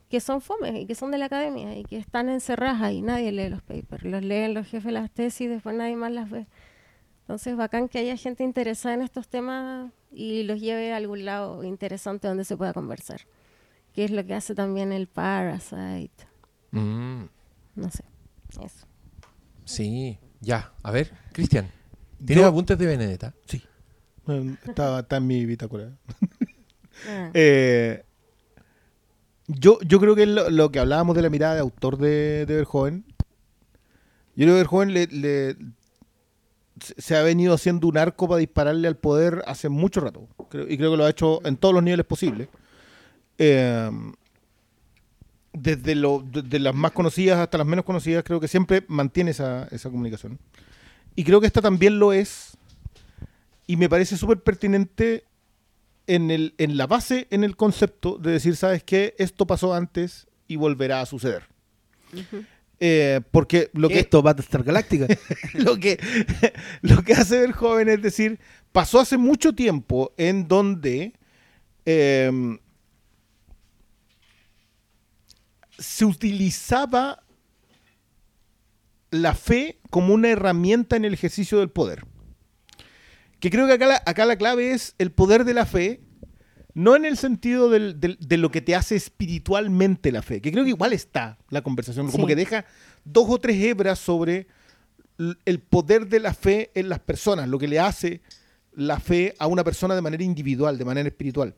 [0.10, 3.02] que son fome y que son de la academia y que están encerradas ahí.
[3.02, 6.12] Nadie lee los papers, los leen los jefes de las tesis y después nadie más
[6.12, 6.46] las ve.
[7.22, 11.64] Entonces, bacán que haya gente interesada en estos temas y los lleve a algún lado
[11.64, 13.22] interesante donde se pueda conversar.
[13.94, 16.26] Que es lo que hace también el Parasite.
[16.72, 17.24] Mm.
[17.76, 18.04] No sé,
[18.64, 18.86] eso.
[19.66, 20.74] Sí, ya.
[20.84, 21.70] A ver, Cristian,
[22.26, 23.34] ¿tienes Yo- apuntes de Benedetta?
[23.46, 23.62] Sí.
[24.68, 25.92] Está, está en mi bitácora.
[27.08, 28.04] Ah, Eh,
[29.48, 32.56] yo, yo creo que lo, lo que hablábamos de la mirada de autor de, de
[32.58, 33.06] Verhoeven,
[34.36, 35.56] yo creo que Verhoeven le, le-
[36.80, 40.28] se ha venido haciendo un arco para dispararle al poder hace mucho rato.
[40.70, 42.48] Y creo que lo ha hecho en todos los niveles posibles.
[43.38, 43.90] Eh,
[45.54, 49.68] desde, lo, desde las más conocidas hasta las menos conocidas, creo que siempre mantiene esa,
[49.72, 50.40] esa comunicación.
[51.16, 52.58] Y creo que esta también lo es.
[53.68, 55.26] Y me parece súper pertinente
[56.08, 59.16] en, el, en la base, en el concepto de decir, ¿sabes qué?
[59.18, 61.44] Esto pasó antes y volverá a suceder.
[62.84, 65.06] Eh, porque lo que, Esto Battlestar Galáctica.
[65.54, 66.00] lo que
[66.82, 68.40] lo que hace ver joven es decir,
[68.72, 71.14] pasó hace mucho tiempo en donde
[71.86, 72.58] eh,
[75.78, 77.24] se utilizaba
[79.12, 82.06] la fe como una herramienta en el ejercicio del poder.
[83.40, 86.02] Que creo que acá la, acá la clave es el poder de la fe,
[86.74, 90.52] no en el sentido del- del- de lo que te hace espiritualmente la fe, que
[90.52, 92.30] creo que igual está la conversación, como Sí.
[92.30, 92.66] que deja
[93.04, 94.48] dos o tres hebras sobre
[95.46, 98.22] el poder de la fe en las personas, lo que le hace
[98.74, 101.56] la fe a una persona de manera individual, de manera espiritual.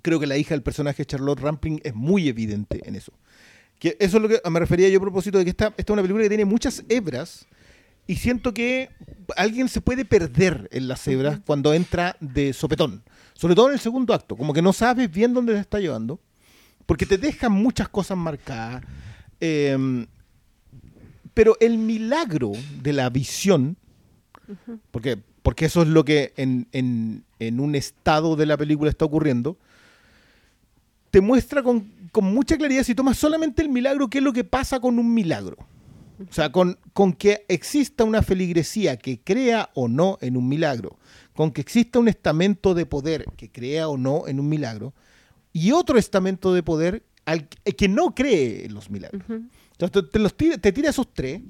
[0.00, 3.12] Creo que la hija del personaje Charlotte Rampling es muy evidente en eso.
[3.78, 5.90] Que eso es lo que me refería yo a propósito de que esta, esta es
[5.90, 7.46] una película que tiene muchas hebras
[8.06, 8.88] y siento que
[9.36, 13.02] alguien se puede perder en las hebras cuando entra de sopetón.
[13.42, 16.20] Sobre todo en el segundo acto, como que no sabes bien dónde te está llevando,
[16.86, 18.84] porque te dejan muchas cosas marcadas.
[19.40, 20.06] eh,
[21.34, 22.52] pero el milagro
[22.82, 23.76] de la visión,
[24.92, 29.06] porque, porque eso es lo que en, en- en un estado de la película está
[29.06, 29.56] ocurriendo,
[31.10, 34.44] te muestra con, con mucha claridad, si tomas solamente el milagro, qué es lo que
[34.44, 35.56] pasa con un milagro.
[36.30, 40.96] O sea, con, con que exista una feligresía que crea o no en un milagro,
[41.34, 44.92] con que exista un estamento de poder que crea o no en un milagro,
[45.52, 49.22] y otro estamento de poder al, que no cree en los milagros.
[49.78, 51.40] Entonces te, los tira, te tira esos tres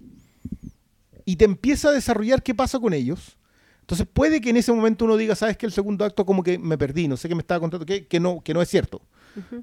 [1.25, 3.37] y te empieza a desarrollar qué pasa con ellos.
[3.81, 6.59] Entonces puede que en ese momento uno diga, sabes que el segundo acto como que
[6.59, 9.03] me perdí, no sé qué me estaba contando, que, que no, que no es cierto.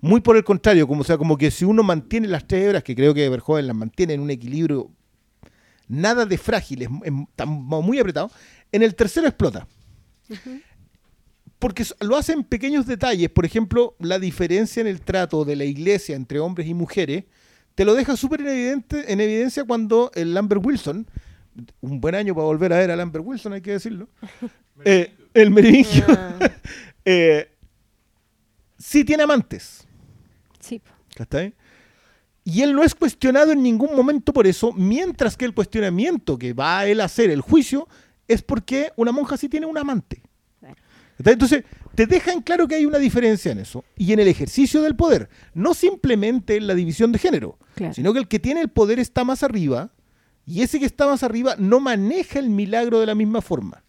[0.02, 2.84] Muy por el contrario, como o sea, como que si uno mantiene las tres hebras,
[2.84, 4.90] que creo que Verhoeven las mantiene en un equilibrio
[5.88, 8.32] nada de frágil, es, es- está muy apretado,
[8.72, 9.68] en el tercero explota.
[11.58, 15.66] Porque lo hace en pequeños detalles, por ejemplo, la diferencia en el trato de la
[15.66, 17.26] iglesia entre hombres y mujeres,
[17.76, 21.06] te lo deja súper en, en evidencia cuando el Lambert Wilson,
[21.82, 24.08] un buen año para volver a ver a Lambert Wilson, hay que decirlo,
[24.86, 26.40] eh, el merovingio, Ah,
[27.04, 27.50] eh,
[28.78, 29.86] sí tiene amantes.
[30.60, 30.92] sí, po.
[31.16, 31.54] ¿Cachai?
[32.46, 36.54] Y él no es cuestionado en ningún momento por eso, mientras que el cuestionamiento que
[36.54, 37.88] va a él a hacer el juicio
[38.30, 40.22] es porque una monja sí tiene un amante.
[41.22, 41.66] Entonces,
[41.96, 45.30] te dejan claro que hay una diferencia en eso y en el ejercicio del poder.
[45.54, 47.94] No simplemente en la división de género, Claro.
[47.94, 49.90] sino que el que tiene el poder está más arriba
[50.46, 53.84] y ese que está más arriba no maneja el milagro de la misma forma.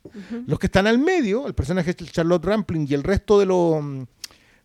[0.49, 3.85] Los que están al medio, el personaje de Charlotte Rampling y el resto de los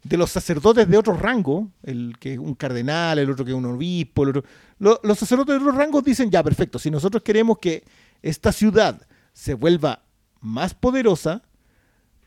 [0.03, 3.57] de los sacerdotes de otro rango, el que es un cardenal, el otro que es
[3.57, 4.43] un obispo, el otro-
[4.77, 7.83] lo- los sacerdotes de otros rangos dicen, ya, perfecto, si nosotros queremos que
[8.21, 9.01] esta ciudad
[9.35, 10.05] se vuelva
[10.39, 11.43] más poderosa,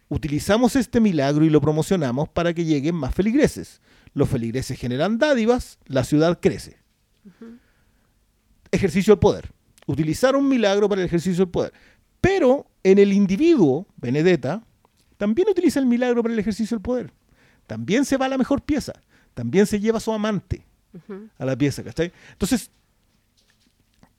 [0.09, 3.81] utilizamos este milagro y lo promocionamos para que lleguen más feligreses.
[4.13, 6.77] Los feligreses generan dádivas, la ciudad crece.
[8.71, 9.51] Ejercicio del poder.
[9.87, 11.73] Utilizar un milagro para el ejercicio del poder.
[12.21, 14.63] Pero en el individuo, Benedetta,
[15.17, 17.13] también utiliza el milagro para el ejercicio del poder.
[17.67, 18.93] También se va a la mejor pieza.
[19.33, 20.67] También se lleva a su amante
[21.39, 22.13] a la pieza, ¿cachai?
[22.33, 22.71] Entonces,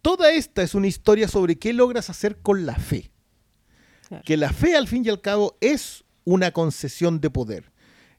[0.02, 3.12] toda esta es una historia sobre qué logras hacer con la fe.
[4.08, 4.24] Claro.
[4.26, 7.72] Que la fe, al fin y al cabo, es una concesión de poder.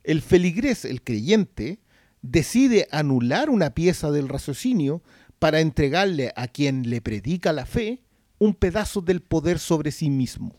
[0.05, 1.81] El feligrés, el creyente,
[2.23, 5.03] decide anular una pieza del raciocinio
[5.39, 8.03] para entregarle a quien le predica la fe
[8.39, 10.57] un pedazo del poder sobre sí mismo.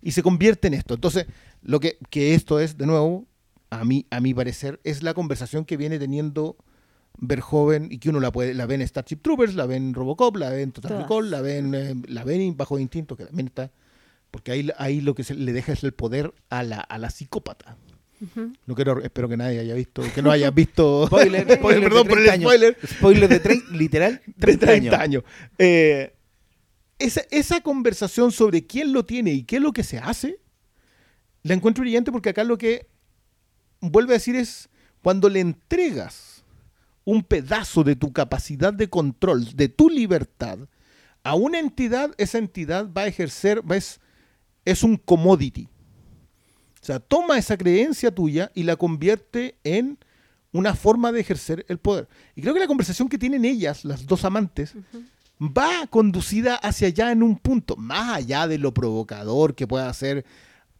[0.00, 0.94] Y se convierte en esto.
[0.94, 1.26] Entonces,
[1.62, 3.26] lo que, que esto es, de nuevo,
[3.70, 6.56] a mí, a mi parecer, es la conversación que viene teniendo
[7.18, 10.36] Verhoeven y que uno la puede, la ve en Starship Troopers, la ve en Robocop,
[10.36, 11.02] la ve en Total Todas.
[11.04, 13.70] Recall, la ve en, eh, la ve en Bajo Instinto, que también está,
[14.30, 17.10] porque ahí, ahí lo que se le deja es el poder a la, a la
[17.10, 17.76] psicópata.
[18.66, 21.06] No quiero, espero que nadie haya visto, que no haya visto.
[21.08, 22.44] Spoiler, spoiler perdón por el 30 años.
[22.50, 22.78] spoiler.
[22.86, 24.94] Spoiler de tre- literal 30, 30 años.
[24.94, 25.22] años.
[25.58, 26.14] Eh,
[26.98, 30.38] esa, esa conversación sobre quién lo tiene y qué es lo que se hace,
[31.42, 32.86] la encuentro brillante porque acá lo que
[33.80, 34.70] vuelve a decir es
[35.02, 36.33] cuando le entregas
[37.04, 40.58] un pedazo de tu capacidad de control, de tu libertad,
[41.22, 44.00] a una entidad, esa entidad va a ejercer, es,
[44.64, 45.68] es un commodity.
[46.82, 49.98] O sea, toma esa creencia tuya y la convierte en
[50.52, 52.08] una forma de ejercer el poder.
[52.36, 54.74] Y creo que la conversación que tienen ellas, las dos amantes,
[55.40, 60.24] va conducida hacia allá en un punto, más allá de lo provocador que pueda hacer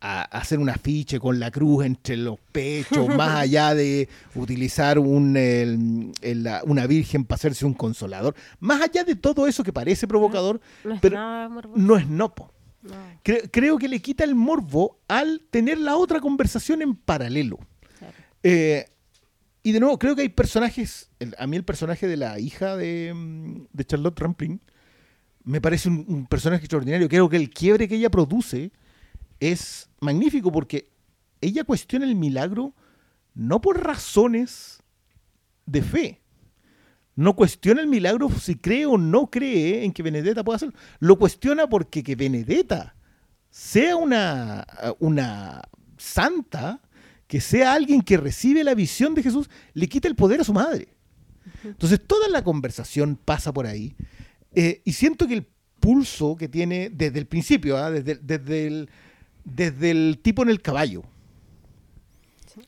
[0.06, 5.34] a- hacer un afiche con la cruz entre los pechos, más allá de utilizar un,
[5.36, 9.72] el- el- la- una virgen para hacerse un consolador, más allá de todo eso que
[9.72, 11.78] parece provocador, No es pero nada morboso.
[11.80, 12.52] no es nopo.
[12.82, 12.94] No.
[13.24, 17.58] Cre- creo que le quita el morbo al tener la otra conversación en paralelo.
[17.98, 18.12] Claro.
[18.42, 18.84] Eh,
[19.62, 21.08] y de nuevo, creo que hay personajes.
[21.18, 24.60] el- a mí, el personaje de la hija de, de Charlotte Rampling
[25.44, 27.08] me parece un, un personaje extraordinario.
[27.08, 28.70] Creo que el quiebre que ella produce
[29.50, 30.90] es magnífico porque
[31.40, 32.74] ella cuestiona el milagro
[33.34, 34.82] no por razones
[35.66, 36.20] de fe.
[37.16, 40.74] No cuestiona el milagro si cree o no cree en que Benedetta pueda hacerlo.
[40.98, 42.96] Lo cuestiona porque que Benedetta
[43.50, 44.66] sea una,
[44.98, 45.62] una
[45.96, 46.80] santa,
[47.26, 50.52] que sea alguien que recibe la visión de Jesús, le quita el poder a su
[50.52, 50.88] madre.
[51.62, 53.94] Entonces toda la conversación pasa por ahí.
[54.52, 55.46] Eh, y siento que el
[55.78, 57.90] pulso que tiene desde el principio, ¿ah?
[57.90, 58.90] desde, desde, el,
[59.44, 61.02] desde el tipo en el caballo.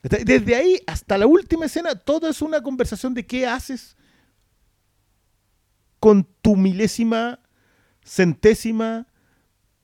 [0.03, 3.97] Desde ahí hasta la última escena, todo es una conversación de qué haces
[6.01, 7.40] con tu milésima,
[8.05, 9.07] centésima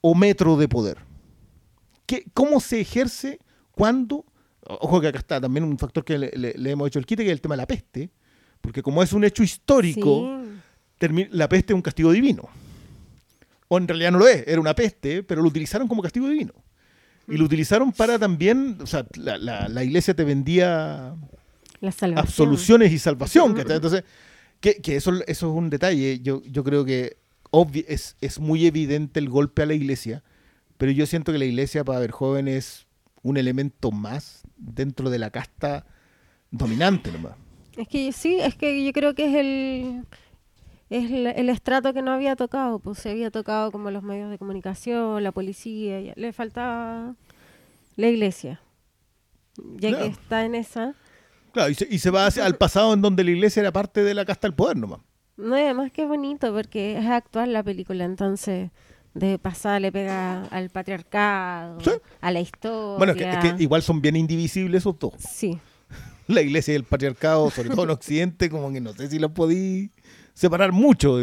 [0.00, 0.98] o metro de poder.
[2.06, 3.38] ¿Qué, ¿Cómo se ejerce?
[3.70, 4.24] ¿Cuándo?
[4.66, 7.22] Ojo que acá está también un factor que le, le- le hemos hecho el quite,
[7.24, 8.10] que es el tema de la peste.
[8.60, 10.40] Porque como es un hecho histórico,
[11.00, 11.26] Sí.
[11.30, 12.48] la peste es un castigo divino.
[13.68, 16.52] O en realidad no lo es, era una peste, pero lo utilizaron como castigo divino.
[17.28, 21.14] Y lo utilizaron para también, o sea, la, la- la iglesia te vendía
[21.80, 23.54] La absoluciones y salvación.
[23.54, 23.76] ¿cachai?
[23.76, 24.04] Entonces,
[24.60, 26.20] que, que eso, eso es un detalle.
[26.20, 27.16] Yo, yo creo que
[27.88, 30.22] es, es muy evidente el golpe a la iglesia,
[30.78, 32.86] pero yo siento que la iglesia para ver joven es
[33.22, 35.86] un elemento más dentro de la casta
[36.50, 37.34] dominante nomás.
[37.76, 40.04] Es que sí, es que yo creo que es el
[40.96, 44.30] es el, el estrato que no había tocado, pues se había tocado como los medios
[44.30, 47.14] de comunicación, la policía, le faltaba
[47.96, 48.60] la iglesia.
[49.76, 50.04] Ya Claro.
[50.04, 50.94] que está en esa,
[51.52, 54.02] Claro, y se, y se va hacia- al pasado en donde la iglesia era parte
[54.02, 55.00] de la casta del poder nomás.
[55.36, 58.70] no y además que es bonito porque es actual la película, entonces
[59.14, 61.90] de pasada le pega al patriarcado, Sí.
[62.22, 62.96] a la historia.
[62.96, 65.14] Bueno, es que, es que igual son bien indivisibles esos dos.
[65.18, 65.58] Sí,
[66.28, 69.32] La iglesia y el patriarcado, sobre todo en Occidente, como que no sé si los
[69.32, 69.90] podí
[70.34, 71.18] separar mucho.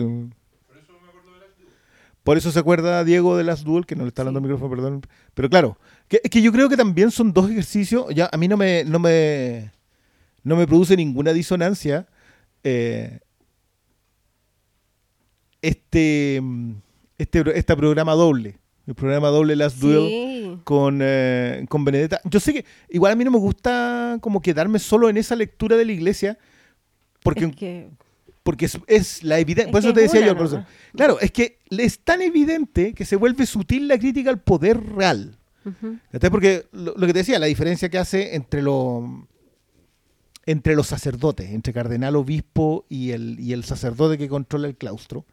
[2.23, 4.69] Por eso se acuerda Diego de las Duel, que no le está hablando al micrófono,
[4.69, 5.02] perdón.
[5.34, 5.77] Pero claro,
[6.07, 8.06] que, es que yo creo que también son dos ejercicios.
[8.14, 9.72] Ya a mí no me, no me,
[10.44, 12.07] no me produce ninguna disonancia
[12.64, 13.19] eh,
[15.61, 16.41] este,
[17.18, 18.57] este, pro- este programa doble,
[18.88, 20.60] el programa doble Last Duel Sí.
[20.64, 22.22] con, eh, con Benedetta.
[22.26, 25.76] Yo sé que igual a mí no me gusta como quedarme solo en esa lectura
[25.77, 26.38] de la iglesia,
[27.23, 27.90] porque, Es que-
[28.50, 29.72] porque es, es la evidencia.
[29.72, 30.66] Por eso te decía yo, profesor.
[30.96, 35.38] Claro, es que es tan evidente que se vuelve sutil la crítica al poder real.
[36.32, 39.04] Porque lo, lo que te decía, la diferencia que hace entre los
[40.48, 45.24] entre los sacerdotes, entre cardenal, obispo y el, y el sacerdote que controla el claustro,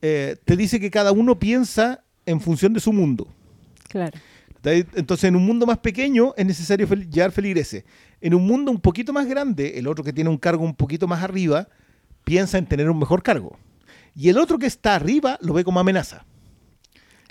[0.00, 3.26] eh, te dice que cada uno piensa en función de su mundo.
[3.88, 4.16] Claro.
[4.62, 7.84] Entonces, en un mundo más pequeño es necesario fel- llevar feligreses.
[8.20, 11.06] En un mundo un poquito más grande, el otro que tiene un cargo un poquito
[11.08, 11.68] más arriba,
[12.28, 13.58] piensa en tener un mejor cargo.
[14.14, 16.24] Y el otro que está arriba lo ve como amenaza.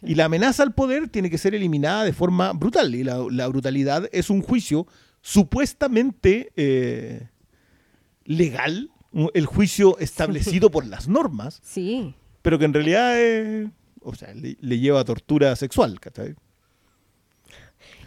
[0.03, 2.93] Y la amenaza al poder tiene que ser eliminada de forma brutal.
[2.95, 4.87] Y la, la brutalidad es un juicio
[5.21, 7.27] supuestamente eh,
[8.25, 8.91] legal,
[9.33, 12.13] el juicio establecido por las normas, Sí.
[12.41, 13.15] pero que en realidad
[14.01, 15.99] o sea, le, le lleva a tortura sexual.
[15.99, 16.35] ¿cachai?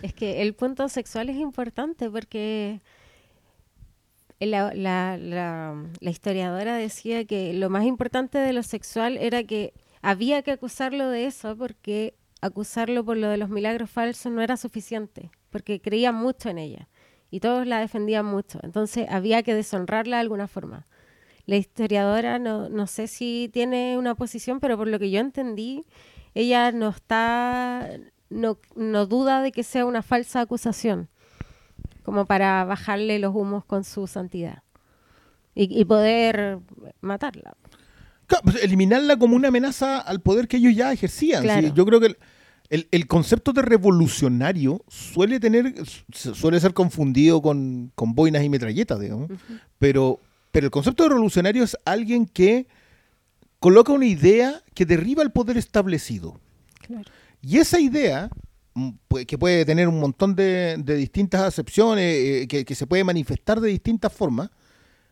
[0.02, 2.80] Es que el punto sexual es importante porque
[4.46, 11.08] la, historiadora decía que lo más importante de lo sexual era que había que acusarlo
[11.10, 16.14] de eso porque acusarlo por lo de los milagros falsos no era suficiente, porque creían
[16.14, 16.88] mucho en ella
[17.30, 18.58] y todos la defendían mucho.
[18.62, 20.86] Entonces había que deshonrarla de alguna forma.
[21.46, 25.84] La historiadora no, no sé si tiene una posición, pero por lo que yo entendí,
[26.34, 27.88] ella no está,
[28.28, 31.08] no, no duda de que sea una falsa acusación,
[32.02, 34.62] como para bajarle los humos con su santidad
[35.54, 36.58] y, y poder
[37.00, 37.54] matarla.
[38.26, 41.42] Claro, pues, eliminarla como una amenaza al poder que ellos ya ejercían.
[41.42, 41.66] Claro.
[41.68, 42.18] Sí, yo creo que el,
[42.68, 45.74] el- el concepto de revolucionario suele tener,
[46.12, 49.30] su- suele ser confundido con, con boinas y metralletas, digamos.
[49.78, 50.20] pero,
[50.52, 52.66] pero el concepto de revolucionario es alguien que
[53.58, 56.38] coloca una idea que derriba el poder establecido.
[56.86, 57.10] Claro.
[57.42, 58.30] Y esa idea,
[59.26, 63.60] que puede tener un montón de, de distintas acepciones, eh, que, que se puede manifestar
[63.60, 64.50] de distintas formas,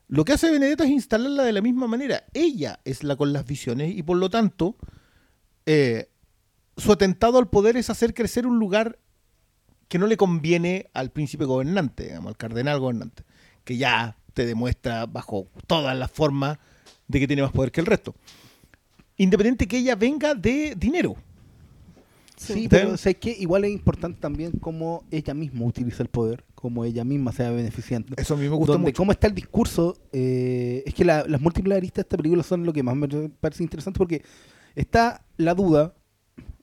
[0.08, 2.24] lo que hace Benedetta es instalarla de la misma manera.
[2.32, 4.76] Ella es la con las visiones y por lo tanto
[5.66, 6.08] eh,
[6.78, 8.98] su atentado al poder es hacer crecer un lugar
[9.88, 13.24] que no le conviene al príncipe gobernante, digamos, al cardenal gobernante,
[13.64, 16.58] que ya te demuestra bajo todas las formas
[17.06, 18.14] de que tiene más poder que el resto.
[19.16, 21.16] Independiente que ella venga de dinero.
[22.38, 22.68] Sí, Sí.
[22.68, 23.36] pero ¿sabes qué?
[23.38, 28.14] Igual es importante también cómo ella misma utiliza el poder, cómo ella misma sea beneficiante.
[28.20, 28.96] Eso a mí me gusta donde mucho.
[28.96, 32.64] cómo está el discurso, eh, es que la- las múltiples aristas de esta película son
[32.64, 33.08] lo que más me
[33.40, 34.22] parece interesante porque
[34.74, 35.94] está la duda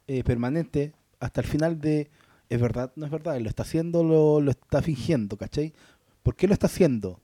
[0.07, 2.09] eh, permanente hasta el final de
[2.49, 5.73] es verdad, no es verdad, lo está haciendo, lo, lo está fingiendo, ¿cachai?
[6.21, 7.19] ¿Por qué lo está haciendo?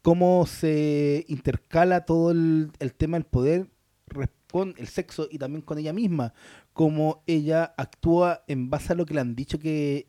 [0.00, 3.68] ¿Cómo se intercala todo el, el tema del poder
[4.06, 6.32] res- con el sexo y también con ella misma?
[6.72, 10.06] Cómo ella actúa en base a lo que le han dicho que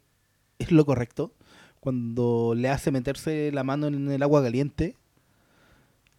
[0.59, 1.34] es lo correcto
[1.80, 4.97] cuando le hace meterse la mano en el agua caliente,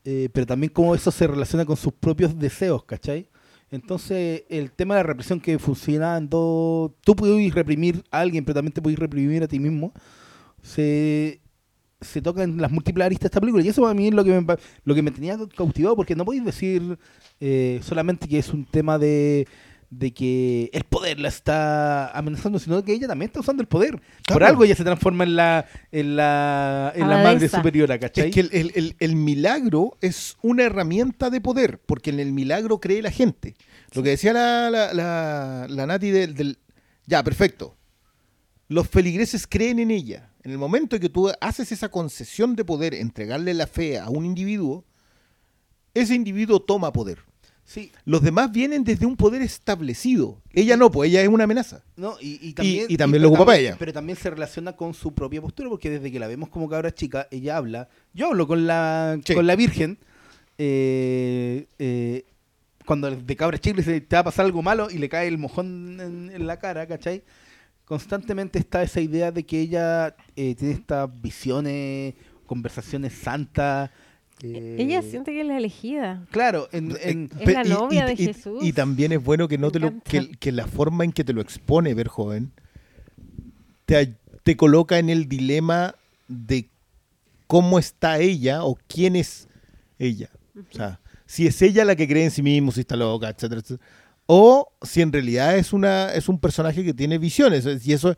[0.05, 3.29] eh, pero también cómo eso se relaciona con sus propios deseos, ¿cachai?
[3.71, 6.91] Entonces, el tema de la represión que funciona en dos...
[7.03, 9.93] Tú puedes reprimir a alguien, pero también te puedes reprimir a ti mismo.
[10.63, 11.41] Se,
[12.01, 13.65] se toca en las múltiples aristas de esta película.
[13.65, 16.25] Y eso a mí es lo que me, lo que me tenía cautivado, porque no
[16.25, 16.99] podéis decir
[17.41, 19.47] eh, solamente que es un tema de,
[19.89, 24.01] de que el poder la está amenazando, sino que ella también está usando el poder.
[24.27, 28.29] Por algo ella se transforma en la, en la, en la madre superiora, ¿cachai?
[28.29, 32.33] Es que el, el- el- el milagro es una herramienta de poder, porque en el
[32.33, 33.55] milagro cree la gente.
[33.95, 36.59] Lo que decía la, la, la- la Nati del, del-
[37.07, 37.75] Ya, perfecto.
[38.69, 40.31] Los feligreses creen en ella.
[40.47, 44.09] En el momento en que tú haces esa concesión de poder, entregarle la fe a
[44.09, 44.85] un individuo,
[45.93, 47.19] ese individuo toma poder.
[47.65, 50.41] Sí, Los demás vienen desde un poder establecido.
[50.53, 51.83] Ella no, pues ella es una amenaza.
[51.97, 53.75] No, y, y también, y también lo ocupa para ella.
[53.77, 56.95] Pero también se relaciona con su propia postura, porque desde que la vemos como cabra
[56.95, 57.89] chica, ella habla.
[58.15, 59.35] Yo hablo con la, Sí.
[59.35, 59.99] con la Virgen.
[60.59, 62.25] eh, eh,
[62.87, 65.27] cuando de cabra chica le dice, te va a pasar algo malo y le cae
[65.27, 67.25] el mojón en, en la cara, ¿cachai?
[67.87, 72.15] Constantemente está esa idea de que ella eh, tiene estas visiones,
[72.45, 73.91] conversaciones santas.
[74.43, 76.27] eh, Ella siente que es la elegida.
[76.31, 78.63] Claro, en, en- Es la novia de Jesús.
[78.63, 81.23] Y también es bueno que no Me te lo, que, que la forma en que
[81.25, 82.51] te lo expone ver joven
[83.85, 85.95] te, te coloca en el dilema
[86.29, 86.69] de
[87.47, 89.49] cómo está ella o quién es
[89.99, 90.31] ella.
[90.59, 93.61] O sea, si es ella la que cree en sí mismo, si está loca, etcétera,
[93.61, 93.89] etcétera.
[94.27, 97.65] O si en realidad es una es un personaje que tiene visiones.
[97.87, 98.15] Y eso,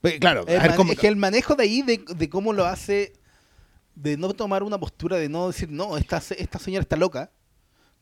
[0.00, 2.52] pues, claro, el a ver, ¿cómo- es que el manejo de ahí, de, de cómo
[2.52, 3.12] lo hace
[3.94, 7.30] de no tomar una postura, de no decir, no, esta, esta señora está loca,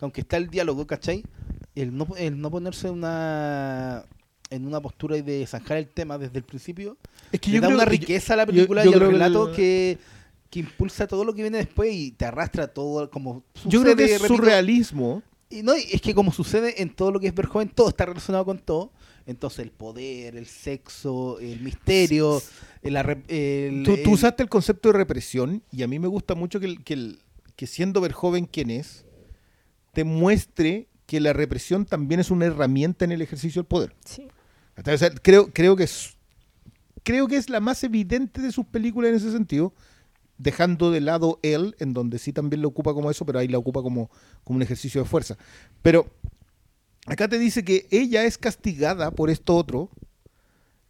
[0.01, 1.23] aunque está el diálogo, ¿cachai?
[1.77, 4.05] El no, el no ponerse una
[4.51, 6.97] en una postura y de zanjar el tema desde el principio,
[7.33, 8.95] Es que le yo da creo una que- riqueza a la yo- película yo y
[8.95, 9.99] al relato el- que,
[10.51, 14.05] que impulsa todo lo que viene después y te arrastra todo como Yo creo que
[14.17, 15.23] es surrealismo.
[15.55, 17.89] Y no, y es que como sucede en todo lo que es ver joven, todo
[17.89, 18.93] está relacionado con todo.
[19.27, 22.43] Entonces el poder, el sexo, el misterio,
[22.83, 22.97] el,
[23.29, 26.85] el- Tú, usaste el concepto de represión y a mí me gusta mucho que, el-
[26.85, 27.19] que, el-
[27.57, 29.07] que siendo ver joven quien es,
[29.93, 33.95] te muestre que la represión también es una herramienta en el ejercicio del poder.
[34.05, 34.29] Sí.
[34.77, 36.17] O sea, creo, creo, que es,
[37.03, 39.73] creo que es la más evidente de sus películas en ese sentido,
[40.39, 43.59] dejando de lado él, en donde sí también lo ocupa como eso, pero ahí la
[43.59, 44.11] ocupa como,
[44.43, 45.37] como un ejercicio de fuerza.
[45.83, 46.07] Pero
[47.07, 49.91] acá te dice que ella es castigada por esto otro,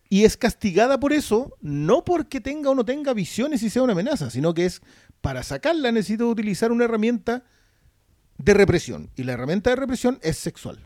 [0.08, 3.94] y es castigada por eso, no porque tenga o no tenga visiones y sea una
[3.94, 4.80] amenaza, sino que es
[5.20, 7.42] para sacarla necesita utilizar una herramienta
[8.38, 9.10] de represión.
[9.16, 10.78] Y la herramienta de represión es sexual.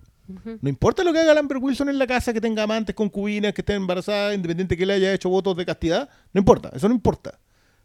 [0.60, 3.62] No importa lo que haga Lambert Wilson en la casa, que tenga amantes, concubinas, que
[3.62, 7.38] esté embarazada, independiente que le haya hecho votos de castidad, no importa, eso no importa.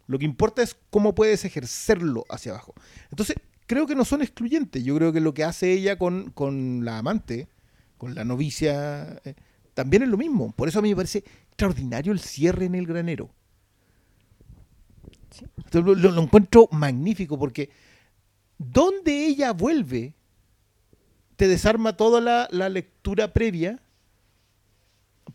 [0.08, 2.74] Lo que importa es cómo puedes ejercerlo hacia abajo.
[3.10, 3.36] Entonces,
[3.68, 4.84] creo que no son excluyentes.
[4.84, 7.48] Yo creo que lo que hace ella con, con la amante,
[7.98, 9.36] con la novicia, eh,
[9.74, 10.52] también es lo mismo.
[10.52, 13.30] Por eso a mí me parece extraordinario el cierre en el granero.
[15.32, 15.46] Sí.
[15.72, 17.70] Lo, lo- lo encuentro magnífico porque
[18.58, 20.14] donde ella vuelve,
[21.36, 23.82] te desarma toda la, la lectura previa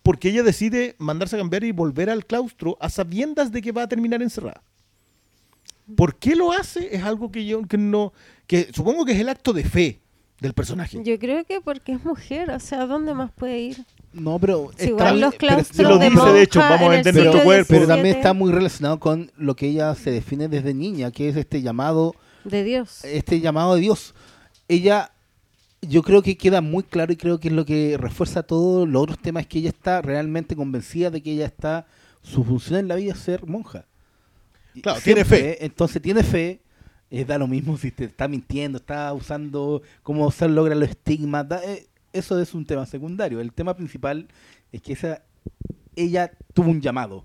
[0.02, 3.82] porque ella decide mandarse a cambiar y volver al claustro a sabiendas de que va
[3.82, 4.62] a terminar encerrada.
[5.96, 6.94] ¿Por qué lo hace?
[6.94, 8.12] Es algo que yo que no
[8.46, 10.00] que supongo que es el acto de fe
[10.40, 11.00] del personaje.
[11.02, 13.84] Yo creo que porque es mujer, o sea, ¿dónde más puede ir?
[14.12, 16.80] No, pero Si está- igual los pero- claustros Se lo de dice, de hecho, vamos
[16.82, 17.66] a vender nuestro cuerpo.
[17.70, 21.36] pero también está muy relacionado con lo que ella se define desde niña, que es
[21.36, 23.04] este llamado de Dios.
[23.04, 24.14] este llamado de Dios.
[24.68, 25.10] Ella,
[25.82, 29.02] yo creo que queda muy claro y creo que es lo que refuerza todos los
[29.02, 31.86] otros temas, es que ella está realmente convencida de que ella está,
[32.22, 33.86] su función en la vida es ser monja.
[34.82, 35.64] Claro, tiene fe.
[35.64, 36.60] Entonces tiene fe,
[37.10, 41.48] eh, da lo mismo si te está mintiendo, está usando cómo se logra los estigmas,
[41.48, 43.40] da- eh, eso es un tema secundario.
[43.40, 44.28] El tema principal
[44.72, 45.22] es que esa,
[45.96, 47.24] ella tuvo un llamado.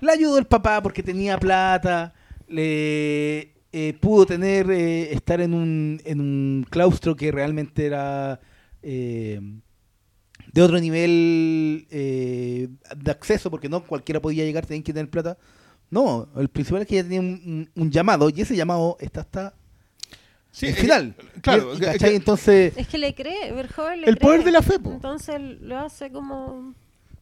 [0.00, 2.14] La ayudó el papá porque tenía plata,
[2.48, 8.40] le eh, pudo tener, eh, estar en un, en un claustro que realmente era
[8.82, 9.40] eh,
[10.52, 15.38] de otro nivel eh, de acceso, porque no cualquiera podía llegar, tenían que tener plata.
[15.90, 17.28] No, el principal es que ella tenía un,
[17.74, 19.54] un- un llamado y ese llamado está hasta
[20.52, 21.14] Sí, el eh, final.
[21.42, 21.72] claro,
[22.02, 24.46] Entonces, Es que le cree, Verjoven le El poder cree.
[24.46, 24.90] de la fe, po.
[24.92, 26.74] Entonces lo hace como,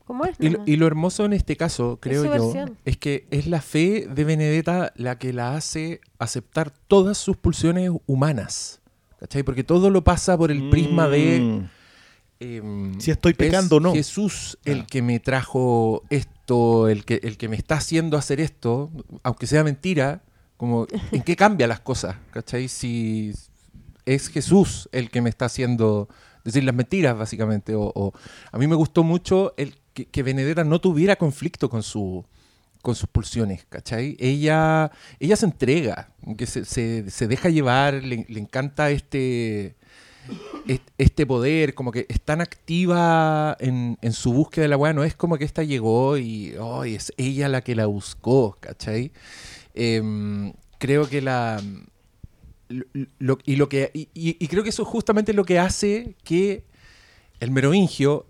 [0.09, 0.35] como es.
[0.40, 0.68] Y lo, nomás.
[0.68, 2.76] y lo hermoso en este caso, creo yo, versión.
[2.85, 7.93] es que es la fe de Benedetta la que la hace aceptar todas sus pulsiones
[8.06, 8.80] humanas.
[9.20, 9.44] ¿Cachai?
[9.44, 11.68] Porque todo lo pasa por el prisma de Mm.
[12.40, 13.93] em, Si estoy es pecando o no.
[13.93, 14.80] Jesús Claro.
[14.80, 18.90] el que me trajo esto, el que, el que me está haciendo hacer esto,
[19.22, 20.22] aunque sea mentira,
[20.56, 22.16] como ¿en qué cambia las cosas?
[22.32, 22.68] ¿Cachai?
[22.68, 23.32] Si
[24.06, 26.09] es Jesús el que me está haciendo
[26.44, 27.74] decir las mentiras, básicamente.
[27.74, 28.12] O, o-
[28.52, 29.74] a mí me gustó mucho el
[30.07, 32.25] que, que no tuviera conflicto con su
[32.81, 34.16] con sus pulsiones, ¿cachai?
[34.20, 39.75] Ella, ella se entrega, que se, se- se deja llevar, le, le encanta este,
[40.69, 44.93] est- este poder, como que es tan activa en, en su búsqueda de la weá,
[44.93, 49.11] no es como que esta llegó y ay, es ella la que la buscó, ¿cachai?
[49.75, 51.61] Em, creo que la...
[53.19, 56.65] lo- y, lo que, y- y creo que eso es justamente lo que hace que
[57.41, 58.27] el merovingio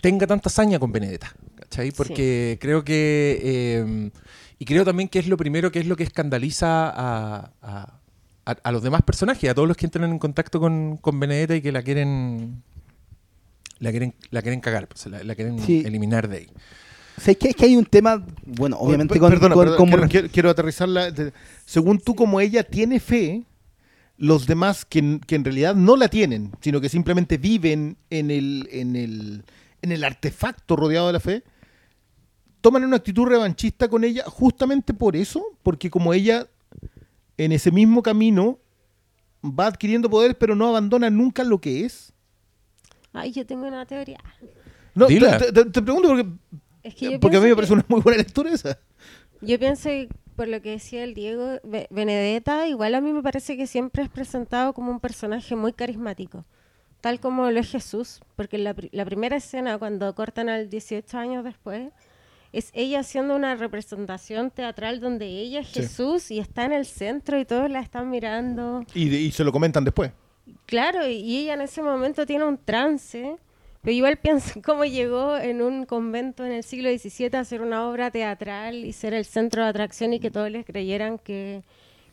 [0.00, 1.90] tenga tanta hazaña con Benedetta, ¿cachai?
[1.92, 3.76] Porque creo que...
[3.80, 4.10] em,
[4.58, 8.00] y creo también que es lo primero que es lo que escandaliza a, a-
[8.44, 11.54] a- a los demás personajes, a todos los que entran en contacto con, con Benedetta
[11.54, 12.62] y que la quieren
[13.78, 15.82] la quieren, la quieren cagar, pues, la, la quieren Sí.
[15.86, 16.48] eliminar de ahí.
[17.18, 17.48] ¿sabes qué?
[17.50, 20.28] Es que hay un tema, bueno, obviamente Per- con, perdona, con- perdona, como quiero, quiero-
[20.30, 21.12] quiero aterrizarla.
[21.64, 23.44] Según tú, como ella tiene fe,
[24.16, 28.30] los demás que, en- que en realidad no la tienen, sino que simplemente viven en
[28.32, 29.44] el, en el,
[29.82, 31.44] en el artefacto rodeado de la fe,
[32.60, 36.48] toman una actitud revanchista con ella justamente por eso, porque como ella
[37.36, 38.58] en ese mismo camino
[39.44, 42.12] va adquiriendo poderes, pero no abandona nunca lo que es.
[43.12, 44.18] Ay, yo tengo una teoría.
[44.94, 45.38] No, te, Dila.
[45.38, 46.28] te- te- te pregunto porque,
[46.82, 48.78] Es que yo porque a mí me parece una muy buena lectura esa.
[49.40, 53.22] Yo pienso, que, por lo que decía el Diego, Be- Benedetta, igual a mí me
[53.22, 56.44] parece que siempre es presentado como un personaje muy carismático,
[57.00, 61.44] tal como lo es Jesús, porque la, la primera escena, cuando cortan al 18 años
[61.44, 61.90] después,
[62.52, 65.80] es ella haciendo una representación teatral donde ella es Sí.
[65.82, 68.84] Jesús y está en el centro y todos la están mirando.
[68.94, 70.12] Y, se lo comentan después.
[70.66, 73.36] Claro, y- y ella en ese momento tiene un trance.
[73.82, 77.86] Pero igual pienso cómo llegó en un convento en el siglo XVII a hacer una
[77.88, 81.62] obra teatral y ser el centro de atracción y que todos les creyeran que,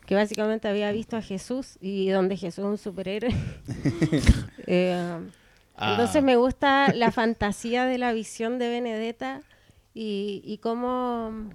[0.06, 3.34] que básicamente había visto a Jesús y donde Jesús es un superhéroe.
[4.66, 5.18] Eh,
[5.78, 5.90] Ah.
[5.90, 9.42] Entonces me gusta la fantasía de la visión de Benedetta
[9.92, 11.50] y, y cómo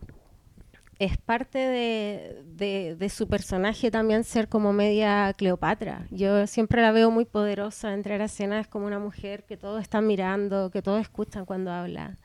[0.99, 6.06] es parte de, de- de su personaje también ser como media Cleopatra.
[6.11, 9.82] Yo siempre la veo muy poderosa, entrar a escena es como una mujer que todos
[9.82, 12.19] están mirando, que todos escuchan cuando habla.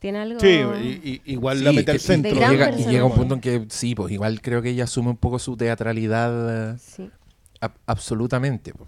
[0.00, 0.40] Tiene algo...
[0.40, 2.32] Sí, y- y- igual Sí, la mete al centro.
[2.32, 5.16] llega, y llega un punto en que sí, pues igual creo que ella asume un
[5.18, 7.08] poco su teatralidad Sí.
[7.60, 8.72] ab- absolutamente.
[8.72, 8.86] po.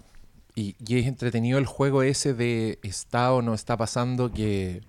[0.55, 4.81] Y, y es entretenido el juego ese de está o no está pasando que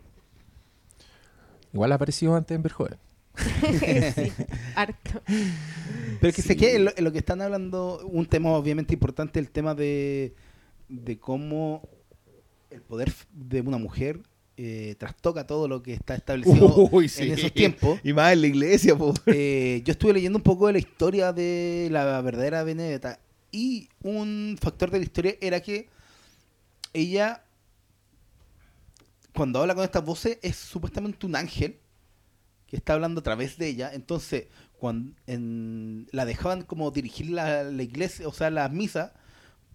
[1.73, 2.99] igual ha aparecido antes en Verjoven.
[4.15, 4.33] sí,
[4.77, 5.21] harto.
[5.27, 8.95] Pero es que sé que en lo, en lo que están hablando, un tema obviamente
[8.95, 10.35] importante, el tema de,
[10.89, 11.89] de cómo
[12.71, 14.21] el poder de una mujer
[14.57, 17.25] eh, trastoca todo lo que está establecido Uy, sí.
[17.25, 17.99] en esos tiempos.
[18.05, 18.97] Y más en la iglesia.
[19.27, 23.19] Eh, yo estuve leyendo un poco de la historia de la verdadera Benedetta
[23.51, 25.89] y un factor de la historia era que
[26.93, 27.45] ella,
[29.35, 31.79] cuando habla con estas voces, es supuestamente un ángel
[32.67, 33.93] que está hablando a través de ella.
[33.93, 34.47] Entonces,
[34.79, 35.15] cuando
[36.13, 39.13] la dejaban como dirigir la, la iglesia, o sea, las misas,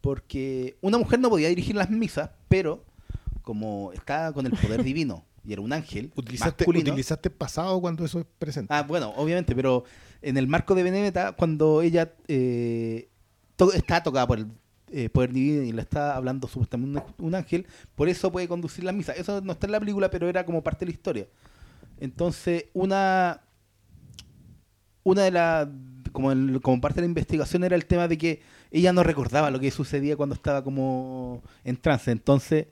[0.02, 2.86] porque una mujer no podía dirigir las misas, pero
[3.50, 8.06] como estaba con el poder divino y era un ángel Utilizaste, masculino, utilizaste pasado cuando
[8.06, 8.72] eso es presente.
[8.72, 9.84] Ah, bueno, obviamente, pero
[10.22, 13.10] en el marco de Benedetta, cuando ella eh,
[13.56, 14.48] to- está tocada por el
[14.92, 17.66] eh, poder divino y le está hablando supuestamente un, un ángel,
[17.96, 19.14] por eso puede conducir la misa.
[19.14, 21.28] Eso no está en la película, pero era como parte de la historia.
[22.00, 23.42] Entonces, una
[25.04, 25.68] una de las
[26.12, 29.50] como, el- como parte de la investigación era el tema de que ella no recordaba
[29.52, 32.12] lo que sucedía cuando estaba como en trance.
[32.12, 32.68] Entonces,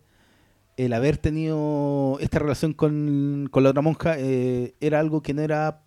[0.78, 5.41] el haber tenido esta relación con, con la otra monja eh, era algo que no
[5.41, 5.84] era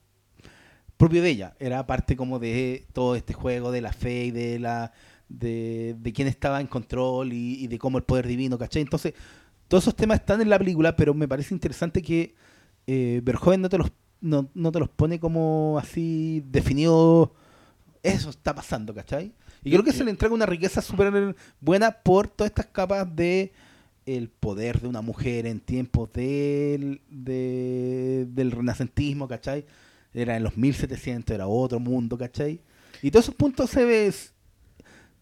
[0.96, 4.58] propio de ella, era parte como de todo este juego de la fe y de
[4.58, 4.92] la
[5.28, 8.82] de, de quién estaba en control y, y de cómo el poder divino, ¿cachai?
[8.82, 9.14] Entonces,
[9.68, 12.34] todos esos temas están en la película, pero me parece interesante que
[12.86, 13.22] eh,
[13.58, 17.32] no te los no, no te los pone como así definido
[18.02, 19.32] eso está pasando, ¿cachai?
[19.62, 23.52] Y creo que se le entrega una riqueza súper buena por todas estas capas de
[24.16, 29.64] el poder de una mujer en tiempos del, de- del renacentismo, ¿cachai?
[30.14, 32.60] Era en los 1700, era otro mundo, ¿cachai?
[33.02, 34.12] Y todos esos puntos se ven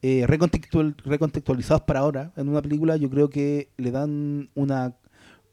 [0.03, 4.97] eh, recontextual- recontextualizados para ahora en una película, yo creo que le dan una,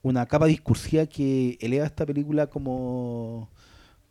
[0.03, 3.49] una capa discursiva que eleva esta película como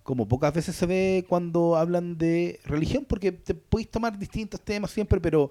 [0.02, 4.90] como pocas veces se ve cuando hablan de religión, porque te podéis tomar distintos temas
[4.90, 5.50] siempre, pero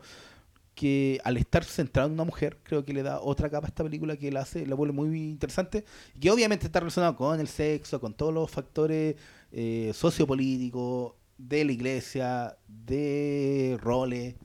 [0.76, 3.84] que al estar centrado en una mujer, creo que le da otra capa a esta
[3.84, 5.86] película que la hace, la vuelve muy interesante,
[6.20, 9.16] que obviamente está relacionado con el sexo, con todos los factores
[9.52, 14.36] eh, sociopolíticos, de la iglesia, de roles.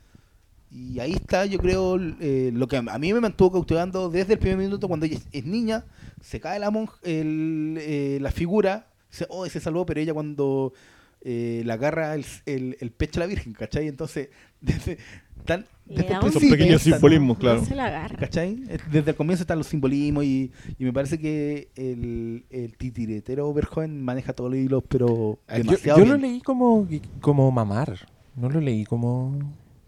[0.71, 4.39] Y ahí está, yo creo, eh, lo que a mí me mantuvo cautivando desde el
[4.39, 5.87] primer minuto cuando ella es, niña,
[6.21, 10.75] se cae la monja, el, eh, la figura, se, oh, se salvó, pero ella cuando
[11.23, 13.89] eh, le agarra el, el- el pecho a la Virgen, ¿cachai?
[13.89, 14.29] Entonces,
[14.61, 14.99] desde,
[15.47, 17.65] tan, desde principio pequeños simbolismos, No claro.
[17.65, 18.17] se la agarra.
[18.17, 18.57] ¿Cachai?
[18.91, 24.03] Desde el comienzo están los simbolismos y, y me parece que el, el titiretero Verhoeven
[24.03, 26.87] maneja todos los hilos, pero Yo, demasiado yo lo leí como,
[27.21, 27.99] como mamar.
[28.37, 29.39] No lo leí como.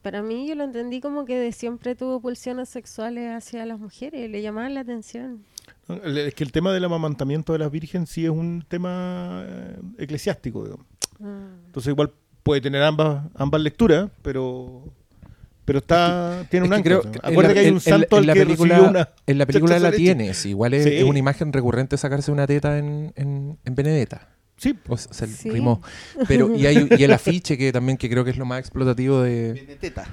[0.03, 4.31] Para mí yo lo entendí como que de siempre tuvo pulsiones sexuales hacia las mujeres,
[4.31, 5.45] le llamaban la atención.
[6.05, 10.65] Es que el tema del amamantamiento de las virgen sí es un tema eh, eclesiástico,
[10.65, 10.87] digamos.
[11.23, 11.49] Ah.
[11.67, 12.13] Entonces igual
[12.43, 14.85] puede tener ambas ambas lecturas, pero
[15.71, 16.97] pero está tiene un ancla.
[17.05, 18.91] en Acuérdate la- que hay en- un en- santo en al la que película, recibió
[18.91, 20.45] una En la película la tienes.
[20.47, 20.91] Igual es, Sí.
[20.97, 24.27] es una imagen recurrente sacarse una teta en, en, en Benedetta.
[24.57, 25.49] Sí, O sea, se Sí.
[25.49, 25.81] rimó.
[26.27, 29.23] Pero, y, hay, y el afiche que también que creo que es lo más explotativo
[29.23, 29.53] de...
[29.53, 30.07] Benedetta.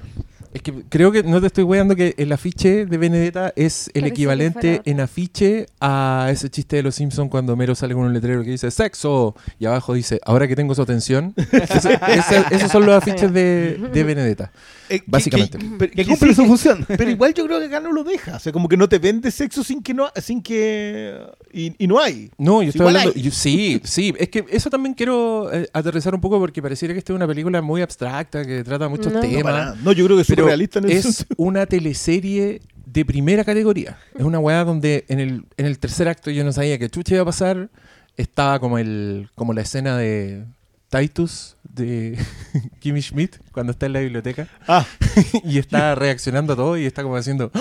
[0.53, 4.01] Es que creo que no te estoy weando que el afiche de Benedetta es el
[4.01, 8.13] Parece equivalente en afiche a ese chiste de los Simpsons cuando Mero sale con un
[8.13, 11.33] letrero que dice sexo y abajo dice ahora que tengo su atención.
[11.37, 14.51] Ese- esos son los afiches de, de Benedetta.
[14.89, 15.57] Eh, Básicamente.
[15.57, 16.85] que- pero- Que que cumple sí, su función.
[16.97, 18.37] Pero igual yo creo que acá no lo deja.
[18.37, 21.13] O sea, como que no te vende sexo sin que no sin que
[21.51, 22.31] y, y no hay.
[22.37, 23.19] No, yo estoy Igual hablando.
[23.19, 24.13] yo- sí, sí.
[24.17, 27.27] Es que eso también quiero eh, aterrizar un poco porque pareciera que esta es una
[27.27, 29.17] película muy abstracta que trata muchos No.
[29.21, 29.53] No, No, temas.
[29.53, 29.77] nada.
[29.83, 33.97] No, yo creo que es pero surrealista en el es una teleserie de primera categoría.
[34.15, 37.15] Es una weá donde en el, en el tercer acto yo no sabía que chucha
[37.15, 37.69] iba a pasar.
[38.15, 40.45] Estaba como el como la escena de
[40.89, 42.17] Titus de
[42.79, 44.47] Kimmy Schmidt cuando está en la biblioteca.
[44.67, 44.85] Ah,
[45.43, 47.51] y está reaccionando a todo y está como haciendo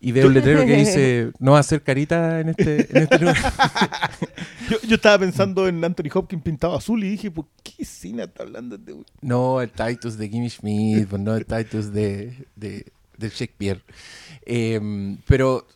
[0.00, 3.18] y ve un letrero que dice no va a hacer carita en este, en este
[3.18, 3.36] lugar.
[4.70, 8.42] yo, yo estaba pensando en Anthony Hopkins pintado azul y dije, ¿por qué escena está
[8.42, 12.86] hablando de este No, el Titus de Kimmy Schmidt, pues no el Titus de, de,
[13.18, 13.82] de Shakespeare.
[14.46, 15.66] Eh, pero,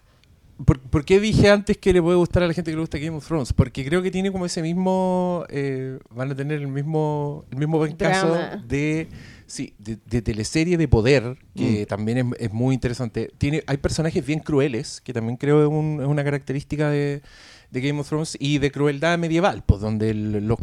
[0.64, 2.98] ¿por, por qué dije antes que le puede gustar a la gente que le gusta
[2.98, 3.52] Game of Thrones?
[3.52, 7.76] Porque creo que tiene como ese mismo, eh, van a tener el mismo, el mismo
[7.76, 8.64] buen caso Drama.
[8.66, 9.08] de,
[9.46, 13.30] sí, de, de teleserie de poder, que también es, es muy interesante.
[13.38, 17.22] Tiene, hay personajes bien crueles, que también creo es, un- es una característica de,
[17.70, 20.58] de Game of Thrones y de crueldad medieval, pues donde el- los,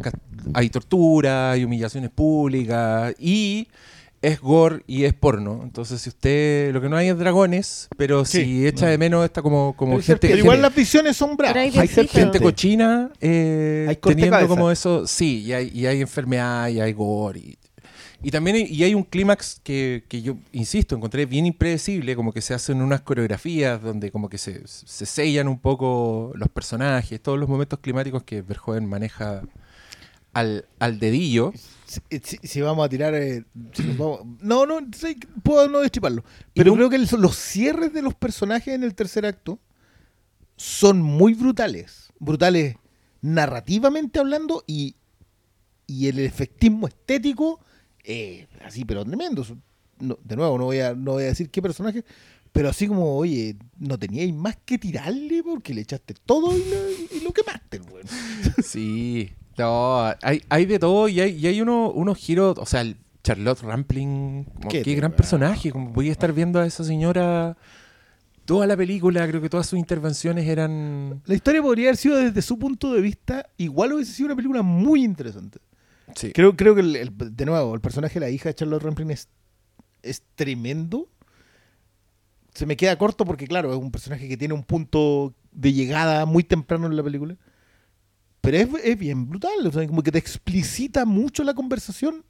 [0.54, 3.68] hay tortura, hay humillaciones públicas y
[4.22, 5.60] es gore y es porno.
[5.64, 8.44] Entonces, si usted lo que no hay es dragones, pero Sí.
[8.44, 11.36] si echa de menos está como, como Pero gente, Pero igual gente- las visiones son
[11.36, 11.54] bravas.
[11.54, 14.48] Pero hay Hay gente cochina eh, Hay teniendo cabeza.
[14.48, 17.40] como eso, sí, y hay, y hay enfermedad y hay gore.
[17.40, 17.58] Y,
[18.22, 22.32] y también hay, y hay un clímax que, que yo, insisto, encontré bien impredecible, como
[22.32, 27.20] que se hacen unas coreografías donde como que se, se sellan un poco los personajes,
[27.22, 29.42] todos los momentos climáticos que Verhoeven maneja
[30.32, 31.52] al, al dedillo.
[31.84, 33.14] Si, si- si vamos a tirar.
[33.14, 36.24] eh, si nos vamos- no, no, sí, puedo no destriparlo.
[36.54, 39.58] Pero creo que el- los cierres de los personajes en el tercer acto
[40.56, 42.12] son muy brutales.
[42.18, 42.76] Brutales
[43.20, 44.96] narrativamente hablando y,
[45.86, 47.60] y el efectismo estético,
[48.04, 49.44] eh, así, pero tremendo.
[49.98, 52.04] No, de nuevo, no voy, a, no voy a decir qué personaje.
[52.52, 57.16] Pero así como, oye, no teníais más que tirarle porque le echaste todo y lo,
[57.16, 57.80] y lo quemaste.
[58.62, 62.82] Sí, no, hay, hay de todo y hay, y hay uno, unos giros, o sea,
[62.82, 66.84] el Charlotte Rampling, como Qué qué, gran personaje, como voy a estar viendo a esa
[66.84, 67.56] señora
[68.44, 71.22] toda la película, creo que todas sus intervenciones eran...
[71.26, 74.62] La historia podría haber sido desde su punto de vista, igual hubiese sido una película
[74.62, 75.60] muy interesante.
[76.16, 76.32] Sí.
[76.32, 79.10] Creo, creo que, el- el- de nuevo, el personaje de la hija de Charlotte Rampling
[79.10, 79.28] es,
[80.02, 81.08] es tremendo.
[82.54, 86.26] Se me queda corto porque, claro, es un personaje que tiene un punto de llegada
[86.26, 87.36] muy temprano en la película.
[88.42, 92.24] Pero es, es bien brutal, o sea, como que te explicita mucho la conversación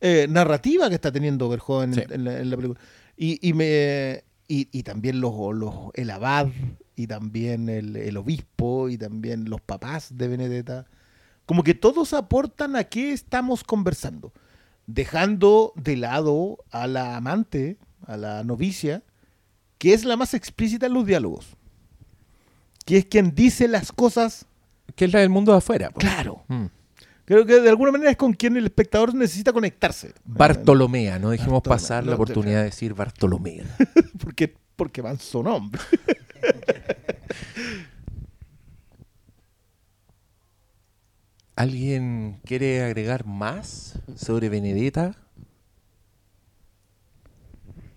[0.00, 2.02] eh, narrativa que está teniendo Verhoeven en, Sí.
[2.14, 2.80] en la, en la película.
[3.16, 6.48] Y, y me, y, y también los, los, el abad,
[6.94, 10.86] y también el, el obispo, y también los papás de Benedetta.
[11.46, 14.32] Como que todos aportan a qué estamos conversando.
[14.86, 19.02] Dejando de lado a la amante, a la novicia,
[19.78, 21.56] que es la más explícita en los diálogos.
[22.84, 24.46] Que es quien dice las cosas
[24.96, 25.90] Que es la del mundo de afuera.
[25.90, 26.00] po.
[26.00, 26.44] claro.
[26.48, 26.66] Mm.
[27.26, 30.12] Creo que de alguna manera es con quien el espectador necesita conectarse.
[30.26, 33.64] Bartolomea, no dejemos Bartolomé, pasar la oportunidad de decir Bartolomea.
[34.20, 35.80] Porque, porque van su nombre.
[41.56, 45.16] ¿Alguien quiere agregar más sobre Benedetta?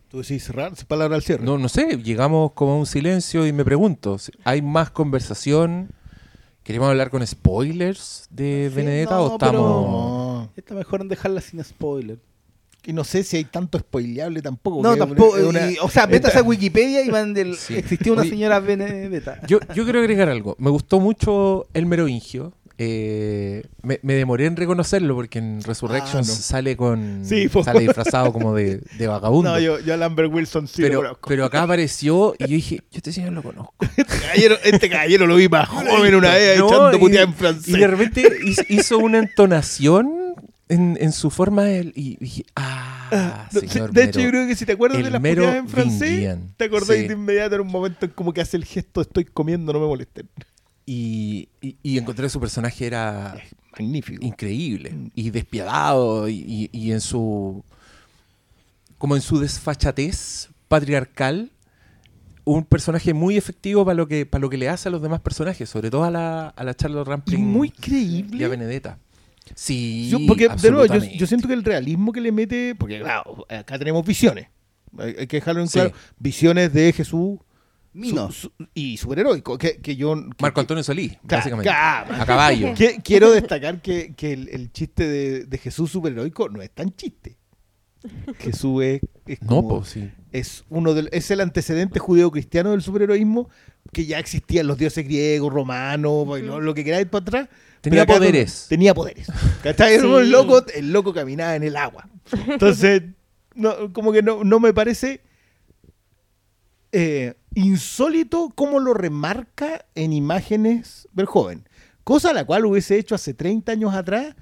[0.10, 1.44] Tú decís cerrar, palabra al cierre.
[1.44, 5.90] No, no sé, llegamos como a un silencio y me pregunto, ¿hay más conversación?
[6.64, 9.62] ¿Queremos hablar con spoilers de Sí, Benedetta no, o estamos...?
[9.62, 10.52] No.
[10.56, 12.20] Está mejor en dejarla sin spoiler.
[12.86, 14.82] Y no sé si hay tanto spoileable tampoco.
[14.82, 15.32] No, tampoco.
[15.34, 17.56] una- es una- y- o sea, metas a Wikipedia y van del.
[17.58, 17.76] Sí.
[17.76, 19.42] Existía una Oye, señora Benedetta.
[19.46, 20.56] Yo, yo quiero agregar algo.
[20.58, 22.54] Me gustó mucho el merovingio.
[22.80, 26.38] Eh, me, me demoré en reconocerlo porque en Resurrections Ah, no.
[26.42, 29.52] sale con Sí, sale disfrazado como de, de vagabundo.
[29.52, 31.30] No, yo, yo a Lambert Wilson sí lo pero, conozco.
[31.30, 33.74] pero acá apareció y yo dije, yo este señor lo conozco.
[33.98, 37.68] Este caballero, este caballero lo vi más joven una vez No, echando puteada en francés.
[37.76, 38.30] Y de repente
[38.70, 40.14] hizo, una entonación
[40.70, 44.26] en, en su forma de, y dije, ah, Ah, no, señor de hecho, Mero.
[44.26, 47.08] yo creo que si te acuerdas de las puteadas en francés, te acordáis Sí.
[47.08, 49.86] de inmediato en un momento en como que hace el gesto estoy comiendo, no me
[49.88, 50.28] molesten.
[50.90, 53.36] Y, y- y encontré su personaje era
[53.78, 54.26] Magnífico.
[54.26, 55.08] increíble Mm.
[55.16, 57.62] y despiadado y, y- en su
[58.98, 61.52] como en su desfachatez patriarcal
[62.46, 65.20] un personaje muy efectivo para lo que para lo que le hace a los demás
[65.20, 68.48] personajes sobre todo a la, a la Charlotte Rampling muy y a creíble.
[68.48, 68.98] Benedetta
[69.56, 73.00] sí Yo- porque, de nuevo, yo, yo siento que el realismo que le mete, porque
[73.02, 74.48] claro, acá tenemos visiones,
[74.98, 75.74] hay, hay que dejarlo en Sí.
[75.80, 77.40] claro, visiones de Jesús
[77.98, 78.36] Minos.
[78.36, 80.16] su- su- y superheroico, que, que yo...
[80.16, 84.50] que- Marco Antonio Solís Ca- básicamente ca- a caballo que- quiero destacar que, que el,
[84.50, 87.38] el chiste de, de Jesús superheroico no es tan chiste.
[88.40, 93.50] Jesús es, es no pues sí es uno del, es el antecedente judeo-cristiano del superheroísmo
[93.92, 97.50] que ya existían los dioses griegos, romanos, lo, lo que queráis para atrás.
[97.82, 98.68] Tenía no- poderes.
[98.70, 99.28] tenía poderes.
[99.64, 99.96] ¿Cachai?
[99.96, 100.30] Era un Sí.
[100.30, 102.08] loco, el loco caminaba en el agua.
[102.48, 103.02] Entonces,
[103.56, 105.22] no, como que no, no me parece
[106.92, 111.68] eh, insólito cómo lo remarca en imágenes Verjoven.
[112.04, 114.36] cosa la cual hubiese hecho hace 30 años atrás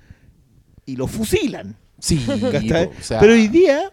[0.85, 1.77] y lo fusilan.
[1.99, 2.23] Sí,
[3.19, 3.91] Pero hoy día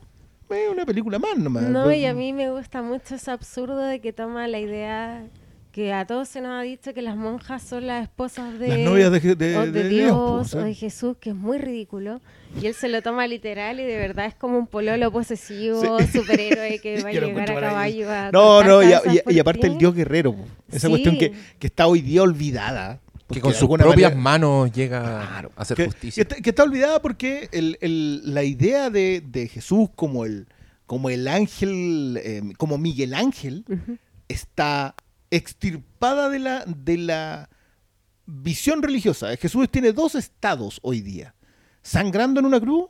[0.51, 1.62] es una película más nomás.
[1.65, 5.24] No, y a mí me gusta mucho ese absurdo de que toma la idea
[5.73, 8.78] que a todos se nos ha dicho que las monjas son las esposas de, Las
[8.81, 12.20] novias de, de- o de de Dios po, o de Jesús, que es muy ridículo.
[12.61, 16.78] Y él se lo toma literal y de verdad es como un pololo posesivo, superhéroe
[16.81, 19.78] que va a llegar a caballo a No, no, y, cabezas y- y aparte el
[19.78, 20.35] dios guerrero.
[20.35, 20.44] po.
[20.70, 20.90] Esa Sí.
[20.90, 22.99] cuestión que, que está hoy día olvidada.
[23.15, 26.23] que porque con sus propias manera- manos llega Claro, a hacer que, justicia.
[26.23, 30.47] que está, que está olvidada porque el- el- la idea de, de Jesús como el,
[30.85, 33.97] como el ángel, eh, como Miguel Ángel, Ujú.
[34.28, 34.94] está
[35.37, 37.49] extirpada de la, de la
[38.27, 39.37] visión religiosa.
[39.37, 41.35] Jesús tiene dos estados hoy día.
[41.83, 42.87] Sangrando en una cruz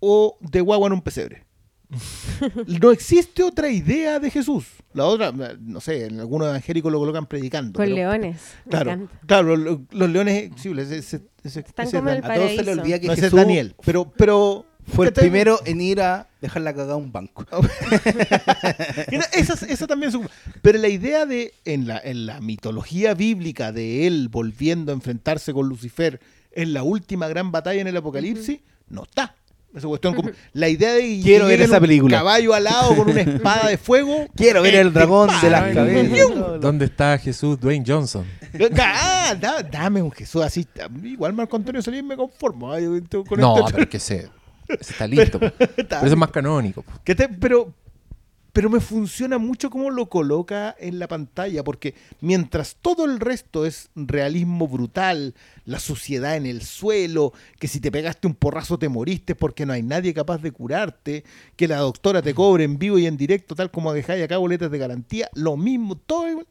[0.00, 1.44] o de guagua en un pesebre.
[2.80, 4.66] No existe otra idea de Jesús.
[4.92, 7.76] La otra, no sé, en algunos evangélicos lo colocan predicando.
[7.78, 8.40] Con pero- leones.
[8.68, 12.50] Claro, claro, los, los leones, sí, ese, ese- Están ese como es el A todos
[12.52, 15.80] se le olvida que no, ese es Jesús Daniel, pero, pero fue el primero en
[15.80, 17.44] ir a dejar la cagada a un banco.
[19.32, 20.28] Esa, esa también es un-
[20.62, 25.52] Pero la idea de, en la, en la mitología bíblica de él volviendo a enfrentarse
[25.52, 26.20] con Lucifer
[26.52, 29.34] en la última gran batalla en el Apocalipsis, no está.
[29.74, 32.16] Esa cuestión como, la idea de Quiero ver esa un película.
[32.18, 34.26] caballo alado con una espada de fuego.
[34.36, 36.60] Quiero ver el dragón de las cabezas.
[36.60, 38.24] ¿Dónde está Jesús Dwayne Johnson?
[38.78, 40.66] Ah, da- dame un Jesús así.
[41.04, 42.70] Igual Marco Antonio Solís me conformo.
[43.28, 44.30] Con No, esto- pero que ese
[44.68, 45.38] está listo.
[45.40, 46.84] Pero eso es más canónico.
[47.04, 47.72] Que te- pero,
[48.52, 53.64] pero me funciona mucho cómo lo coloca en la pantalla, porque mientras todo el resto
[53.66, 55.34] es realismo brutal,
[55.64, 59.72] la suciedad en el suelo, que si te pegaste un porrazo te moriste porque no
[59.74, 61.24] hay nadie capaz de curarte,
[61.56, 64.70] que la doctora te cobre en vivo y en directo, tal como dejáis acá boletas
[64.70, 66.46] de garantía, lo mismo, todo igual.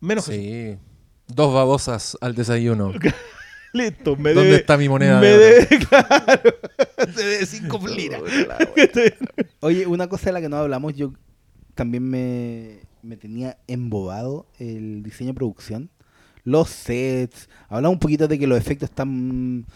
[0.00, 0.26] Menos.
[0.26, 0.76] Sí.
[1.26, 2.92] Dos babosas al desayuno.
[3.72, 5.44] Listo, me ¿Dónde debe- está mi moneda Me de oro?
[5.44, 6.42] debe, claro,
[7.14, 8.22] se debe cinco liras.
[9.60, 11.12] Oye, una cosa de la que no hablamos, yo
[11.74, 15.90] también me, me tenía embobado el diseño de producción.
[16.44, 17.48] Los sets.
[17.68, 19.66] Hablamos un poquito de que los efectos están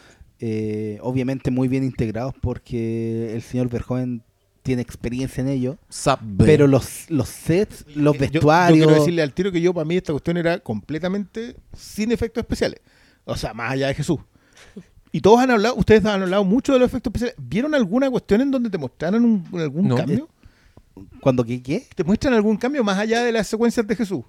[0.41, 4.23] eh, obviamente muy bien integrados porque el señor Verhoeven
[4.63, 5.77] tiene experiencia en ello.
[5.91, 6.47] Subway.
[6.47, 8.79] Pero los, los sets, los Eh, Yo- vestuarios.
[8.79, 12.43] Yo, quiero decirle al tiro que yo, para mí, esta cuestión era completamente sin efectos
[12.43, 12.81] especiales.
[13.25, 14.19] O sea, más allá de Jesús.
[15.13, 17.37] Y todos han hablado, ustedes han hablado mucho de los efectos especiales.
[17.39, 19.97] ¿Vieron alguna cuestión en donde te mostraran un- algún No.
[19.97, 20.29] cambio?
[21.21, 21.63] ¿Cuándo qué?
[21.63, 21.87] qué?
[21.95, 24.25] ¿Te muestran algún cambio más allá de las secuencias de Jesús?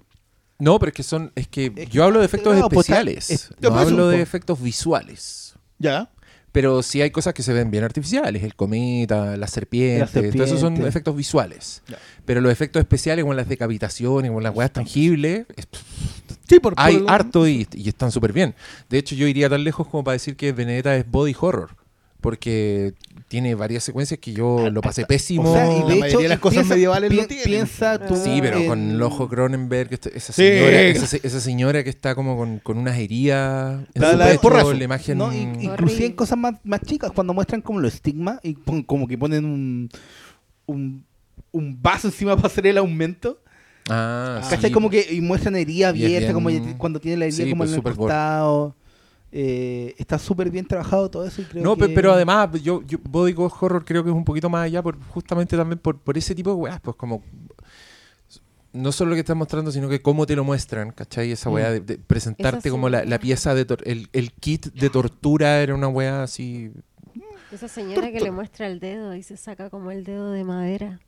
[0.58, 1.32] No, pero es que son.
[1.34, 3.30] Es que Es yo hablo de efectos pues, especiales.
[3.30, 4.22] es- yo no por eso, hablo de po.
[4.22, 5.54] efectos visuales.
[5.78, 6.10] Ya.
[6.54, 8.44] Pero sí hay cosas que se ven bien artificiales.
[8.44, 10.14] El cometa, las serpientes.
[10.14, 11.82] Las Todo eso son efectos visuales.
[12.24, 15.66] Pero los efectos especiales, como las decapitaciones, como las weas tangibles, es-
[16.48, 18.54] Sí, por, hay por- harto y, y están súper bien.
[18.88, 21.70] De hecho, yo iría tan lejos como para decir que Benedetta es body horror.
[22.24, 22.94] Porque
[23.28, 25.50] tiene varias secuencias que yo lo pasé pésimo.
[25.50, 27.44] O sea, y La de mayoría hecho, de las cosas piensa- medievales lo pi- tienen.
[27.46, 28.16] Piensa tú.
[28.16, 30.42] Sí, pero en- con el ojo Cronenberg, esa Sí.
[30.42, 34.16] señora, esa, se- esa señora que está como con, con unas heridas en La- su
[34.16, 35.18] la pecho, la imagen...
[35.18, 38.82] No, y- inclusive en cosas más, más chicas, cuando muestran como los estigmas y pon-
[38.84, 39.90] como que ponen un,
[40.64, 41.04] un,
[41.52, 43.38] un vaso encima para hacer el aumento.
[43.90, 44.48] Ah, sí.
[44.48, 44.70] ¿Cachai?
[44.70, 46.48] Como que y muestran herida abierta, como
[46.78, 48.14] cuando tiene la herida Sí, como pues, en el súper gore.
[49.36, 51.88] Eh, está súper bien trabajado todo eso y creo No, que...
[51.88, 55.56] pero además, yo, yo body horror creo que es un poquito más allá, por, justamente
[55.56, 57.20] también por, por ese tipo de weas, pues como...
[58.72, 61.32] No solo lo que están mostrando, sino que cómo te lo muestran, ¿cachai?
[61.32, 63.66] Esa wea de, de presentarte Esa como la, la pieza de...
[63.66, 66.70] tor- el, el kit de tortura era una wea así...
[67.50, 71.00] Esa señora que le muestra el dedo y se saca como el dedo de madera.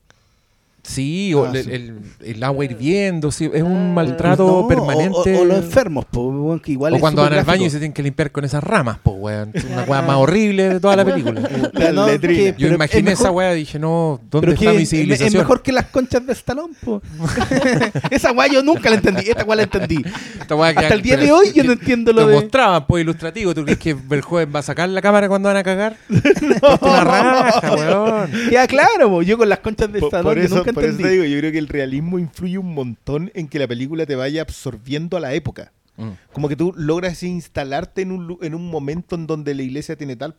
[0.87, 1.71] Sí, o Ah, el, sí.
[1.73, 3.93] el- el agua hirviendo, sí, es un Ah.
[3.95, 5.37] maltrato No, permanente.
[5.37, 7.71] O, o los enfermos, po, weón, que igual O es cuando van al baño y
[7.71, 9.51] se tienen que limpiar con esas ramas, pues, weón.
[9.53, 11.41] Es una weá más horrible de toda la película.
[11.75, 12.55] Pero no, letrina.
[12.57, 15.29] que- Yo imaginé es esa weá y dije, no, ¿dónde está que mi civilización?
[15.29, 17.03] Es mejor que las conchas de Stallone, po.
[18.11, 19.29] Esa weá yo nunca la entendí.
[19.29, 20.05] Esta weá la entendí.
[20.41, 22.35] Esta weá que- Hasta el día de hoy yo no entiendo lo Lo de...
[22.35, 23.55] mostraban, pues, ilustrativo.
[23.55, 25.97] ¿Tú crees que Verjoven va a sacar la cámara cuando van a cagar?
[26.09, 28.31] Ponte una raja, weón.
[28.51, 29.23] Queda claro, po.
[29.23, 31.69] yo con las conchas de Stallone nunca por eso te digo, yo creo que el
[31.69, 35.73] realismo influye un montón en que la película te vaya absorbiendo a la época.
[35.97, 36.11] Mm.
[36.33, 40.15] Como que tú logras instalarte en un, en un momento en donde la iglesia tiene
[40.17, 40.37] tal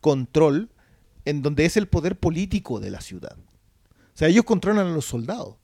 [0.00, 0.70] control,
[1.24, 3.36] en donde es el poder político de la ciudad.
[4.14, 5.56] O sea, ellos controlan a los soldados.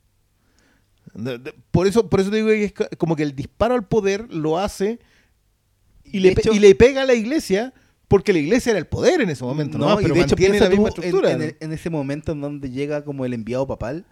[1.71, 4.59] Por eso, por eso te digo que es como que el disparo al poder lo
[4.59, 4.99] hace
[6.05, 7.73] y, De le, pe- hecho- y le pega a la iglesia
[8.09, 9.87] porque la iglesia era el poder en ese momento, ¿no?
[9.89, 11.31] No, y Pero de hecho piensa la misma en, estructura.
[11.33, 11.45] en ¿no?
[11.45, 14.05] el- en ese momento en donde llega como el enviado papal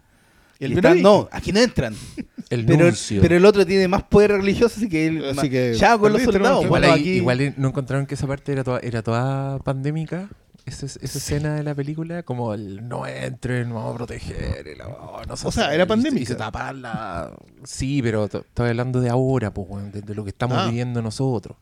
[0.59, 1.09] El Y están- Benedicto.
[1.09, 1.95] no, aquí no entran.
[2.49, 3.21] El Pero, nuncio.
[3.21, 5.25] pero el otro tiene más poder religioso, así que él.
[5.37, 6.63] Así que ya con los soldados.
[6.63, 10.29] igual, bueno, ahí- aquí- igual no encontraron que esa parte era toda, era toda pandémica.
[10.65, 14.77] Esa, esa escena de la película, como el no entren, no vamos a proteger.
[14.77, 15.95] la- oh, no sé O sea, hacer", era.
[16.17, 17.33] Y se tapan la.
[17.65, 20.67] Sí, pero to- estoy hablando de ahora, pues, de, de lo que estamos Ah.
[20.67, 21.57] viviendo nosotros.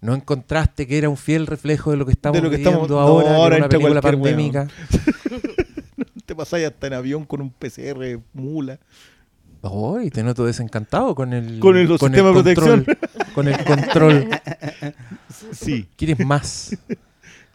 [0.00, 2.82] No encontraste que era un fiel reflejo de lo que estamos De lo que viviendo
[2.82, 4.66] estamos- no, ahora, ahora era una película pandémica.
[6.26, 8.78] Te pasáis hasta en avión con un PCR mula.
[9.62, 12.86] Oh, y te noto desencantado con el, Con el sistema de control,
[13.34, 14.28] Con el control.
[15.52, 15.88] Sí.
[15.96, 16.76] ¿Quieres más?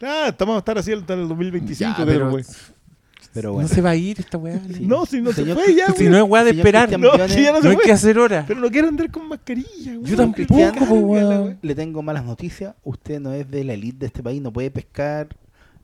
[0.02, 1.94] Ah, estamos a estar así hasta el 2025.
[1.98, 2.44] Ya, pero güey.
[3.32, 3.68] Pero no bueno.
[3.68, 4.58] se va a ir esta weá.
[4.80, 6.98] No, si no Señor- se fue ya, si no es weá de Señor esperar.
[6.98, 7.84] No, si ya no se hay fue.
[7.84, 8.44] que hacer hora.
[8.48, 10.04] Pero no quiero andar con mascarilla, güey.
[10.10, 11.58] Yo tampoco, weón.
[11.60, 12.74] Le tengo malas noticias.
[12.82, 15.28] Usted no es de la elite de este país, no puede pescar.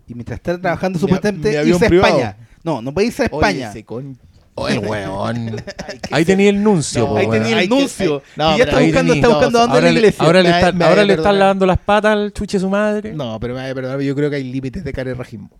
[0.09, 2.18] Y mientras está trabajando Mi- supuestamente, mi irse a privado.
[2.18, 2.48] España.
[2.64, 3.68] No, no puede irse a España.
[3.68, 4.18] Oye, ese con-
[4.55, 5.57] Oh, el weón.
[6.11, 8.23] Ahí tenía el nuncio, No, ahí tenía el nuncio.
[8.37, 10.24] no, y ya está buscando, está buscando no, dónde Ahora en la le, iglesia.
[10.27, 13.15] ahora le está- me ahora le están lavando las patas al chuche su madre.
[13.15, 15.51] No, pero, me- pero yo creo que hay límites de carerrajismo.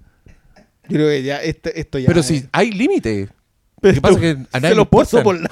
[0.89, 2.07] Yo creo que ya esto, esto ya.
[2.09, 3.29] Pero si hay límite.
[3.83, 5.23] Pero Lo que pasa que a nadie se pasó importan.
[5.25, 5.51] por la.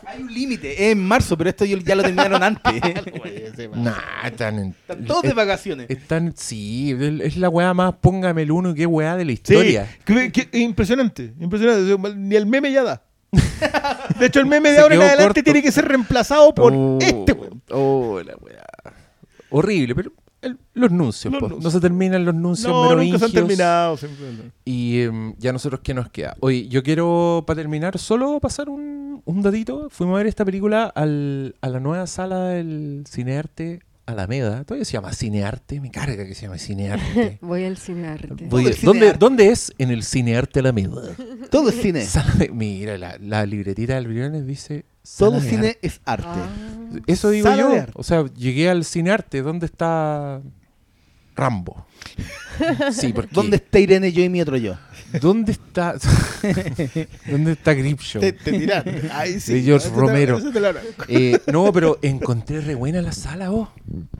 [0.06, 2.72] Hay un límite, es en marzo, pero esto ya lo terminaron antes.
[3.76, 4.68] Nah, están en.
[4.70, 5.86] Están todos de es- vacaciones.
[5.88, 9.34] Están, sí, es la weá más póngame el uno y qué weá de la Sí,
[9.34, 9.86] historia.
[10.04, 11.96] que- que- impresionante, impresionante.
[12.16, 13.02] Ni el meme ya da.
[14.18, 15.42] De hecho, el meme de ahora en adelante corto.
[15.44, 17.62] tiene que ser reemplazado por Oh, este, weón.
[17.70, 18.66] Oh, la weá.
[19.50, 20.12] Horrible, pero
[20.42, 21.62] el- los nuncios, Los nuncios.
[21.64, 23.98] no se terminan los nuncios No, nunca se han terminado.
[24.64, 26.36] Y em, ya nosotros, ¿qué nos queda?
[26.40, 29.88] Oye, yo quiero, para terminar, solo pasar un, un datito.
[29.90, 34.64] Fuimos a ver esta película al- a la nueva sala del Cinearte Alameda.
[34.64, 35.80] Todavía se llama Cinearte.
[35.80, 37.38] Me carga que se llame Cinearte.
[37.42, 38.46] Voy al cinearte.
[38.46, 39.18] Voy- ¿dónde, Cinearte.
[39.18, 39.72] ¿Dónde es?
[39.78, 41.02] En el Cinearte Alameda.
[41.50, 42.04] Todo es cine.
[42.38, 44.84] De- mira, la, la libretita del Briones dice...
[45.18, 45.78] Todo cine arte.
[45.82, 46.26] es arte.
[46.28, 46.48] Ah.
[47.06, 47.92] Eso digo Sala yo.
[47.94, 49.42] O sea, llegué al Cinearte.
[49.42, 50.40] ¿Dónde está
[51.36, 51.86] Rambo?
[52.92, 53.30] Sí, porque...
[53.32, 54.76] ¿Dónde está Irene, yo y mi otro yo?
[55.20, 55.94] ¿Dónde está...
[57.30, 58.20] ¿Dónde está Gripshow?
[58.20, 59.10] Te, te tiraste.
[59.12, 59.54] Ay, sí.
[59.54, 60.38] De George Eso te- Romero.
[60.38, 60.60] eso te.
[61.08, 63.68] Eh, no, pero encontré re buena la sala, vos.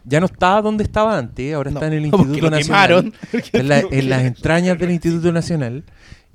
[0.05, 2.63] Ya no estaba donde estaba antes, ahora está No, en el Instituto lo Nacional.
[2.63, 3.15] quemaron.
[3.53, 5.85] En, la- en las entrañas del Instituto Nacional,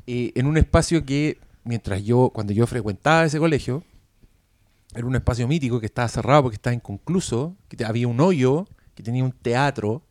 [0.07, 3.84] eh, en un espacio que, mientras yo, cuando yo frecuentaba ese colegio,
[4.95, 9.03] era un espacio mítico que estaba cerrado porque estaba inconcluso, que había un hoyo, que
[9.03, 10.03] tenía un teatro.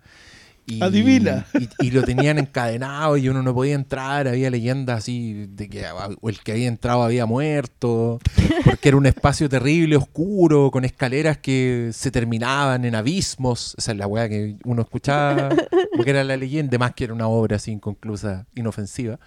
[0.66, 1.46] Y, Adivina.
[1.54, 4.28] Y, y lo tenían encadenado y uno no podía entrar.
[4.28, 5.84] Había leyendas así de que
[6.22, 8.18] el que había entrado había muerto.
[8.64, 13.74] Porque era un espacio terrible, oscuro, con escaleras que se terminaban en abismos.
[13.76, 15.50] Esa es la weá que uno escuchaba,
[15.96, 19.18] porque era la leyenda, más que era una obra así inconclusa, inofensiva.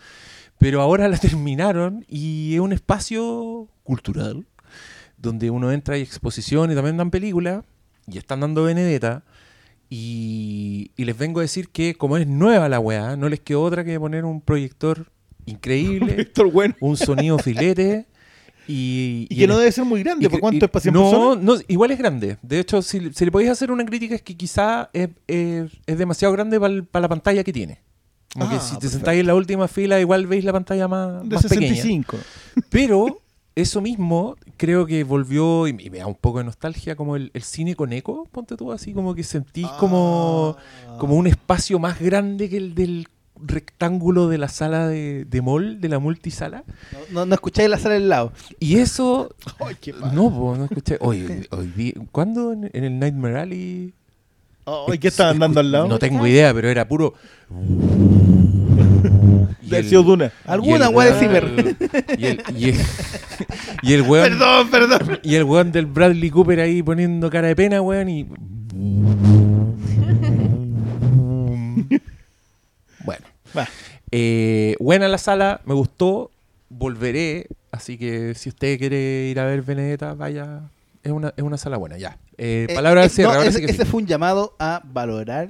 [0.58, 4.48] Pero ahora la terminaron y es un espacio cultural
[5.18, 7.64] donde uno entra y exposición y también dan películas
[8.08, 9.24] y están dando Benedetta.
[9.90, 13.64] Y, y les vengo a decir que como es nueva la weá, no les quedó
[13.64, 15.10] otra que poner un proyector
[15.46, 16.76] increíble, Héctor, bueno.
[16.82, 18.06] un sonido filete
[18.68, 19.28] y...
[19.30, 20.30] Y y que no debe ser muy grande.
[20.30, 22.38] ¿Por cuánto espacio no, no, igual es grande.
[22.42, 25.98] De hecho, si, si le podéis hacer una crítica es que quizá es, es- es
[25.98, 27.80] demasiado grande para la pantalla que tiene.
[28.34, 28.98] Como que Ah, si te perfecto.
[28.98, 31.70] sentáis en la última fila, igual veis la pantalla más, De más pequeña.
[31.76, 32.18] 65.
[32.70, 33.22] Pero
[33.58, 37.42] eso mismo creo que volvió y me da un poco de nostalgia como el, el
[37.42, 40.56] cine con eco, ponte tú así, como que sentís como,
[40.88, 40.98] Ah.
[41.00, 43.08] como un espacio más grande que el del
[43.40, 46.64] rectángulo de la sala de, de mall, de la multisala.
[46.92, 48.32] No, no, no escucháis la sala del lado.
[48.60, 50.98] Y eso, Ay, qué no, po, no escuché.
[51.02, 53.94] Hoy, hoy ¿cuándo en, en el Nightmare Alley?
[54.66, 55.88] Ay, ¿qué estaban dando al lado?
[55.88, 57.14] No tengo idea, pero era puro.
[59.70, 60.32] De el- sido Duna.
[60.46, 61.76] Alguna weá de weón-
[62.18, 62.76] Y el, y el,
[63.84, 64.30] y el weón.
[64.30, 65.20] Perdón, perdón.
[65.24, 68.26] Y el weón del Bradley Cooper ahí poniendo cara de pena, weón, y.
[73.04, 73.26] Bueno.
[73.58, 73.68] Va.
[74.12, 76.32] Eh, buena la sala, me gustó.
[76.70, 77.48] Volveré.
[77.72, 80.62] Así que si usted quiere ir a ver Benedetta, vaya.
[81.04, 82.18] Es una, es una sala buena, ya.
[82.38, 83.34] Eh, Eh, palabra eh, al cierre.
[83.34, 83.90] no, ese, sí que ese sí.
[83.90, 85.50] fue un llamado a valorar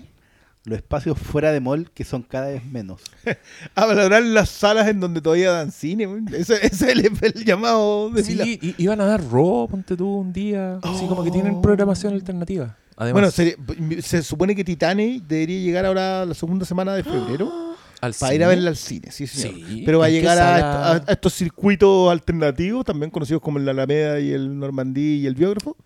[0.68, 3.02] los espacios fuera de mall que son cada vez menos.
[3.76, 6.07] A valorar las salas en donde todavía dan cine.
[6.34, 8.23] Ese, ese es el, el llamado de.
[8.23, 10.80] Sí, i- iban a dar Raw, ponte tú un día.
[10.84, 11.61] Así como que tienen Oh.
[11.61, 12.76] programación alternativa.
[12.98, 17.49] Además, Bueno, se, se supone que Titanic debería llegar ahora la segunda semana de febrero
[18.02, 19.11] al para ir a verla al cine.
[19.11, 19.56] Sí, señor.
[19.69, 19.84] Sí.
[19.85, 23.60] Pero va a ¿En qué llegar a, a- a estos circuitos alternativos, también conocidos como
[23.60, 25.77] el Alameda y el Normandí y el Biógrafo.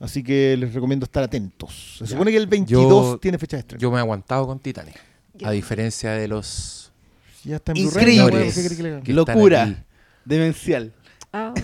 [0.00, 1.96] Así que les recomiendo estar atentos.
[1.98, 2.10] Se Ya.
[2.12, 3.80] supone que el 22 Yo- tiene fecha de estreno.
[3.80, 4.96] Yo me he aguantado con Titanic.
[5.44, 6.90] A diferencia de los
[7.44, 8.24] ya está en Increíble.
[8.30, 8.48] Blu-ray.
[8.48, 8.54] ¿no?
[8.54, 9.84] ¿Qué quiere que Locura.
[10.24, 10.92] Demencial.
[11.32, 11.52] Ah,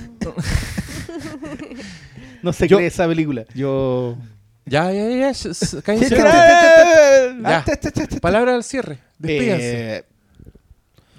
[2.42, 3.44] No se Yo- cree esa película.
[3.54, 4.16] Yo.
[4.66, 5.32] Ya, ya, ya.
[7.42, 7.64] Ya.
[8.20, 8.98] Palabra al cierre.
[9.18, 9.96] Despídanse.
[9.98, 10.04] Eh,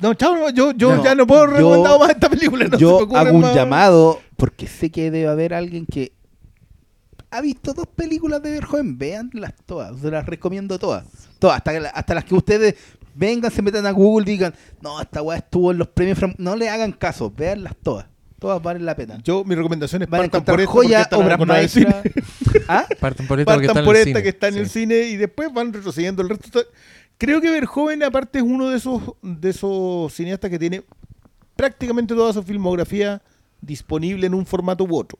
[0.02, 2.66] no, chao, yo, yo No, ya no puedo yo- recomendar más esta película.
[2.66, 3.56] No se me Yo hago un más.
[3.56, 6.12] llamado porque sé que debe haber alguien que
[7.30, 8.98] ha visto dos películas de Verhoeven.
[8.98, 10.00] Veanlas todas.
[10.00, 11.06] Se las recomiendo todas.
[11.40, 11.58] Todas.
[11.58, 12.76] Hasta, hasta las que ustedes
[13.16, 16.18] vengan, se metan a Google y digan, no, esta weá estuvo en los premios.
[16.20, 16.36] Fram-".
[16.38, 17.32] No le hagan caso.
[17.36, 18.06] Veanlas todas.
[18.40, 19.18] Todas valen la pena.
[19.24, 20.74] Yo, mi recomendación es Van a partan por esta
[21.18, 21.90] la obras encontraba en el cine.
[21.90, 22.64] maestras.
[22.68, 22.86] ¿Ah?
[23.00, 26.30] Partan por esta está por que está en el cine y después van retrocediendo el
[26.30, 26.46] resto.
[26.60, 26.70] Está-
[27.18, 30.84] Creo que Verhoeven, aparte, es uno de esos, de esos cineastas que tiene
[31.56, 33.22] prácticamente toda su filmografía
[33.60, 35.18] disponible en un formato u otro.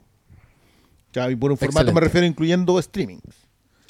[1.12, 3.18] Ya, y por un formato me refiero incluyendo streaming.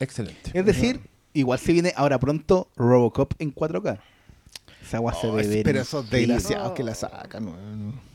[0.00, 0.50] Excelente.
[0.54, 1.00] Es decir,
[1.32, 3.98] igual se viene ahora pronto Robocop en 4K.
[4.82, 7.44] Esa weá se Oh, ve pero esos desgraciados que la sacan.
[7.46, 8.08] no.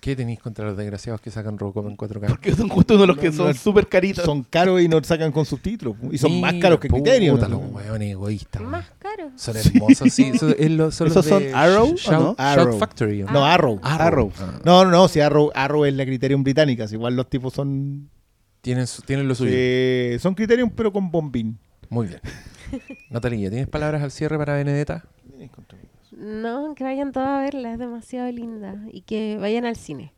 [0.00, 2.28] ¿Qué tenéis contra los desgraciados que sacan Robocop en 4K?
[2.28, 4.24] Porque son justo uno de los que No, son no, súper caritos.
[4.24, 5.96] Son caros y no sacan con subtítulos.
[6.12, 7.34] Y son más Mira, caros que Criterion.
[7.36, 7.60] puta, ¿no?
[7.60, 8.62] los hueones egoístas.
[8.62, 9.32] más caro.
[9.34, 10.38] Son hermosos, sí.
[10.38, 11.96] Son, es lo- son ¿Esos los de son Arrow o no?
[11.96, 12.78] Shout Arrow.
[12.78, 13.22] Factory.
[13.24, 13.80] ¿o No, Arrow.
[13.82, 14.32] Arrow.
[14.38, 16.86] Ah, No, no, no, si Arrow, Arrow es la Criterion británica.
[16.86, 18.08] si Igual los tipos son.
[18.68, 19.50] Tienen, su- tienen lo suyo.
[19.54, 21.56] eh, son Criterion, pero con bombín.
[21.88, 22.20] Muy bien.
[23.10, 25.04] Natalia, ¿tienes palabras al cierre para Benedetta?
[26.12, 28.74] No, que vayan todos a verla, es demasiado linda.
[28.92, 30.12] Y que vayan al cine,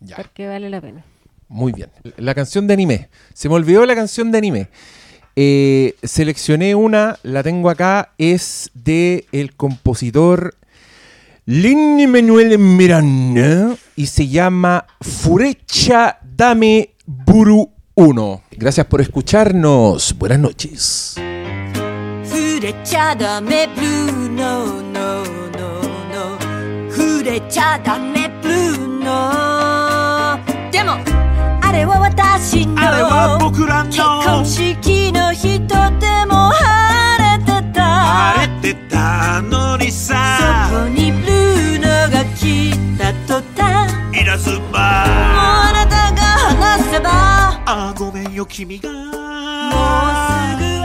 [0.00, 0.16] Ya.
[0.16, 1.02] porque vale la pena.
[1.48, 1.88] Muy bien.
[2.18, 3.08] La canción de anime.
[3.32, 4.68] Se me olvidó la canción de anime.
[5.36, 10.54] Eh, seleccioné una, la tengo acá, es de el compositor
[11.46, 18.42] Lin Manuel Miranda y se llama Furecha Dame Buru 1.
[18.50, 20.16] Gracias por escucharnos.
[20.18, 21.14] Buenas noches.
[44.12, 45.04] 「いらずば」
[46.78, 47.10] せば
[47.66, 49.12] あごめんよ君がもう
[50.60, 50.83] すぐ